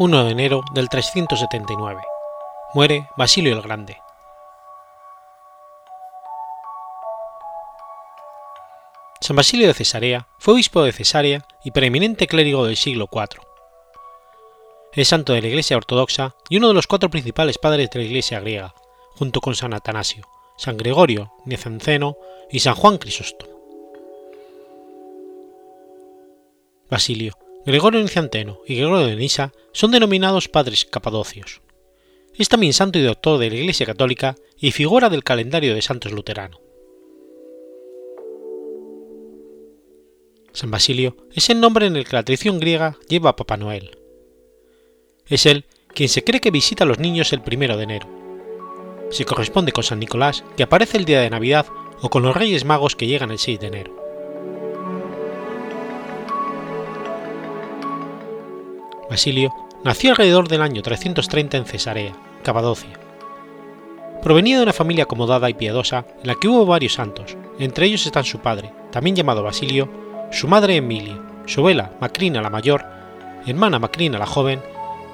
1 0.00 0.24
de 0.26 0.30
enero 0.30 0.62
del 0.74 0.88
379. 0.88 2.00
Muere 2.72 3.08
Basilio 3.16 3.52
el 3.52 3.62
Grande. 3.62 4.00
San 9.20 9.34
Basilio 9.34 9.66
de 9.66 9.74
Cesarea 9.74 10.28
fue 10.38 10.54
obispo 10.54 10.84
de 10.84 10.92
Cesarea 10.92 11.44
y 11.64 11.72
preeminente 11.72 12.28
clérigo 12.28 12.64
del 12.64 12.76
siglo 12.76 13.08
IV. 13.10 13.40
Es 14.92 15.08
santo 15.08 15.32
de 15.32 15.42
la 15.42 15.48
Iglesia 15.48 15.76
Ortodoxa 15.76 16.36
y 16.48 16.58
uno 16.58 16.68
de 16.68 16.74
los 16.74 16.86
cuatro 16.86 17.10
principales 17.10 17.58
padres 17.58 17.90
de 17.90 17.98
la 17.98 18.04
Iglesia 18.04 18.38
griega, 18.38 18.74
junto 19.16 19.40
con 19.40 19.56
San 19.56 19.74
Atanasio, 19.74 20.28
San 20.56 20.76
Gregorio 20.76 21.32
Nicenceno 21.44 22.16
y 22.52 22.60
San 22.60 22.76
Juan 22.76 22.98
Crisóstomo. 22.98 23.50
Basilio 26.88 27.47
Gregorio 27.68 28.00
Nicianteno 28.00 28.62
y 28.66 28.76
Gregorio 28.76 29.08
de 29.08 29.16
Nisa 29.16 29.52
son 29.72 29.90
denominados 29.90 30.48
padres 30.48 30.86
capadocios. 30.86 31.60
Es 32.32 32.48
también 32.48 32.72
santo 32.72 32.98
y 32.98 33.02
doctor 33.02 33.38
de 33.38 33.50
la 33.50 33.56
Iglesia 33.56 33.84
Católica 33.84 34.36
y 34.56 34.70
figura 34.70 35.10
del 35.10 35.22
calendario 35.22 35.74
de 35.74 35.82
santos 35.82 36.12
luterano. 36.12 36.62
San 40.54 40.70
Basilio 40.70 41.18
es 41.34 41.50
el 41.50 41.60
nombre 41.60 41.84
en 41.84 41.96
el 41.96 42.06
que 42.06 42.16
la 42.16 42.22
tradición 42.22 42.58
griega 42.58 42.96
lleva 43.06 43.28
a 43.28 43.36
Papá 43.36 43.58
Noel. 43.58 43.98
Es 45.26 45.44
él 45.44 45.66
quien 45.88 46.08
se 46.08 46.24
cree 46.24 46.40
que 46.40 46.50
visita 46.50 46.84
a 46.84 46.86
los 46.86 46.98
niños 46.98 47.34
el 47.34 47.42
primero 47.42 47.76
de 47.76 47.82
enero. 47.84 48.08
Se 49.10 49.26
corresponde 49.26 49.72
con 49.72 49.84
San 49.84 50.00
Nicolás, 50.00 50.42
que 50.56 50.62
aparece 50.62 50.96
el 50.96 51.04
día 51.04 51.20
de 51.20 51.28
Navidad, 51.28 51.66
o 52.00 52.08
con 52.08 52.22
los 52.22 52.34
Reyes 52.34 52.64
Magos 52.64 52.96
que 52.96 53.06
llegan 53.06 53.30
el 53.30 53.38
6 53.38 53.60
de 53.60 53.66
enero. 53.66 53.97
Basilio 59.10 59.54
nació 59.84 60.10
alrededor 60.10 60.48
del 60.48 60.62
año 60.62 60.82
330 60.82 61.56
en 61.56 61.64
Cesarea, 61.64 62.12
Capadocia. 62.42 62.98
Provenía 64.22 64.58
de 64.58 64.64
una 64.64 64.72
familia 64.72 65.04
acomodada 65.04 65.48
y 65.48 65.54
piadosa 65.54 66.04
en 66.20 66.26
la 66.26 66.34
que 66.34 66.48
hubo 66.48 66.66
varios 66.66 66.94
santos, 66.94 67.36
entre 67.58 67.86
ellos 67.86 68.04
están 68.04 68.24
su 68.24 68.40
padre, 68.40 68.72
también 68.90 69.16
llamado 69.16 69.42
Basilio, 69.42 69.88
su 70.30 70.48
madre 70.48 70.76
Emilia, 70.76 71.18
su 71.46 71.60
abuela 71.60 71.92
Macrina 72.00 72.42
la 72.42 72.50
mayor, 72.50 72.84
hermana 73.46 73.78
Macrina 73.78 74.18
la 74.18 74.26
joven, 74.26 74.60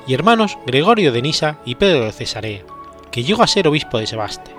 y 0.06 0.14
hermanos 0.14 0.58
Gregorio 0.66 1.12
de 1.12 1.22
Nisa 1.22 1.58
y 1.64 1.76
Pedro 1.76 2.04
de 2.04 2.12
Cesarea, 2.12 2.62
que 3.10 3.22
llegó 3.22 3.42
a 3.42 3.46
ser 3.46 3.68
obispo 3.68 3.98
de 3.98 4.06
Sebaste. 4.06 4.50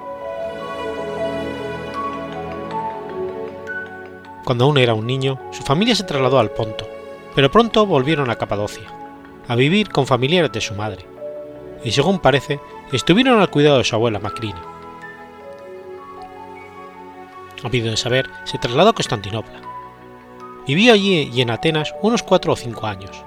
Cuando 4.46 4.66
aún 4.66 4.78
era 4.78 4.94
un 4.94 5.08
niño, 5.08 5.40
su 5.52 5.64
familia 5.64 5.96
se 5.96 6.04
trasladó 6.04 6.40
al 6.40 6.52
Ponto, 6.52 6.88
pero 7.34 7.52
pronto 7.52 7.86
volvieron 7.86 8.30
a 8.30 8.36
Capadocia, 8.36 8.84
a 9.48 9.56
vivir 9.56 9.90
con 9.90 10.08
familiares 10.08 10.52
de 10.52 10.62
su 10.62 10.74
madre, 10.76 11.06
y 11.84 11.92
según 11.92 12.20
parece, 12.20 12.60
estuvieron 12.92 13.40
al 13.40 13.50
cuidado 13.50 13.78
de 13.78 13.84
su 13.84 13.96
abuela 13.96 14.20
Macrina. 14.20 14.62
Habido 17.64 17.90
de 17.90 17.98
saber, 17.98 18.30
se 18.44 18.58
trasladó 18.58 18.90
a 18.90 18.94
Constantinopla. 18.94 19.62
Vivió 20.68 20.94
allí 20.94 21.30
y 21.34 21.42
en 21.42 21.52
Atenas 21.52 21.94
unos 22.02 22.24
cuatro 22.24 22.54
o 22.54 22.56
cinco 22.56 22.88
años. 22.88 23.24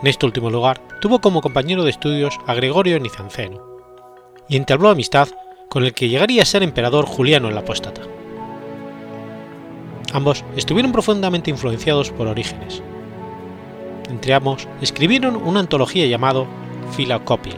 En 0.00 0.06
este 0.06 0.26
último 0.26 0.50
lugar 0.50 0.80
tuvo 1.00 1.20
como 1.20 1.40
compañero 1.40 1.84
de 1.84 1.90
estudios 1.90 2.38
a 2.46 2.54
Gregorio 2.54 2.98
Nizanceno, 3.00 3.62
y 4.48 4.56
entabló 4.56 4.90
amistad 4.90 5.28
con 5.68 5.84
el 5.84 5.94
que 5.94 6.08
llegaría 6.08 6.42
a 6.42 6.46
ser 6.46 6.62
emperador 6.62 7.06
Juliano 7.06 7.48
el 7.48 7.58
Apóstata. 7.58 8.02
Ambos 10.12 10.44
estuvieron 10.56 10.92
profundamente 10.92 11.50
influenciados 11.50 12.12
por 12.12 12.28
Orígenes. 12.28 12.82
Entre 14.14 14.32
ambos 14.32 14.68
escribieron 14.80 15.34
una 15.34 15.58
antología 15.58 16.06
llamado 16.06 16.46
Philocopil. 16.96 17.56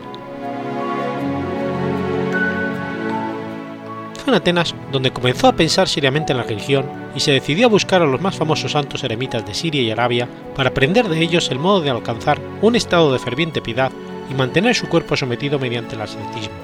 Fue 4.14 4.32
en 4.32 4.34
Atenas 4.34 4.74
donde 4.90 5.12
comenzó 5.12 5.48
a 5.48 5.52
pensar 5.52 5.86
seriamente 5.86 6.32
en 6.32 6.38
la 6.38 6.44
religión 6.44 6.86
y 7.14 7.20
se 7.20 7.32
decidió 7.32 7.66
a 7.66 7.70
buscar 7.70 8.00
a 8.00 8.06
los 8.06 8.22
más 8.22 8.36
famosos 8.36 8.72
santos 8.72 9.04
eremitas 9.04 9.44
de 9.44 9.52
Siria 9.52 9.82
y 9.82 9.90
Arabia 9.90 10.30
para 10.56 10.70
aprender 10.70 11.06
de 11.10 11.20
ellos 11.20 11.50
el 11.50 11.58
modo 11.58 11.82
de 11.82 11.90
alcanzar 11.90 12.40
un 12.62 12.74
estado 12.74 13.12
de 13.12 13.18
ferviente 13.18 13.60
piedad 13.60 13.92
y 14.30 14.34
mantener 14.34 14.74
su 14.74 14.88
cuerpo 14.88 15.14
sometido 15.14 15.58
mediante 15.58 15.94
el 15.94 16.00
ascetismo, 16.00 16.54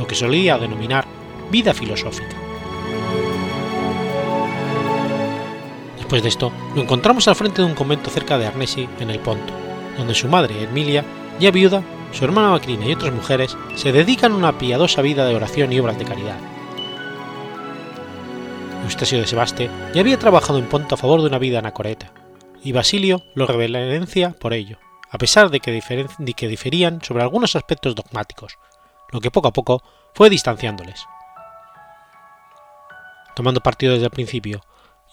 lo 0.00 0.06
que 0.06 0.14
solía 0.14 0.56
denominar 0.56 1.04
vida 1.50 1.74
filosófica. 1.74 2.43
Después 6.04 6.22
de 6.22 6.28
esto, 6.28 6.52
lo 6.74 6.82
encontramos 6.82 7.26
al 7.28 7.34
frente 7.34 7.62
de 7.62 7.66
un 7.66 7.74
convento 7.74 8.10
cerca 8.10 8.36
de 8.36 8.46
Arnesi, 8.46 8.86
en 9.00 9.08
el 9.08 9.20
Ponto, 9.20 9.54
donde 9.96 10.14
su 10.14 10.28
madre, 10.28 10.62
Emilia, 10.62 11.02
ya 11.40 11.50
viuda, 11.50 11.82
su 12.12 12.26
hermana 12.26 12.50
Macrina 12.50 12.84
y 12.84 12.92
otras 12.92 13.14
mujeres 13.14 13.56
se 13.74 13.90
dedican 13.90 14.32
a 14.32 14.36
una 14.36 14.58
piadosa 14.58 15.00
vida 15.00 15.24
de 15.24 15.34
oración 15.34 15.72
y 15.72 15.80
obras 15.80 15.98
de 15.98 16.04
caridad. 16.04 16.36
Eustasio 18.84 19.18
de 19.18 19.26
Sebaste 19.26 19.70
ya 19.94 20.02
había 20.02 20.18
trabajado 20.18 20.58
en 20.58 20.68
Ponto 20.68 20.94
a 20.94 20.98
favor 20.98 21.22
de 21.22 21.28
una 21.28 21.38
vida 21.38 21.60
anacoreta, 21.60 22.12
y 22.62 22.72
Basilio 22.72 23.22
lo 23.34 23.46
reverencia 23.46 24.32
por 24.38 24.52
ello, 24.52 24.76
a 25.10 25.16
pesar 25.16 25.48
de 25.48 25.60
que, 25.60 25.72
de 25.72 26.34
que 26.34 26.48
diferían 26.48 27.00
sobre 27.02 27.22
algunos 27.22 27.56
aspectos 27.56 27.94
dogmáticos, 27.94 28.58
lo 29.10 29.22
que 29.22 29.30
poco 29.30 29.48
a 29.48 29.54
poco 29.54 29.82
fue 30.12 30.28
distanciándoles. 30.28 31.06
Tomando 33.34 33.62
partido 33.62 33.94
desde 33.94 34.04
el 34.04 34.10
principio, 34.10 34.60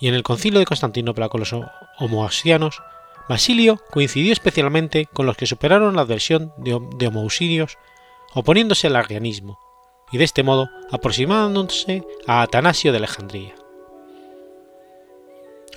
y 0.02 0.08
en 0.08 0.16
el 0.16 0.24
concilio 0.24 0.60
de 0.60 0.66
Constantinopla 0.66 1.30
con 1.30 1.39
los 1.39 1.56
homoasianos, 1.99 2.82
Basilio 3.30 3.80
coincidió 3.91 4.34
especialmente 4.34 5.08
con 5.14 5.28
los 5.28 5.38
que 5.38 5.45
superaron 5.45 5.95
la 5.95 6.02
adversión 6.02 6.52
de 6.58 7.08
homousinios 7.08 7.78
oponiéndose 8.34 8.88
al 8.88 8.95
arrianismo, 8.95 9.60
y 10.12 10.18
de 10.18 10.24
este 10.24 10.43
modo 10.43 10.70
aproximándose 10.91 12.04
a 12.28 12.41
Atanasio 12.41 12.91
de 12.91 12.97
Alejandría. 12.97 13.54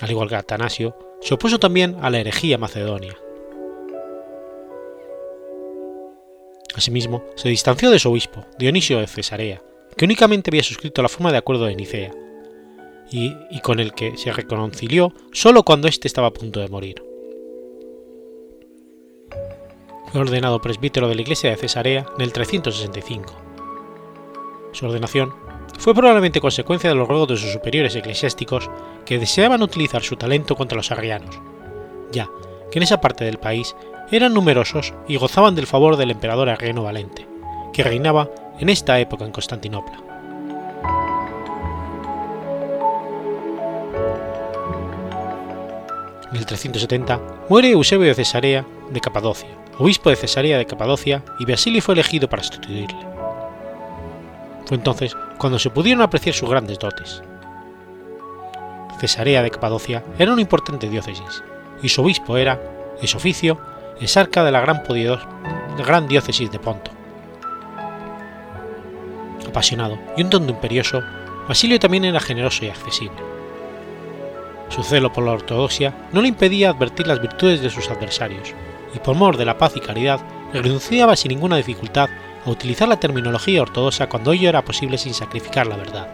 Al 0.01 0.11
igual 0.11 0.27
que 0.27 0.35
Atanasio, 0.35 0.97
se 1.21 1.35
opuso 1.35 1.59
también 1.59 1.95
a 2.01 2.09
la 2.09 2.19
herejía 2.19 2.57
macedonia. 2.57 3.15
Asimismo, 6.75 7.23
se 7.35 7.47
distanció 7.47 7.91
de 7.91 7.99
su 7.99 8.11
obispo, 8.11 8.45
Dionisio 8.57 8.99
de 8.99 9.07
Cesarea, 9.07 9.61
que 9.95 10.05
únicamente 10.05 10.49
había 10.49 10.63
suscrito 10.63 11.01
la 11.01 11.09
forma 11.09 11.31
de 11.31 11.37
acuerdo 11.37 11.65
de 11.65 11.75
Nicea, 11.75 12.11
y, 13.11 13.59
con 13.61 13.79
el 13.79 13.93
que 13.93 14.17
se 14.17 14.31
reconcilió 14.31 15.13
solo 15.31 15.63
cuando 15.63 15.87
éste 15.87 16.07
estaba 16.07 16.27
a 16.27 16.33
punto 16.33 16.59
de 16.59 16.67
morir. 16.67 17.03
Fue 20.11 20.21
ordenado 20.21 20.61
presbítero 20.61 21.07
de 21.07 21.15
la 21.15 21.21
iglesia 21.21 21.49
de 21.49 21.57
Cesarea 21.57 22.05
en 22.15 22.21
el 22.21 22.33
365. 22.33 23.33
Su 24.71 24.85
ordenación 24.85 25.33
fue 25.77 25.93
probablemente 25.93 26.41
consecuencia 26.41 26.89
de 26.89 26.95
los 26.95 27.07
ruegos 27.07 27.27
de 27.29 27.37
sus 27.37 27.51
superiores 27.51 27.95
eclesiásticos 27.95 28.69
que 29.05 29.19
deseaban 29.19 29.61
utilizar 29.61 30.03
su 30.03 30.15
talento 30.15 30.55
contra 30.55 30.77
los 30.77 30.91
arrianos, 30.91 31.39
ya 32.11 32.29
que 32.71 32.79
en 32.79 32.83
esa 32.83 33.01
parte 33.01 33.25
del 33.25 33.39
país 33.39 33.75
eran 34.11 34.33
numerosos 34.33 34.93
y 35.07 35.17
gozaban 35.17 35.55
del 35.55 35.67
favor 35.67 35.97
del 35.97 36.11
emperador 36.11 36.49
arriano 36.49 36.83
Valente, 36.83 37.27
que 37.73 37.83
reinaba 37.83 38.29
en 38.59 38.69
esta 38.69 38.99
época 38.99 39.25
en 39.25 39.31
Constantinopla. 39.31 40.04
En 46.35 46.39
el 46.39 46.45
370 46.47 47.45
muere 47.47 47.71
Eusebio 47.71 48.07
de 48.07 48.13
Cesarea 48.13 48.65
de 48.89 48.99
Capadocia, 48.99 49.47
obispo 49.79 50.09
de 50.09 50.17
Cesarea 50.17 50.57
de 50.57 50.65
Capadocia, 50.65 51.23
y 51.39 51.45
Basilio 51.45 51.81
fue 51.81 51.93
elegido 51.93 52.27
para 52.27 52.43
sustituirle. 52.43 52.99
Fue 54.65 54.75
entonces 54.75 55.15
cuando 55.37 55.57
se 55.59 55.69
pudieron 55.69 56.01
apreciar 56.01 56.35
sus 56.35 56.49
grandes 56.49 56.77
dotes. 56.77 57.23
Cesarea 58.99 59.43
de 59.43 59.49
Capadocia 59.49 60.03
era 60.19 60.33
una 60.33 60.41
importante 60.41 60.89
diócesis, 60.89 61.41
y 61.81 61.87
su 61.87 62.01
obispo 62.01 62.35
era, 62.35 62.59
en 62.99 63.07
su 63.07 63.15
oficio, 63.15 63.57
exarca 64.01 64.43
de 64.43 64.51
la 64.51 64.59
gran, 64.59 64.83
gran 65.87 66.05
diócesis 66.09 66.51
de 66.51 66.59
Ponto. 66.59 66.91
Apasionado 69.47 69.97
y 70.17 70.23
un 70.23 70.29
tonto 70.29 70.51
imperioso, 70.51 71.01
Basilio 71.47 71.79
también 71.79 72.03
era 72.03 72.19
generoso 72.19 72.65
y 72.65 72.67
accesible. 72.67 73.34
Su 74.69 74.83
celo 74.83 75.11
por 75.13 75.23
la 75.23 75.31
ortodoxia 75.31 75.93
no 76.11 76.21
le 76.21 76.27
impedía 76.27 76.69
advertir 76.69 77.07
las 77.07 77.21
virtudes 77.21 77.61
de 77.61 77.69
sus 77.69 77.89
adversarios, 77.89 78.53
y 78.93 78.99
por 78.99 79.15
mor 79.15 79.37
de 79.37 79.45
la 79.45 79.57
paz 79.57 79.73
y 79.75 79.79
caridad 79.79 80.19
renunciaba 80.53 81.15
sin 81.15 81.29
ninguna 81.29 81.57
dificultad 81.57 82.09
a 82.45 82.49
utilizar 82.49 82.87
la 82.87 82.99
terminología 82.99 83.61
ortodoxa 83.61 84.07
cuando 84.07 84.31
ello 84.31 84.49
era 84.49 84.63
posible 84.63 84.97
sin 84.97 85.13
sacrificar 85.13 85.67
la 85.67 85.77
verdad. 85.77 86.07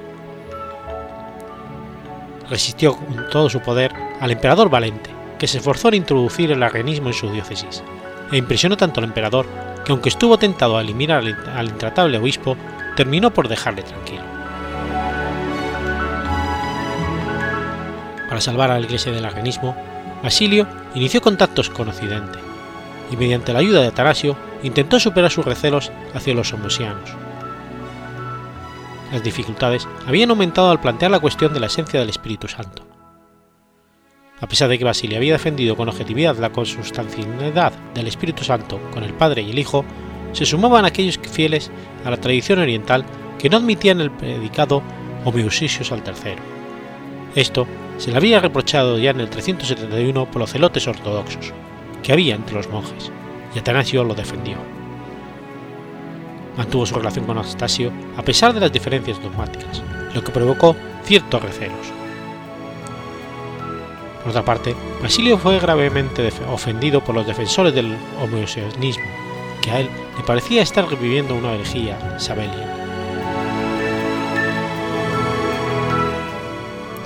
Resistió 2.50 2.96
con 2.96 3.30
todo 3.30 3.50
su 3.50 3.62
poder 3.62 3.94
al 4.20 4.32
emperador 4.32 4.70
Valente, 4.70 5.10
que 5.40 5.48
se 5.48 5.58
esforzó 5.58 5.88
en 5.88 5.96
introducir 5.96 6.52
el 6.52 6.64
arrianismo 6.64 7.08
en 7.08 7.14
su 7.14 7.30
diócesis, 7.32 7.84
e 8.32 8.38
impresionó 8.38 8.78
tanto 8.78 9.00
al 9.00 9.06
emperador 9.06 9.46
que 9.86 9.92
aunque 9.92 10.10
estuvo 10.10 10.38
tentado 10.38 10.78
a 10.78 10.82
eliminar 10.82 11.24
al 11.56 11.66
intratable 11.68 12.18
obispo, 12.18 12.56
terminó 12.96 13.32
por 13.32 13.48
dejarle 13.48 13.84
tranquilo. 13.84 14.31
Para 18.32 18.40
salvar 18.40 18.72
a 18.72 18.80
la 18.80 18.86
iglesia 18.86 19.12
del 19.12 19.26
arrianismo, 19.26 19.76
Basilio 20.24 20.66
inició 20.96 21.20
contactos 21.20 21.70
con 21.70 21.90
Occidente, 21.90 22.40
y 23.12 23.18
mediante 23.18 23.52
la 23.52 23.60
ayuda 23.60 23.82
de 23.82 23.88
Atanasio 23.88 24.38
intentó 24.64 25.02
superar 25.02 25.30
sus 25.30 25.44
recelos 25.44 25.92
hacia 26.14 26.34
los 26.34 26.54
homosianos. 26.54 27.10
Las 29.12 29.22
dificultades 29.22 29.86
habían 30.08 30.30
aumentado 30.30 30.72
al 30.72 30.80
plantear 30.80 31.12
la 31.12 31.20
cuestión 31.20 31.54
de 31.54 31.60
la 31.60 31.66
esencia 31.66 32.00
del 32.00 32.08
Espíritu 32.08 32.48
Santo. 32.48 32.88
A 34.40 34.48
pesar 34.48 34.70
de 34.70 34.78
que 34.78 34.86
Basilio 34.86 35.18
había 35.18 35.34
defendido 35.34 35.76
con 35.76 35.90
objetividad 35.90 36.38
la 36.38 36.54
consustancialidad 36.54 37.74
del 37.94 38.08
Espíritu 38.08 38.46
Santo 38.46 38.80
con 38.94 39.04
el 39.04 39.14
Padre 39.14 39.42
y 39.42 39.52
el 39.52 39.60
Hijo, 39.60 39.84
se 40.32 40.46
sumaban 40.46 40.86
aquellos 40.86 41.20
fieles 41.20 41.70
a 42.06 42.10
la 42.10 42.16
tradición 42.16 42.60
oriental 42.60 43.04
que 43.38 43.50
no 43.50 43.58
admitían 43.58 44.00
el 44.00 44.10
predicado 44.10 44.82
homoiousios 45.26 45.92
al 45.92 46.02
tercero. 46.02 46.42
Esto 47.36 47.68
se 48.02 48.10
le 48.10 48.18
había 48.18 48.40
reprochado 48.40 48.98
ya 48.98 49.12
en 49.12 49.20
el 49.20 49.30
371 49.30 50.26
por 50.26 50.42
los 50.42 50.52
celotes 50.52 50.88
ortodoxos, 50.88 51.54
que 52.02 52.12
había 52.12 52.34
entre 52.34 52.56
los 52.56 52.68
monjes, 52.68 53.12
y 53.54 53.60
Atanasio 53.60 54.04
lo 54.04 54.16
defendió. 54.16 54.58
Mantuvo 56.58 56.88
su 56.88 56.96
relación 56.96 57.26
con 57.26 57.38
Anastasio 57.38 57.92
a 58.18 58.24
pesar 58.24 58.56
de 58.56 58.60
las 58.60 58.72
diferencias 58.72 59.22
dogmáticas, 59.22 59.84
lo 60.16 60.24
que 60.24 60.32
provocó 60.32 60.76
ciertos 61.04 61.44
recelos. 61.44 61.94
Por 64.24 64.32
otra 64.32 64.44
parte, 64.44 64.76
Basilio 65.00 65.38
fue 65.38 65.60
gravemente 65.60 66.28
ofendido 66.52 67.04
por 67.04 67.14
los 67.14 67.28
defensores 67.28 67.76
del 67.76 67.96
homoeosionismo, 68.20 69.06
que 69.62 69.70
a 69.70 69.80
él 69.80 69.90
le 70.18 70.24
parecía 70.24 70.64
estar 70.64 70.90
reviviendo 70.90 71.36
una 71.36 71.54
herejía 71.54 72.20
sabelia. 72.20 72.81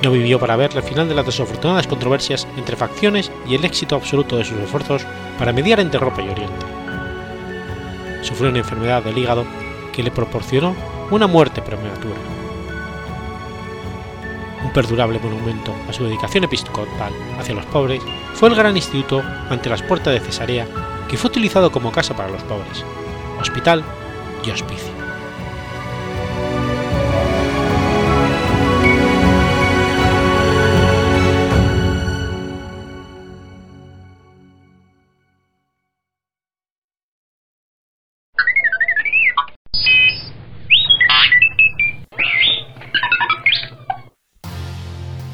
No 0.01 0.11
vivió 0.11 0.39
para 0.39 0.55
ver 0.55 0.75
el 0.75 0.83
final 0.83 1.07
de 1.07 1.15
las 1.15 1.25
desafortunadas 1.25 1.87
controversias 1.87 2.47
entre 2.57 2.75
facciones 2.75 3.31
y 3.47 3.55
el 3.55 3.65
éxito 3.65 3.95
absoluto 3.95 4.37
de 4.37 4.43
sus 4.43 4.57
esfuerzos 4.59 5.05
para 5.39 5.53
mediar 5.53 5.79
entre 5.79 5.99
Europa 5.99 6.21
y 6.21 6.29
Oriente. 6.29 6.65
sufrió 8.21 8.49
una 8.49 8.59
enfermedad 8.59 9.03
del 9.03 9.17
hígado 9.17 9.45
que 9.93 10.03
le 10.03 10.11
proporcionó 10.11 10.75
una 11.11 11.27
muerte 11.27 11.61
prematura. 11.61 12.15
Un 14.63 14.73
perdurable 14.73 15.19
monumento 15.19 15.73
a 15.87 15.93
su 15.93 16.03
dedicación 16.03 16.43
episcopal 16.43 17.13
hacia 17.39 17.53
los 17.53 17.65
pobres 17.67 18.01
fue 18.33 18.49
el 18.49 18.55
Gran 18.55 18.75
Instituto 18.75 19.21
ante 19.49 19.69
las 19.69 19.83
puertas 19.83 20.13
de 20.13 20.19
Cesarea, 20.19 20.67
que 21.07 21.17
fue 21.17 21.29
utilizado 21.29 21.71
como 21.71 21.91
casa 21.91 22.15
para 22.15 22.31
los 22.31 22.41
pobres, 22.43 22.83
hospital 23.39 23.83
y 24.43 24.49
hospicio. 24.49 25.05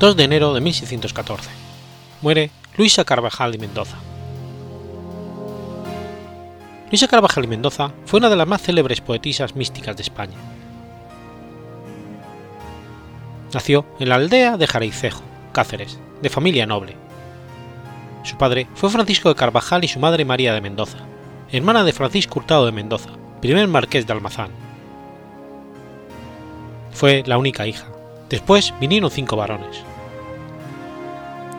2 0.02 0.16
de 0.16 0.24
enero 0.24 0.56
de 0.56 0.62
1614. 0.62 1.48
Muere 2.24 2.50
Luisa 2.76 3.06
Carvajal 3.06 3.54
y 3.54 3.60
Mendoza. 3.60 3.98
Luisa 6.90 7.08
Carvajal 7.08 7.44
y 7.44 7.48
Mendoza 7.48 7.92
fue 8.08 8.18
una 8.18 8.32
de 8.32 8.36
las 8.36 8.48
más 8.48 8.64
célebres 8.64 9.00
poetisas 9.00 9.56
místicas 9.56 9.96
de 9.96 10.02
España. 10.02 10.38
Nació 13.54 13.86
en 14.00 14.10
la 14.10 14.16
aldea 14.16 14.58
de 14.58 14.66
Jaraicejo, 14.66 15.22
Cáceres, 15.52 16.00
de 16.20 16.30
familia 16.30 16.66
noble. 16.66 16.96
Su 18.24 18.38
padre 18.38 18.68
fue 18.74 18.90
Francisco 18.90 19.30
de 19.30 19.36
Carvajal 19.36 19.84
y 19.84 19.88
su 19.88 20.00
madre 20.00 20.26
María 20.26 20.56
de 20.56 20.62
Mendoza, 20.62 20.98
hermana 21.52 21.84
de 21.84 21.94
Francisco 21.94 22.40
Hurtado 22.40 22.66
de 22.66 22.72
Mendoza, 22.72 23.12
primer 23.40 23.68
marqués 23.68 24.08
de 24.08 24.14
Almazán. 24.14 24.50
Fue 26.92 27.22
la 27.28 27.38
única 27.38 27.68
hija. 27.68 27.86
Después 28.30 28.74
vinieron 28.80 29.12
cinco 29.12 29.36
varones. 29.36 29.91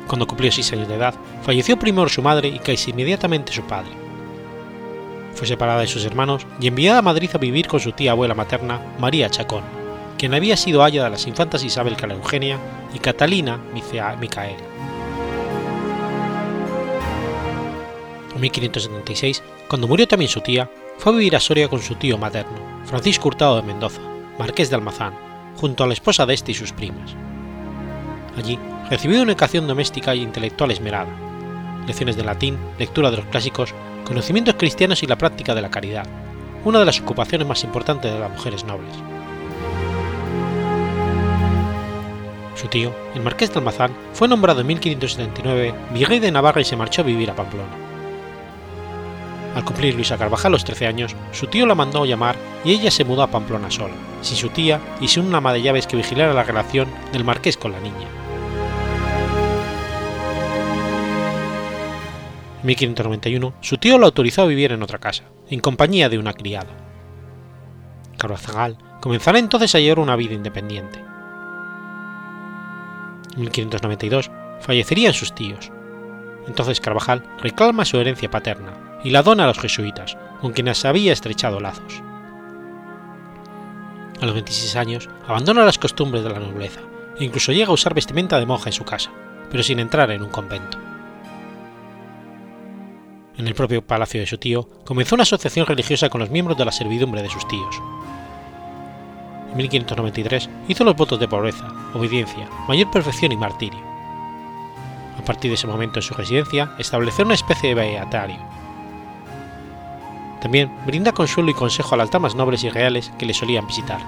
Cuando 0.06 0.26
cumplió 0.26 0.52
6 0.52 0.72
años 0.72 0.88
de 0.88 0.96
edad, 0.96 1.14
falleció 1.42 1.78
primero 1.78 2.08
su 2.08 2.22
madre 2.22 2.48
y 2.48 2.58
casi 2.58 2.90
inmediatamente 2.90 3.52
su 3.52 3.62
padre. 3.62 3.90
Fue 5.34 5.46
separada 5.46 5.80
de 5.80 5.86
sus 5.86 6.04
hermanos 6.04 6.46
y 6.60 6.66
enviada 6.66 6.98
a 6.98 7.02
Madrid 7.02 7.30
a 7.32 7.38
vivir 7.38 7.66
con 7.66 7.80
su 7.80 7.92
tía 7.92 8.12
abuela 8.12 8.34
materna, 8.34 8.80
María 8.98 9.30
Chacón, 9.30 9.64
quien 10.18 10.34
había 10.34 10.56
sido 10.56 10.84
haya 10.84 11.04
de 11.04 11.10
las 11.10 11.26
infantas 11.26 11.64
Isabel 11.64 11.96
Cala 11.96 12.14
Eugenia 12.14 12.58
y 12.94 12.98
Catalina 12.98 13.58
Micael. 13.72 14.56
En 18.34 18.40
1576, 18.40 19.42
cuando 19.68 19.88
murió 19.88 20.06
también 20.06 20.30
su 20.30 20.40
tía, 20.40 20.70
fue 20.98 21.12
a 21.12 21.16
vivir 21.16 21.36
a 21.36 21.40
Soria 21.40 21.68
con 21.68 21.80
su 21.80 21.94
tío 21.94 22.18
materno, 22.18 22.58
Francisco 22.84 23.28
Hurtado 23.28 23.56
de 23.56 23.62
Mendoza, 23.62 24.00
marqués 24.38 24.70
de 24.70 24.76
Almazán, 24.76 25.14
junto 25.56 25.84
a 25.84 25.86
la 25.86 25.92
esposa 25.92 26.26
de 26.26 26.34
este 26.34 26.52
y 26.52 26.54
sus 26.54 26.72
primas. 26.72 27.14
Allí 28.36 28.58
recibió 28.92 29.22
una 29.22 29.32
educación 29.32 29.66
doméstica 29.66 30.12
e 30.12 30.16
intelectual 30.16 30.70
esmerada, 30.70 31.08
lecciones 31.86 32.14
de 32.14 32.24
latín, 32.24 32.58
lectura 32.78 33.10
de 33.10 33.16
los 33.16 33.24
clásicos, 33.24 33.72
conocimientos 34.04 34.56
cristianos 34.56 35.02
y 35.02 35.06
la 35.06 35.16
práctica 35.16 35.54
de 35.54 35.62
la 35.62 35.70
caridad, 35.70 36.06
una 36.62 36.78
de 36.78 36.84
las 36.84 37.00
ocupaciones 37.00 37.48
más 37.48 37.64
importantes 37.64 38.12
de 38.12 38.18
las 38.18 38.30
mujeres 38.30 38.64
nobles. 38.64 38.94
Su 42.54 42.68
tío, 42.68 42.94
el 43.14 43.22
marqués 43.22 43.50
de 43.50 43.60
Almazán, 43.60 43.92
fue 44.12 44.28
nombrado 44.28 44.60
en 44.60 44.66
1579 44.66 45.74
virrey 45.94 46.18
de 46.18 46.30
Navarra 46.30 46.60
y 46.60 46.64
se 46.66 46.76
marchó 46.76 47.00
a 47.00 47.06
vivir 47.06 47.30
a 47.30 47.34
Pamplona. 47.34 47.72
Al 49.56 49.64
cumplir 49.64 49.94
Luisa 49.94 50.18
Carvajal 50.18 50.52
los 50.52 50.66
13 50.66 50.86
años, 50.86 51.16
su 51.32 51.46
tío 51.46 51.64
la 51.64 51.74
mandó 51.74 52.04
llamar 52.04 52.36
y 52.62 52.72
ella 52.72 52.90
se 52.90 53.06
mudó 53.06 53.22
a 53.22 53.30
Pamplona 53.30 53.70
sola, 53.70 53.94
sin 54.20 54.36
su 54.36 54.50
tía 54.50 54.82
y 55.00 55.08
sin 55.08 55.24
una 55.24 55.38
ama 55.38 55.54
de 55.54 55.62
llaves 55.62 55.86
que 55.86 55.96
vigilara 55.96 56.34
la 56.34 56.44
relación 56.44 56.88
del 57.10 57.24
marqués 57.24 57.56
con 57.56 57.72
la 57.72 57.80
niña. 57.80 58.21
1591, 62.62 63.54
su 63.60 63.76
tío 63.78 63.98
lo 63.98 64.06
autorizó 64.06 64.42
a 64.42 64.46
vivir 64.46 64.72
en 64.72 64.82
otra 64.82 64.98
casa, 64.98 65.24
en 65.48 65.60
compañía 65.60 66.08
de 66.08 66.18
una 66.18 66.32
criada. 66.32 66.70
Carvajal 68.18 68.78
comenzará 69.00 69.38
entonces 69.38 69.74
a 69.74 69.80
llevar 69.80 69.98
una 69.98 70.16
vida 70.16 70.34
independiente. 70.34 71.00
En 73.34 73.40
1592 73.40 74.30
fallecerían 74.60 75.12
sus 75.12 75.34
tíos. 75.34 75.72
Entonces 76.46 76.80
Carvajal 76.80 77.24
reclama 77.42 77.84
su 77.84 77.98
herencia 77.98 78.30
paterna 78.30 79.00
y 79.02 79.10
la 79.10 79.22
dona 79.22 79.44
a 79.44 79.46
los 79.48 79.58
jesuitas, 79.58 80.16
con 80.40 80.52
quienes 80.52 80.84
había 80.84 81.12
estrechado 81.12 81.58
lazos. 81.58 82.02
A 84.20 84.26
los 84.26 84.34
26 84.34 84.76
años 84.76 85.08
abandona 85.26 85.64
las 85.64 85.78
costumbres 85.78 86.22
de 86.22 86.30
la 86.30 86.38
nobleza 86.38 86.80
e 87.18 87.24
incluso 87.24 87.50
llega 87.50 87.70
a 87.70 87.74
usar 87.74 87.94
vestimenta 87.94 88.38
de 88.38 88.46
monja 88.46 88.68
en 88.68 88.74
su 88.74 88.84
casa, 88.84 89.10
pero 89.50 89.64
sin 89.64 89.80
entrar 89.80 90.12
en 90.12 90.22
un 90.22 90.30
convento 90.30 90.91
en 93.42 93.48
el 93.48 93.54
propio 93.56 93.84
palacio 93.84 94.20
de 94.20 94.26
su 94.26 94.38
tío, 94.38 94.68
comenzó 94.84 95.16
una 95.16 95.22
asociación 95.22 95.66
religiosa 95.66 96.08
con 96.08 96.20
los 96.20 96.30
miembros 96.30 96.56
de 96.56 96.64
la 96.64 96.70
servidumbre 96.70 97.22
de 97.22 97.28
sus 97.28 97.46
tíos. 97.48 97.82
En 99.50 99.56
1593 99.56 100.48
hizo 100.68 100.84
los 100.84 100.94
votos 100.94 101.18
de 101.18 101.26
pobreza, 101.26 101.66
obediencia, 101.92 102.48
mayor 102.68 102.88
perfección 102.92 103.32
y 103.32 103.36
martirio. 103.36 103.80
A 105.18 105.24
partir 105.24 105.50
de 105.50 105.56
ese 105.56 105.66
momento 105.66 105.98
en 105.98 106.04
su 106.04 106.14
residencia 106.14 106.70
estableció 106.78 107.24
una 107.24 107.34
especie 107.34 107.70
de 107.70 107.74
beatario. 107.74 108.38
También 110.40 110.70
brinda 110.86 111.10
consuelo 111.10 111.50
y 111.50 111.54
consejo 111.54 111.96
a 111.96 111.98
las 111.98 112.12
damas 112.12 112.36
nobles 112.36 112.62
y 112.62 112.70
reales 112.70 113.12
que 113.18 113.26
le 113.26 113.34
solían 113.34 113.66
visitar. 113.66 114.00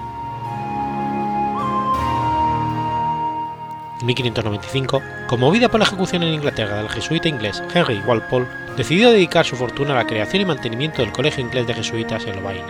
En 3.99 4.07
1595, 4.07 5.01
conmovida 5.27 5.67
por 5.67 5.81
la 5.81 5.85
ejecución 5.85 6.23
en 6.23 6.35
Inglaterra 6.35 6.77
del 6.77 6.89
jesuita 6.89 7.27
inglés 7.27 7.61
Henry 7.73 7.99
Walpole, 8.07 8.64
decidió 8.77 9.11
dedicar 9.11 9.45
su 9.45 9.55
fortuna 9.55 9.93
a 9.93 9.97
la 9.97 10.07
creación 10.07 10.41
y 10.41 10.45
mantenimiento 10.45 11.01
del 11.01 11.11
Colegio 11.11 11.43
Inglés 11.43 11.67
de 11.67 11.73
Jesuitas 11.73 12.25
en 12.25 12.35
Lovaina. 12.35 12.67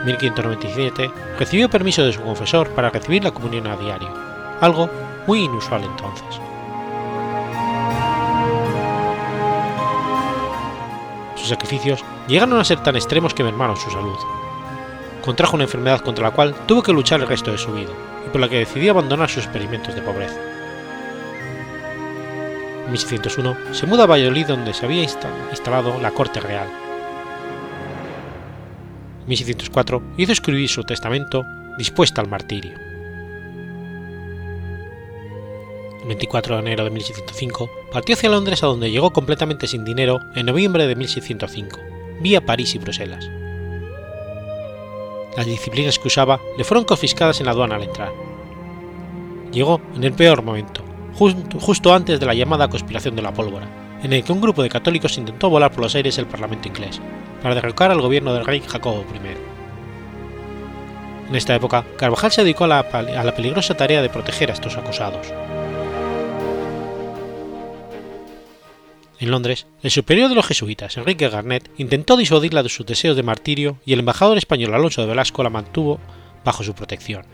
En 0.00 0.06
1597 0.06 1.10
recibió 1.38 1.68
permiso 1.68 2.04
de 2.04 2.12
su 2.12 2.22
confesor 2.22 2.70
para 2.70 2.90
recibir 2.90 3.24
la 3.24 3.32
comunión 3.32 3.66
a 3.66 3.76
diario, 3.76 4.12
algo 4.60 4.88
muy 5.26 5.40
inusual 5.40 5.82
entonces. 5.82 6.40
Sus 11.34 11.48
sacrificios 11.48 12.04
llegaron 12.28 12.58
a 12.58 12.64
ser 12.64 12.82
tan 12.82 12.96
extremos 12.96 13.34
que 13.34 13.44
mermaron 13.44 13.76
su 13.76 13.90
salud. 13.90 14.16
Contrajo 15.24 15.56
una 15.56 15.64
enfermedad 15.64 16.00
contra 16.00 16.28
la 16.28 16.34
cual 16.34 16.54
tuvo 16.66 16.82
que 16.82 16.92
luchar 16.92 17.20
el 17.20 17.28
resto 17.28 17.50
de 17.50 17.58
su 17.58 17.72
vida, 17.72 17.90
y 18.24 18.30
por 18.30 18.40
la 18.40 18.48
que 18.48 18.58
decidió 18.58 18.92
abandonar 18.92 19.28
sus 19.28 19.44
experimentos 19.44 19.94
de 19.94 20.02
pobreza. 20.02 20.55
En 22.86 22.92
1601 22.92 23.56
se 23.72 23.86
muda 23.86 24.04
a 24.04 24.06
Valladolid 24.06 24.46
donde 24.46 24.72
se 24.72 24.86
había 24.86 25.02
instalado 25.02 26.00
la 26.00 26.12
corte 26.12 26.40
real. 26.40 26.68
En 29.22 29.28
1604 29.28 30.02
hizo 30.16 30.32
escribir 30.32 30.68
su 30.68 30.84
testamento 30.84 31.44
dispuesta 31.78 32.20
al 32.20 32.28
martirio. 32.28 32.78
El 36.00 36.06
24 36.06 36.54
de 36.54 36.62
enero 36.62 36.84
de 36.84 36.90
1605 36.90 37.68
partió 37.90 38.14
hacia 38.14 38.30
Londres 38.30 38.62
a 38.62 38.68
donde 38.68 38.92
llegó 38.92 39.12
completamente 39.12 39.66
sin 39.66 39.84
dinero 39.84 40.20
en 40.36 40.46
noviembre 40.46 40.86
de 40.86 40.94
1605, 40.94 41.80
vía 42.20 42.46
París 42.46 42.76
y 42.76 42.78
Bruselas. 42.78 43.28
Las 45.36 45.46
disciplinas 45.46 45.98
que 45.98 46.06
usaba 46.06 46.40
le 46.56 46.62
fueron 46.62 46.84
confiscadas 46.84 47.40
en 47.40 47.46
la 47.46 47.52
aduana 47.52 47.74
al 47.74 47.82
entrar. 47.82 48.12
Llegó 49.50 49.80
en 49.96 50.04
el 50.04 50.12
peor 50.12 50.42
momento, 50.42 50.85
justo 51.16 51.94
antes 51.94 52.20
de 52.20 52.26
la 52.26 52.34
llamada 52.34 52.68
conspiración 52.68 53.16
de 53.16 53.22
la 53.22 53.32
pólvora, 53.32 53.66
en 54.02 54.12
el 54.12 54.22
que 54.22 54.32
un 54.32 54.40
grupo 54.40 54.62
de 54.62 54.68
católicos 54.68 55.16
intentó 55.18 55.48
volar 55.50 55.72
por 55.72 55.82
los 55.82 55.94
aires 55.94 56.18
el 56.18 56.26
Parlamento 56.26 56.68
inglés, 56.68 57.00
para 57.42 57.54
derrocar 57.54 57.90
al 57.90 58.00
gobierno 58.00 58.34
del 58.34 58.44
rey 58.44 58.62
Jacobo 58.66 59.04
I. 59.14 59.56
En 61.28 61.34
esta 61.34 61.54
época, 61.54 61.84
Carvajal 61.96 62.30
se 62.30 62.42
dedicó 62.42 62.64
a 62.64 62.68
la, 62.68 63.34
peligrosa 63.34 63.76
tarea 63.76 64.02
de 64.02 64.08
proteger 64.08 64.50
a 64.50 64.54
estos 64.54 64.76
acusados. 64.76 65.26
En 69.18 69.30
Londres, 69.30 69.66
el 69.82 69.90
superior 69.90 70.28
de 70.28 70.34
los 70.34 70.46
jesuitas, 70.46 70.96
Enrique 70.98 71.28
Garnet, 71.28 71.70
intentó 71.78 72.16
disuadirla 72.16 72.62
de 72.62 72.68
sus 72.68 72.84
deseos 72.84 73.16
de 73.16 73.22
martirio 73.22 73.78
y 73.86 73.94
el 73.94 74.00
embajador 74.00 74.36
español 74.36 74.74
Alonso 74.74 75.00
de 75.00 75.08
Velasco 75.08 75.42
la 75.42 75.50
mantuvo 75.50 75.98
bajo 76.44 76.62
su 76.62 76.74
protección. 76.74 77.24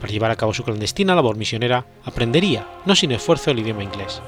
Para 0.00 0.12
llevar 0.12 0.30
a 0.30 0.36
cabo 0.36 0.54
su 0.54 0.64
clandestina 0.64 1.14
labor 1.14 1.36
misionera, 1.36 1.84
aprendería, 2.04 2.66
no 2.86 2.96
sin 2.96 3.12
esfuerzo, 3.12 3.50
el 3.50 3.58
idioma 3.58 3.84
inglés. 3.84 4.22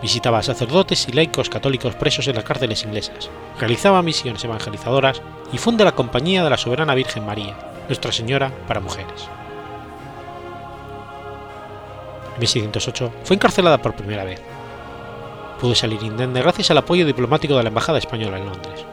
Visitaba 0.00 0.38
a 0.38 0.42
sacerdotes 0.44 1.08
y 1.08 1.12
laicos 1.12 1.50
católicos 1.50 1.96
presos 1.96 2.28
en 2.28 2.36
las 2.36 2.44
cárceles 2.44 2.84
inglesas, 2.84 3.30
realizaba 3.58 4.00
misiones 4.00 4.44
evangelizadoras 4.44 5.22
y 5.52 5.58
funda 5.58 5.84
la 5.84 5.96
Compañía 5.96 6.44
de 6.44 6.50
la 6.50 6.56
Soberana 6.56 6.94
Virgen 6.94 7.26
María, 7.26 7.56
Nuestra 7.88 8.12
Señora 8.12 8.52
para 8.68 8.80
Mujeres. 8.80 9.28
En 12.34 12.40
1608 12.40 13.12
fue 13.24 13.34
encarcelada 13.34 13.82
por 13.82 13.96
primera 13.96 14.22
vez. 14.22 14.40
pudo 15.60 15.74
salir 15.74 16.00
indemne 16.04 16.40
gracias 16.40 16.70
al 16.70 16.78
apoyo 16.78 17.04
diplomático 17.04 17.56
de 17.56 17.64
la 17.64 17.70
Embajada 17.70 17.98
Española 17.98 18.38
en 18.38 18.46
Londres. 18.46 18.86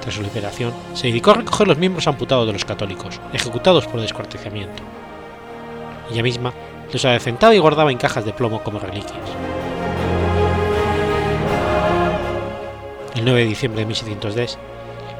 Tras 0.00 0.14
su 0.14 0.22
liberación, 0.22 0.72
se 0.94 1.08
dedicó 1.08 1.32
a 1.32 1.34
recoger 1.34 1.66
los 1.68 1.78
miembros 1.78 2.06
amputados 2.06 2.46
de 2.46 2.52
los 2.52 2.64
católicos, 2.64 3.20
ejecutados 3.32 3.86
por 3.86 4.00
descuartizamiento. 4.00 4.82
Ella 6.10 6.22
misma 6.22 6.52
los 6.92 7.04
adecentaba 7.04 7.54
y 7.54 7.58
guardaba 7.58 7.90
en 7.90 7.98
cajas 7.98 8.24
de 8.24 8.32
plomo 8.32 8.62
como 8.62 8.78
reliquias. 8.78 9.18
El 13.14 13.24
9 13.24 13.40
de 13.40 13.46
diciembre 13.46 13.80
de 13.80 13.86
1610, 13.86 14.58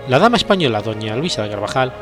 la 0.09 0.19
dama 0.19 0.37
española 0.37 0.81
doña 0.81 1.17
Luisa 1.17 1.43
de 1.43 1.51
Carvajal 1.51 1.93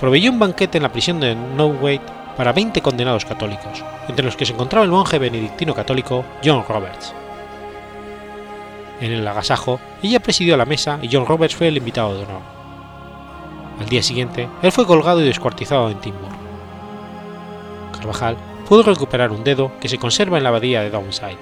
proveyó 0.00 0.30
un 0.30 0.38
banquete 0.38 0.78
en 0.78 0.82
la 0.82 0.92
prisión 0.92 1.20
de 1.20 1.34
Newgate 1.34 2.02
para 2.36 2.52
20 2.52 2.80
condenados 2.80 3.24
católicos, 3.24 3.84
entre 4.08 4.24
los 4.24 4.36
que 4.36 4.46
se 4.46 4.52
encontraba 4.52 4.84
el 4.84 4.90
monje 4.90 5.18
benedictino 5.18 5.74
católico 5.74 6.24
John 6.42 6.64
Roberts. 6.66 7.14
En 9.02 9.10
el 9.10 9.26
agasajo, 9.26 9.80
ella 10.00 10.20
presidió 10.20 10.56
la 10.56 10.64
mesa 10.64 11.00
y 11.02 11.08
John 11.10 11.26
Roberts 11.26 11.56
fue 11.56 11.66
el 11.66 11.76
invitado 11.76 12.14
de 12.14 12.22
honor. 12.22 12.42
Al 13.80 13.88
día 13.88 14.00
siguiente, 14.00 14.48
él 14.62 14.70
fue 14.70 14.86
colgado 14.86 15.20
y 15.20 15.24
descuartizado 15.24 15.90
en 15.90 15.98
Timor. 16.00 16.30
Carvajal 17.90 18.36
pudo 18.68 18.84
recuperar 18.84 19.32
un 19.32 19.42
dedo 19.42 19.72
que 19.80 19.88
se 19.88 19.98
conserva 19.98 20.38
en 20.38 20.44
la 20.44 20.50
abadía 20.50 20.82
de 20.82 20.90
Downside. 20.90 21.36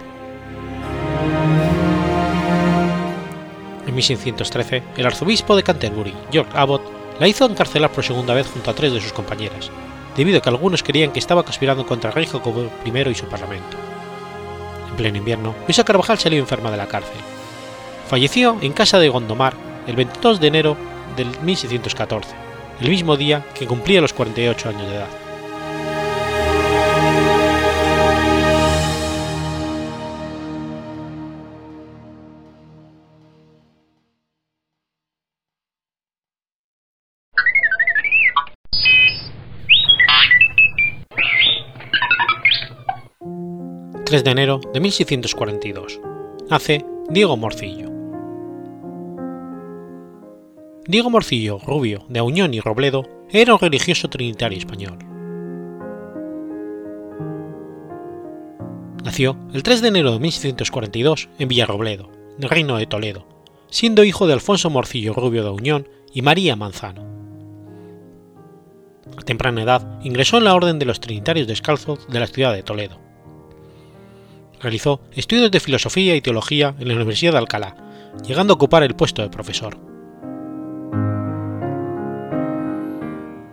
En 3.87 3.95
1613, 3.95 4.83
el 4.97 5.05
arzobispo 5.05 5.55
de 5.55 5.63
Canterbury, 5.63 6.15
George 6.33 6.57
Abbott, 6.57 6.83
la 7.19 7.29
hizo 7.29 7.45
encarcelar 7.45 7.93
por 7.93 8.05
segunda 8.05 8.33
vez 8.33 8.47
junto 8.51 8.71
a 8.71 8.75
tres 8.75 8.95
de 8.95 9.03
sus 9.03 9.13
compañeras, 9.13 9.71
debido 10.17 10.39
a 10.39 10.41
que 10.41 10.49
algunos 10.49 10.83
creían 10.83 11.13
que 11.13 11.19
estaba 11.19 11.43
conspirando 11.43 11.85
contra 11.85 12.09
el 12.09 12.17
rey 12.17 12.25
Jacobo 12.25 12.71
I 12.87 13.11
y 13.11 13.15
su 13.15 13.27
parlamento. 13.27 13.77
En 14.89 14.97
pleno 14.97 15.19
invierno, 15.19 15.55
Luisa 15.67 15.85
Carvajal 15.85 16.19
salió 16.19 16.39
enferma 16.39 16.71
de 16.71 16.79
la 16.79 16.89
cárcel. 16.89 17.19
Falleció 18.11 18.59
en 18.61 18.73
casa 18.73 18.99
de 18.99 19.09
Gondomar 19.09 19.55
el 19.87 19.95
22 19.95 20.41
de 20.41 20.49
enero 20.49 20.77
del 21.17 21.29
1614, 21.43 22.35
el 22.81 22.89
mismo 22.89 23.17
día 23.17 23.47
que 23.55 23.69
cumplía 23.69 24.01
los 24.01 24.13
48 24.13 24.69
años 24.69 24.91
de 24.91 24.97
edad. 24.97 25.09
3 44.05 44.25
de 44.25 44.31
enero 44.33 44.61
de 44.75 44.81
1642. 44.81 46.01
Nace 46.49 46.85
Diego 47.09 47.37
Morcillo. 47.37 47.90
Diego 50.91 51.09
Morcillo 51.09 51.61
Rubio 51.65 52.05
de 52.09 52.19
Auñón 52.19 52.53
y 52.53 52.59
Robledo 52.59 53.09
era 53.31 53.55
un 53.55 53.61
religioso 53.61 54.11
trinitario 54.11 54.59
español. 54.59 54.99
Nació 59.05 59.37
el 59.53 59.63
3 59.63 59.83
de 59.83 59.89
enero 59.89 60.13
de 60.13 60.19
1642 60.19 61.29
en 61.39 61.47
Villarrobledo, 61.47 62.11
Reino 62.41 62.77
de 62.77 62.87
Toledo, 62.89 63.25
siendo 63.69 64.03
hijo 64.03 64.27
de 64.27 64.33
Alfonso 64.33 64.69
Morcillo 64.69 65.15
Rubio 65.15 65.45
de 65.45 65.51
Auñón 65.51 65.89
y 66.13 66.23
María 66.23 66.57
Manzano. 66.57 67.07
A 69.17 69.23
temprana 69.23 69.63
edad 69.63 70.01
ingresó 70.03 70.39
en 70.39 70.45
la 70.45 70.57
Orden 70.57 70.81
de 70.81 70.87
los 70.87 70.99
Trinitarios 70.99 71.47
Descalzos 71.47 72.09
de 72.09 72.19
la 72.19 72.27
ciudad 72.27 72.53
de 72.53 72.65
Toledo 72.65 72.99
realizó 74.61 75.01
estudios 75.13 75.53
de 75.53 75.61
filosofía 75.61 76.17
y 76.17 76.21
teología 76.21 76.75
en 76.81 76.89
la 76.89 76.95
Universidad 76.95 77.33
de 77.33 77.39
Alcalá, 77.39 77.77
llegando 78.27 78.53
a 78.53 78.57
ocupar 78.57 78.83
el 78.83 78.95
puesto 78.95 79.23
de 79.23 79.31
profesor. 79.31 79.79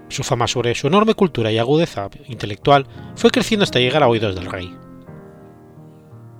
Su 0.10 0.24
fama 0.24 0.47
sobre 0.47 0.74
su 0.76 0.88
enorme 0.88 1.14
cultura 1.14 1.51
y 1.51 1.58
agudeza 1.58 2.10
intelectual 2.28 2.88
fue 3.16 3.32
creciendo 3.32 3.64
hasta 3.64 3.80
llegar 3.80 4.03
a 4.03 4.08
oídos 4.08 4.36
del 4.36 4.49
rey. 4.49 4.74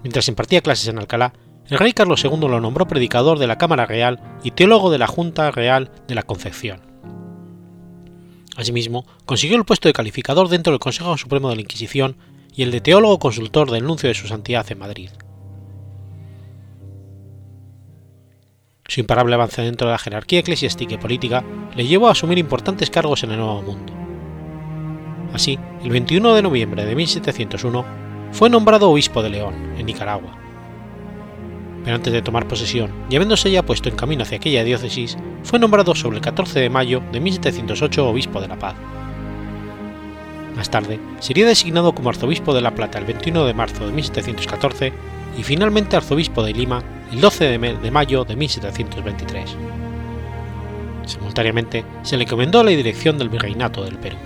Mientras 0.04 0.28
impartía 0.28 0.62
clases 0.62 0.88
en 0.88 1.00
Alcalá, 1.00 1.34
el 1.68 1.78
rey 1.78 1.92
Carlos 1.92 2.24
II 2.24 2.48
lo 2.48 2.62
nombró 2.62 2.88
predicador 2.88 3.40
de 3.40 3.48
la 3.48 3.58
Cámara 3.58 3.86
Real 3.86 4.22
y 4.44 4.52
teólogo 4.52 4.90
de 4.90 5.00
la 5.00 5.08
Junta 5.08 5.52
Real 5.52 5.92
de 6.08 6.16
la 6.16 6.24
Concepción. 6.24 6.82
Asimismo, 8.56 9.06
consiguió 9.26 9.58
el 9.58 9.66
puesto 9.66 9.90
de 9.90 9.94
calificador 9.94 10.48
dentro 10.48 10.72
del 10.72 10.80
Consejo 10.80 11.18
Supremo 11.18 11.50
de 11.50 11.56
la 11.56 11.62
Inquisición 11.62 12.16
y 12.56 12.64
el 12.64 12.72
de 12.72 12.82
teólogo 12.82 13.20
consultor 13.20 13.70
del 13.70 13.84
nuncio 13.84 14.08
de 14.08 14.16
su 14.16 14.28
santidad 14.28 14.66
en 14.72 14.80
Madrid. 14.80 15.10
Su 18.88 19.02
imparable 19.02 19.36
avance 19.36 19.62
dentro 19.62 19.88
de 19.88 19.92
la 19.92 19.98
jerarquía 19.98 20.40
eclesiástica 20.40 20.96
y 20.96 20.98
política 20.98 21.44
le 21.76 21.86
llevó 21.86 22.08
a 22.08 22.12
asumir 22.12 22.38
importantes 22.38 22.90
cargos 22.90 23.24
en 23.24 23.32
el 23.32 23.38
Nuevo 23.38 23.62
Mundo. 23.62 23.94
Así, 25.34 25.60
el 25.84 25.90
21 25.90 26.34
de 26.34 26.42
noviembre 26.42 26.86
de 26.86 26.96
1701 26.96 27.86
fue 28.32 28.50
nombrado 28.50 28.90
obispo 28.90 29.22
de 29.22 29.30
León, 29.30 29.74
en 29.78 29.86
Nicaragua. 29.86 30.38
Pero 31.84 31.96
antes 31.96 32.14
de 32.14 32.22
tomar 32.22 32.48
posesión 32.48 32.92
y 33.10 33.16
habiéndose 33.16 33.52
ya 33.52 33.64
puesto 33.64 33.90
en 33.90 33.96
camino 33.96 34.24
hacia 34.24 34.38
aquella 34.38 34.64
diócesis, 34.64 35.18
fue 35.44 35.60
nombrado 35.60 35.94
sobre 35.94 36.18
el 36.18 36.24
14 36.24 36.60
de 36.60 36.70
mayo 36.70 37.02
de 37.12 37.20
1708 37.20 38.10
obispo 38.10 38.42
de 38.42 38.48
La 38.48 38.58
Paz. 38.58 38.76
Más 40.56 40.72
tarde, 40.72 41.00
sería 41.20 41.46
designado 41.46 41.94
como 41.94 42.10
arzobispo 42.10 42.54
de 42.54 42.62
La 42.62 42.74
Plata 42.74 42.98
el 43.00 43.06
21 43.06 43.46
de 43.46 43.54
marzo 43.54 43.86
de 43.86 43.92
1714 43.92 44.94
y 45.38 45.44
finalmente 45.44 45.96
arzobispo 45.96 46.44
de 46.44 46.54
Lima 46.54 46.84
el 47.12 47.22
12 47.22 47.58
de, 47.58 47.92
mayo 47.92 48.26
de 48.26 48.36
1723. 48.36 49.56
Simultáneamente, 51.06 51.86
se 52.04 52.18
le 52.18 52.24
encomendó 52.24 52.64
la 52.64 52.72
dirección 52.72 53.18
del 53.18 53.30
virreinato 53.30 53.84
del 53.84 53.98
Perú. 53.98 54.18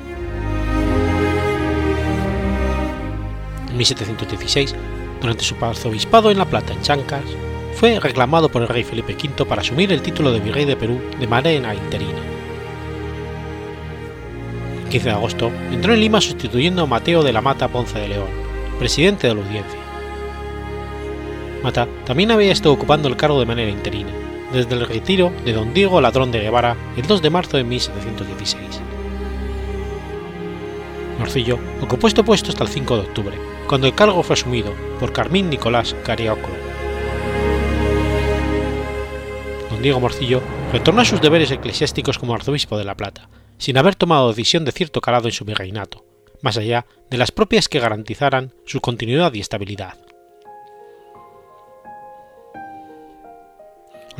En 3.69 3.77
1716, 3.77 4.75
durante 5.21 5.43
su 5.43 5.55
arzobispado 5.63 6.31
en 6.31 6.39
La 6.39 6.45
Plata, 6.45 6.73
en 6.73 6.81
Chancas, 6.81 7.23
fue 7.75 7.99
reclamado 7.99 8.49
por 8.49 8.63
el 8.63 8.67
rey 8.67 8.83
Felipe 8.83 9.13
V 9.13 9.45
para 9.45 9.61
asumir 9.61 9.91
el 9.91 10.01
título 10.01 10.31
de 10.31 10.39
virrey 10.39 10.65
de 10.65 10.75
Perú 10.75 10.99
de 11.19 11.27
manera 11.27 11.73
interina 11.73 12.19
15 14.91 15.07
de 15.07 15.15
agosto, 15.15 15.51
entró 15.71 15.93
en 15.93 16.01
Lima 16.01 16.19
sustituyendo 16.19 16.83
a 16.83 16.85
Mateo 16.85 17.23
de 17.23 17.31
la 17.31 17.41
Mata 17.41 17.69
Ponce 17.69 17.97
de 17.97 18.09
León, 18.09 18.27
presidente 18.77 19.27
de 19.27 19.35
la 19.35 19.41
audiencia. 19.41 19.80
Mata 21.63 21.87
también 22.05 22.31
había 22.31 22.51
estado 22.51 22.73
ocupando 22.73 23.07
el 23.07 23.17
cargo 23.17 23.39
de 23.39 23.45
manera 23.45 23.69
interina, 23.69 24.11
desde 24.51 24.73
el 24.75 24.87
retiro 24.87 25.31
de 25.45 25.53
don 25.53 25.73
Diego 25.73 26.01
Ladrón 26.01 26.31
de 26.31 26.39
Guevara 26.39 26.75
el 26.97 27.05
2 27.05 27.21
de 27.21 27.29
marzo 27.29 27.57
de 27.57 27.63
1716. 27.63 28.81
Morcillo 31.19 31.59
ocupó 31.81 32.07
este 32.07 32.23
puesto 32.23 32.49
hasta 32.49 32.63
el 32.63 32.69
5 32.69 32.95
de 32.95 33.01
octubre, 33.03 33.37
cuando 33.67 33.85
el 33.85 33.93
cargo 33.93 34.23
fue 34.23 34.33
asumido 34.33 34.73
por 34.99 35.13
Carmín 35.13 35.49
Nicolás 35.49 35.95
Cariócolo. 36.03 36.55
Don 39.69 39.83
Diego 39.83 39.99
Morcillo 39.99 40.41
retornó 40.73 41.01
a 41.01 41.05
sus 41.05 41.21
deberes 41.21 41.51
eclesiásticos 41.51 42.17
como 42.17 42.33
arzobispo 42.33 42.77
de 42.77 42.85
La 42.85 42.95
Plata, 42.95 43.29
sin 43.59 43.77
haber 43.77 43.93
tomado 43.93 44.29
decisión 44.29 44.65
de 44.65 44.71
cierto 44.71 44.99
calado 44.99 45.27
en 45.27 45.33
su 45.33 45.45
virreinato, 45.45 46.03
más 46.41 46.57
allá 46.57 46.87
de 47.11 47.17
las 47.17 47.31
propias 47.31 47.69
que 47.69 47.79
garantizaran 47.79 48.53
su 48.65 48.81
continuidad 48.81 49.31
y 49.35 49.41
estabilidad. 49.41 49.97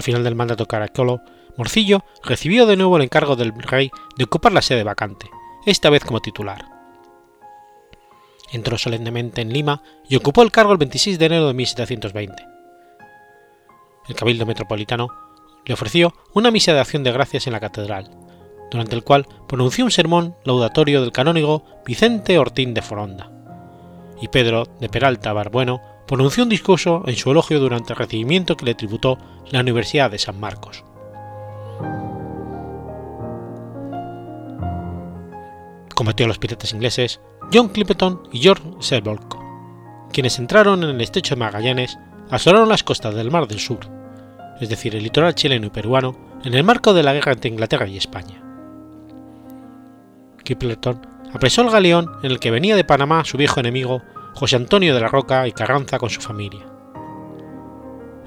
Al 0.01 0.05
final 0.05 0.23
del 0.23 0.33
mandato 0.33 0.65
Caracolo, 0.65 1.21
Morcillo 1.57 2.03
recibió 2.23 2.65
de 2.65 2.75
nuevo 2.75 2.97
el 2.97 3.03
encargo 3.03 3.35
del 3.35 3.53
rey 3.53 3.91
de 4.17 4.23
ocupar 4.23 4.51
la 4.51 4.63
sede 4.63 4.83
vacante, 4.83 5.29
esta 5.67 5.91
vez 5.91 6.03
como 6.03 6.21
titular. 6.21 6.65
Entró 8.51 8.79
solemnemente 8.79 9.41
en 9.41 9.53
Lima 9.53 9.83
y 10.09 10.15
ocupó 10.15 10.41
el 10.41 10.49
cargo 10.49 10.71
el 10.71 10.79
26 10.79 11.19
de 11.19 11.25
enero 11.27 11.47
de 11.49 11.53
1720. 11.53 12.47
El 14.07 14.15
Cabildo 14.15 14.47
Metropolitano 14.47 15.09
le 15.65 15.75
ofreció 15.75 16.15
una 16.33 16.49
misa 16.49 16.73
de 16.73 16.79
acción 16.79 17.03
de 17.03 17.11
gracias 17.11 17.45
en 17.45 17.53
la 17.53 17.59
catedral, 17.59 18.09
durante 18.71 18.95
el 18.95 19.03
cual 19.03 19.27
pronunció 19.47 19.85
un 19.85 19.91
sermón 19.91 20.35
laudatorio 20.45 21.01
del 21.01 21.11
canónigo 21.11 21.63
Vicente 21.85 22.39
Ortín 22.39 22.73
de 22.73 22.81
Foronda, 22.81 23.29
y 24.19 24.29
Pedro 24.29 24.65
de 24.79 24.89
Peralta 24.89 25.31
Barbueno 25.31 25.90
pronunció 26.12 26.43
un 26.43 26.49
discurso 26.49 27.03
en 27.05 27.16
su 27.16 27.32
elogio 27.32 27.57
durante 27.57 27.93
el 27.93 27.97
recibimiento 27.97 28.57
que 28.57 28.66
le 28.66 28.76
tributó 28.76 29.18
la 29.49 29.62
Universidad 29.62 30.12
de 30.12 30.20
San 30.20 30.38
Marcos. 30.38 30.84
Combatió 35.95 36.26
a 36.26 36.28
los 36.28 36.38
piratas 36.38 36.74
ingleses 36.74 37.22
John 37.53 37.70
Clipperton 37.70 38.24
y 38.30 38.39
George 38.39 38.62
Sherlock, 38.82 39.38
quienes 40.12 40.38
entraron 40.38 40.84
en 40.84 40.89
el 40.89 40.99
estrecho 40.99 41.36
de 41.36 41.39
Magallanes, 41.39 41.97
asolaron 42.30 42.68
las 42.68 42.84
costas 42.84 43.16
del 43.16 43.32
Mar 43.32 43.47
del 43.47 43.59
Sur, 43.59 43.80
es 44.59 44.68
decir, 44.68 44.93
el 44.93 45.03
litoral 45.03 45.34
chileno 45.34 45.68
y 45.68 45.70
peruano, 45.70 46.18
en 46.43 46.53
el 46.53 46.66
marco 46.66 46.93
de 46.93 47.03
la 47.03 47.14
guerra 47.14 47.32
entre 47.32 47.51
Inglaterra 47.51 47.88
y 47.88 47.95
España. 47.95 48.43
Kipleton 50.43 51.07
apresó 51.34 51.62
el 51.62 51.70
galeón 51.70 52.12
en 52.22 52.32
el 52.32 52.39
que 52.41 52.51
venía 52.51 52.76
de 52.76 52.84
Panamá 52.84 53.24
su 53.24 53.38
viejo 53.38 53.62
enemigo 53.62 54.01
José 54.34 54.55
Antonio 54.55 54.93
de 54.95 55.01
la 55.01 55.07
Roca 55.07 55.47
y 55.47 55.51
Carranza 55.51 55.99
con 55.99 56.09
su 56.09 56.21
familia, 56.21 56.65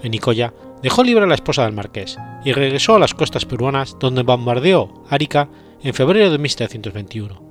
En 0.02 0.10
Nicoya 0.10 0.52
dejó 0.82 1.02
libre 1.02 1.24
a 1.24 1.26
la 1.26 1.34
esposa 1.34 1.64
del 1.64 1.72
marqués 1.72 2.18
y 2.44 2.52
regresó 2.52 2.96
a 2.96 2.98
las 2.98 3.14
costas 3.14 3.46
peruanas 3.46 3.96
donde 3.98 4.22
bombardeó 4.22 5.02
Arica 5.08 5.48
en 5.82 5.94
febrero 5.94 6.30
de 6.30 6.38
1721, 6.38 7.42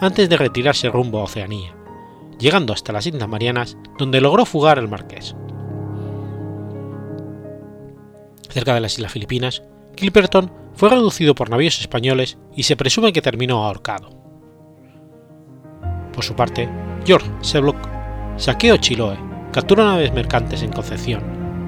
antes 0.00 0.28
de 0.28 0.36
retirarse 0.36 0.88
rumbo 0.88 1.20
a 1.20 1.24
Oceanía, 1.24 1.74
llegando 2.38 2.72
hasta 2.72 2.92
las 2.92 3.06
Islas 3.06 3.28
Marianas 3.28 3.76
donde 3.98 4.20
logró 4.20 4.44
fugar 4.46 4.78
al 4.78 4.88
marqués. 4.88 5.34
Cerca 8.48 8.74
de 8.74 8.80
las 8.80 8.94
Islas 8.94 9.12
Filipinas, 9.12 9.62
Clipperton 9.96 10.52
fue 10.74 10.90
reducido 10.90 11.34
por 11.34 11.50
navíos 11.50 11.80
españoles 11.80 12.38
y 12.54 12.62
se 12.62 12.76
presume 12.76 13.12
que 13.12 13.22
terminó 13.22 13.64
ahorcado. 13.64 14.10
Por 16.12 16.24
su 16.24 16.34
parte, 16.34 16.68
George 17.04 17.30
Seblock 17.40 17.95
saqueó 18.36 18.76
Chiloé, 18.76 19.16
capturó 19.52 19.84
naves 19.84 20.12
mercantes 20.12 20.62
en 20.62 20.72
Concepción, 20.72 21.22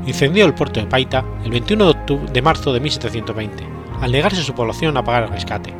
incendió 0.06 0.44
el 0.44 0.54
puerto 0.54 0.80
de 0.80 0.86
Paita 0.86 1.24
el 1.44 1.50
21 1.50 1.94
de, 2.32 2.42
marzo 2.42 2.72
de 2.72 2.80
1720, 2.80 3.66
al 4.00 4.12
negarse 4.12 4.42
su 4.42 4.54
población 4.54 4.96
a 4.96 5.04
pagar 5.04 5.24
el 5.24 5.30
rescate, 5.30 5.72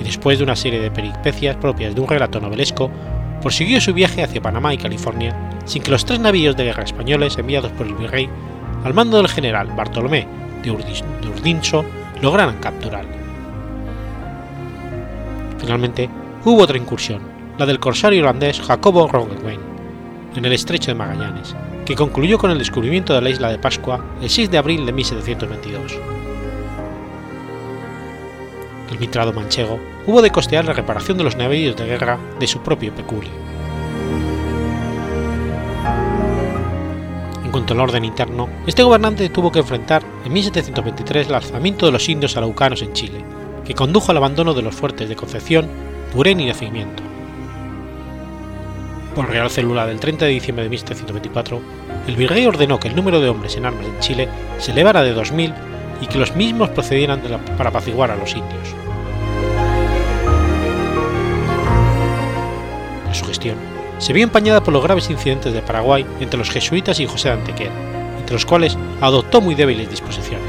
y 0.00 0.04
después 0.04 0.38
de 0.38 0.44
una 0.44 0.56
serie 0.56 0.80
de 0.80 0.90
peripecias 0.90 1.56
propias 1.56 1.94
de 1.94 2.00
un 2.00 2.08
relato 2.08 2.40
novelesco, 2.40 2.90
prosiguió 3.42 3.80
su 3.80 3.92
viaje 3.92 4.22
hacia 4.22 4.40
Panamá 4.40 4.72
y 4.72 4.78
California 4.78 5.36
sin 5.66 5.82
que 5.82 5.90
los 5.90 6.04
tres 6.04 6.20
navíos 6.20 6.56
de 6.56 6.64
guerra 6.64 6.84
españoles 6.84 7.36
enviados 7.38 7.72
por 7.72 7.86
el 7.86 7.94
virrey 7.94 8.28
al 8.84 8.94
mando 8.94 9.18
del 9.18 9.28
general 9.28 9.68
Bartolomé 9.76 10.26
de 10.62 10.70
Urdinso 10.70 11.84
lograran 12.22 12.58
capturarlo. 12.60 13.12
Finalmente, 15.58 16.08
hubo 16.44 16.62
otra 16.62 16.78
incursión, 16.78 17.20
la 17.58 17.66
del 17.66 17.80
corsario 17.80 18.22
holandés 18.22 18.60
Jacobo 18.60 19.08
Roggeveen, 19.08 19.73
en 20.34 20.44
el 20.44 20.52
estrecho 20.52 20.90
de 20.90 20.94
Magallanes, 20.94 21.54
que 21.84 21.94
concluyó 21.94 22.38
con 22.38 22.50
el 22.50 22.58
descubrimiento 22.58 23.14
de 23.14 23.20
la 23.20 23.30
isla 23.30 23.50
de 23.50 23.58
Pascua 23.58 24.04
el 24.20 24.30
6 24.30 24.50
de 24.50 24.58
abril 24.58 24.86
de 24.86 24.92
1722. 24.92 25.98
El 28.90 28.98
mitrado 28.98 29.32
manchego 29.32 29.80
hubo 30.06 30.22
de 30.22 30.30
costear 30.30 30.64
la 30.64 30.72
reparación 30.72 31.18
de 31.18 31.24
los 31.24 31.36
navíos 31.36 31.76
de 31.76 31.86
guerra 31.86 32.18
de 32.38 32.46
su 32.46 32.60
propio 32.60 32.94
peculio. 32.94 33.30
cuanto 37.54 37.72
al 37.72 37.88
orden 37.88 38.04
interno, 38.04 38.48
este 38.66 38.82
gobernante 38.82 39.28
tuvo 39.28 39.52
que 39.52 39.60
enfrentar 39.60 40.02
en 40.24 40.32
1723 40.32 41.28
el 41.28 41.36
alzamiento 41.36 41.86
de 41.86 41.92
los 41.92 42.08
indios 42.08 42.36
araucanos 42.36 42.82
en 42.82 42.92
Chile, 42.94 43.24
que 43.64 43.74
condujo 43.74 44.10
al 44.10 44.16
abandono 44.16 44.54
de 44.54 44.62
los 44.62 44.74
fuertes 44.74 45.08
de 45.08 45.14
Concepción, 45.14 45.68
Turén 46.12 46.40
y 46.40 46.46
Nacimiento. 46.46 47.13
Por 49.14 49.28
Real 49.28 49.48
Célula 49.48 49.86
del 49.86 50.00
30 50.00 50.24
de 50.24 50.30
diciembre 50.32 50.64
de 50.64 50.70
1724, 50.70 51.62
el 52.08 52.16
virrey 52.16 52.46
ordenó 52.46 52.80
que 52.80 52.88
el 52.88 52.96
número 52.96 53.20
de 53.20 53.28
hombres 53.28 53.56
en 53.56 53.64
armas 53.64 53.86
en 53.86 54.00
Chile 54.00 54.28
se 54.58 54.72
elevara 54.72 55.02
de 55.02 55.14
2.000 55.14 55.54
y 56.00 56.06
que 56.06 56.18
los 56.18 56.34
mismos 56.34 56.70
procedieran 56.70 57.20
para 57.56 57.70
apaciguar 57.70 58.10
a 58.10 58.16
los 58.16 58.34
indios. 58.34 58.74
En 63.06 63.14
su 63.14 63.24
gestión, 63.24 63.56
se 63.98 64.12
vio 64.12 64.24
empañada 64.24 64.64
por 64.64 64.74
los 64.74 64.82
graves 64.82 65.08
incidentes 65.08 65.52
de 65.52 65.62
Paraguay 65.62 66.04
entre 66.18 66.38
los 66.38 66.50
jesuitas 66.50 66.98
y 66.98 67.06
José 67.06 67.28
de 67.28 67.34
Antequera, 67.34 67.72
entre 68.18 68.34
los 68.34 68.44
cuales 68.44 68.76
adoptó 69.00 69.40
muy 69.40 69.54
débiles 69.54 69.88
disposiciones. 69.88 70.42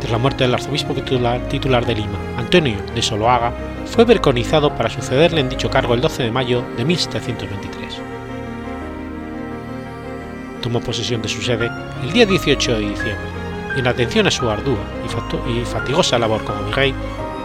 Tras 0.00 0.12
la 0.12 0.18
muerte 0.18 0.44
del 0.44 0.54
arzobispo 0.54 0.94
titular, 0.94 1.46
titular 1.48 1.84
de 1.84 1.94
Lima, 1.94 2.18
Antonio 2.38 2.78
de 2.94 3.02
Soloaga, 3.02 3.52
fue 3.86 4.04
preconizado 4.04 4.74
para 4.74 4.90
sucederle 4.90 5.40
en 5.40 5.48
dicho 5.48 5.70
cargo 5.70 5.94
el 5.94 6.00
12 6.00 6.24
de 6.24 6.30
mayo 6.30 6.64
de 6.76 6.84
1723. 6.84 8.00
Tomó 10.60 10.80
posesión 10.80 11.22
de 11.22 11.28
su 11.28 11.40
sede 11.42 11.70
el 12.02 12.12
día 12.12 12.26
18 12.26 12.72
de 12.74 12.80
diciembre 12.80 13.16
y 13.76 13.80
en 13.80 13.86
atención 13.86 14.26
a 14.26 14.30
su 14.30 14.50
ardua 14.50 14.78
y 15.48 15.64
fatigosa 15.64 16.18
labor 16.18 16.44
como 16.44 16.64
virrey, 16.64 16.94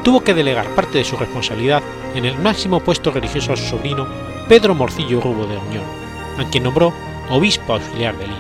tuvo 0.03 0.21
que 0.21 0.33
delegar 0.33 0.67
parte 0.75 0.97
de 0.97 1.03
su 1.03 1.17
responsabilidad 1.17 1.83
en 2.15 2.25
el 2.25 2.37
máximo 2.39 2.79
puesto 2.79 3.11
religioso 3.11 3.53
a 3.53 3.57
su 3.57 3.65
sobrino 3.65 4.07
Pedro 4.47 4.73
Morcillo 4.73 5.21
Rubo 5.21 5.45
de 5.45 5.57
Oñón, 5.57 5.83
a 6.37 6.49
quien 6.49 6.63
nombró 6.63 6.93
obispo 7.29 7.73
auxiliar 7.73 8.17
de 8.17 8.27
Lima. 8.27 8.39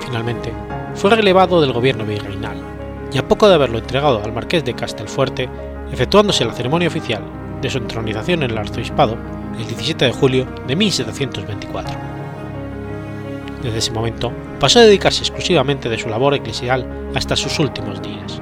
Finalmente, 0.00 0.52
fue 0.94 1.10
relevado 1.10 1.60
del 1.60 1.72
gobierno 1.72 2.04
virreinal, 2.04 2.71
y 3.12 3.18
a 3.18 3.28
poco 3.28 3.48
de 3.48 3.54
haberlo 3.54 3.78
entregado 3.78 4.22
al 4.24 4.32
marqués 4.32 4.64
de 4.64 4.74
Castelfuerte, 4.74 5.48
efectuándose 5.92 6.44
la 6.44 6.52
ceremonia 6.52 6.88
oficial 6.88 7.22
de 7.60 7.70
su 7.70 7.78
entronización 7.78 8.42
en 8.42 8.50
el 8.50 8.58
arzobispado 8.58 9.16
el 9.58 9.66
17 9.66 10.06
de 10.06 10.12
julio 10.12 10.46
de 10.66 10.76
1724. 10.76 11.94
Desde 13.62 13.78
ese 13.78 13.92
momento 13.92 14.32
pasó 14.58 14.80
a 14.80 14.82
dedicarse 14.82 15.20
exclusivamente 15.20 15.88
de 15.88 15.98
su 15.98 16.08
labor 16.08 16.34
eclesial 16.34 16.86
hasta 17.14 17.36
sus 17.36 17.58
últimos 17.58 18.02
días. 18.02 18.40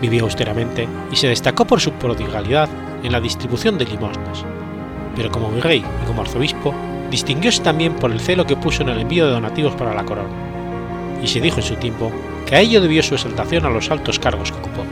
Vivió 0.00 0.24
austeramente 0.24 0.86
y 1.10 1.16
se 1.16 1.28
destacó 1.28 1.64
por 1.64 1.80
su 1.80 1.92
prodigalidad 1.92 2.68
en 3.02 3.12
la 3.12 3.20
distribución 3.20 3.78
de 3.78 3.86
limosnas, 3.86 4.44
pero 5.16 5.30
como 5.32 5.50
virrey 5.50 5.78
y 6.02 6.06
como 6.06 6.20
arzobispo 6.20 6.74
distinguióse 7.10 7.62
también 7.62 7.94
por 7.94 8.10
el 8.10 8.20
celo 8.20 8.46
que 8.46 8.56
puso 8.56 8.82
en 8.82 8.90
el 8.90 9.00
envío 9.00 9.26
de 9.26 9.32
donativos 9.32 9.74
para 9.74 9.94
la 9.94 10.04
corona, 10.04 10.28
y 11.22 11.26
se 11.26 11.40
dijo 11.40 11.58
en 11.58 11.62
su 11.62 11.76
tiempo 11.76 12.12
que 12.46 12.56
a 12.56 12.60
ello 12.60 12.80
debió 12.80 13.02
su 13.02 13.14
exaltación 13.14 13.64
a 13.64 13.70
los 13.70 13.90
altos 13.90 14.18
cargos 14.18 14.52
que 14.52 14.58
ocupó. 14.58 14.84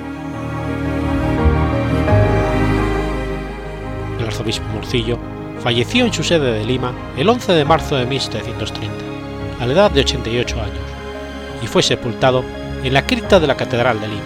El 4.18 4.26
arzobispo 4.26 4.66
Morcillo 4.74 5.18
falleció 5.60 6.04
en 6.04 6.12
su 6.12 6.22
sede 6.22 6.52
de 6.52 6.64
Lima 6.64 6.92
el 7.16 7.28
11 7.28 7.52
de 7.52 7.64
marzo 7.64 7.96
de 7.96 8.06
1730, 8.06 8.94
a 9.60 9.66
la 9.66 9.72
edad 9.72 9.90
de 9.90 10.00
88 10.00 10.60
años, 10.60 10.74
y 11.62 11.66
fue 11.66 11.82
sepultado 11.82 12.44
en 12.82 12.92
la 12.92 13.06
cripta 13.06 13.40
de 13.40 13.46
la 13.46 13.56
Catedral 13.56 14.00
de 14.00 14.08
Lima. 14.08 14.22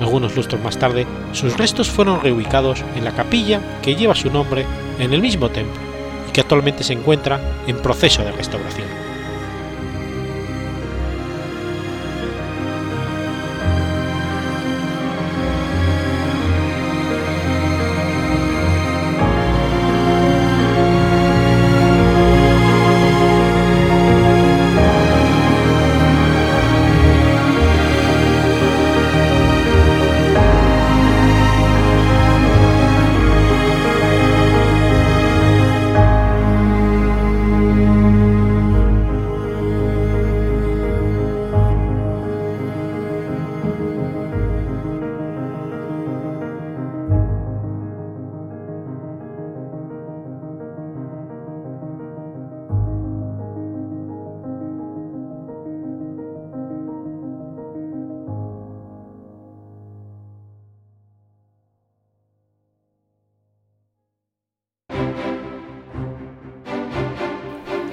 Algunos 0.00 0.36
lustros 0.36 0.62
más 0.62 0.78
tarde, 0.78 1.06
sus 1.32 1.56
restos 1.58 1.90
fueron 1.90 2.20
reubicados 2.20 2.84
en 2.96 3.04
la 3.04 3.12
capilla 3.12 3.60
que 3.82 3.96
lleva 3.96 4.14
su 4.14 4.30
nombre 4.30 4.64
en 4.98 5.12
el 5.12 5.20
mismo 5.20 5.48
templo 5.48 5.80
y 6.28 6.32
que 6.32 6.40
actualmente 6.40 6.84
se 6.84 6.92
encuentra 6.92 7.40
en 7.66 7.76
proceso 7.78 8.22
de 8.22 8.32
restauración. 8.32 9.07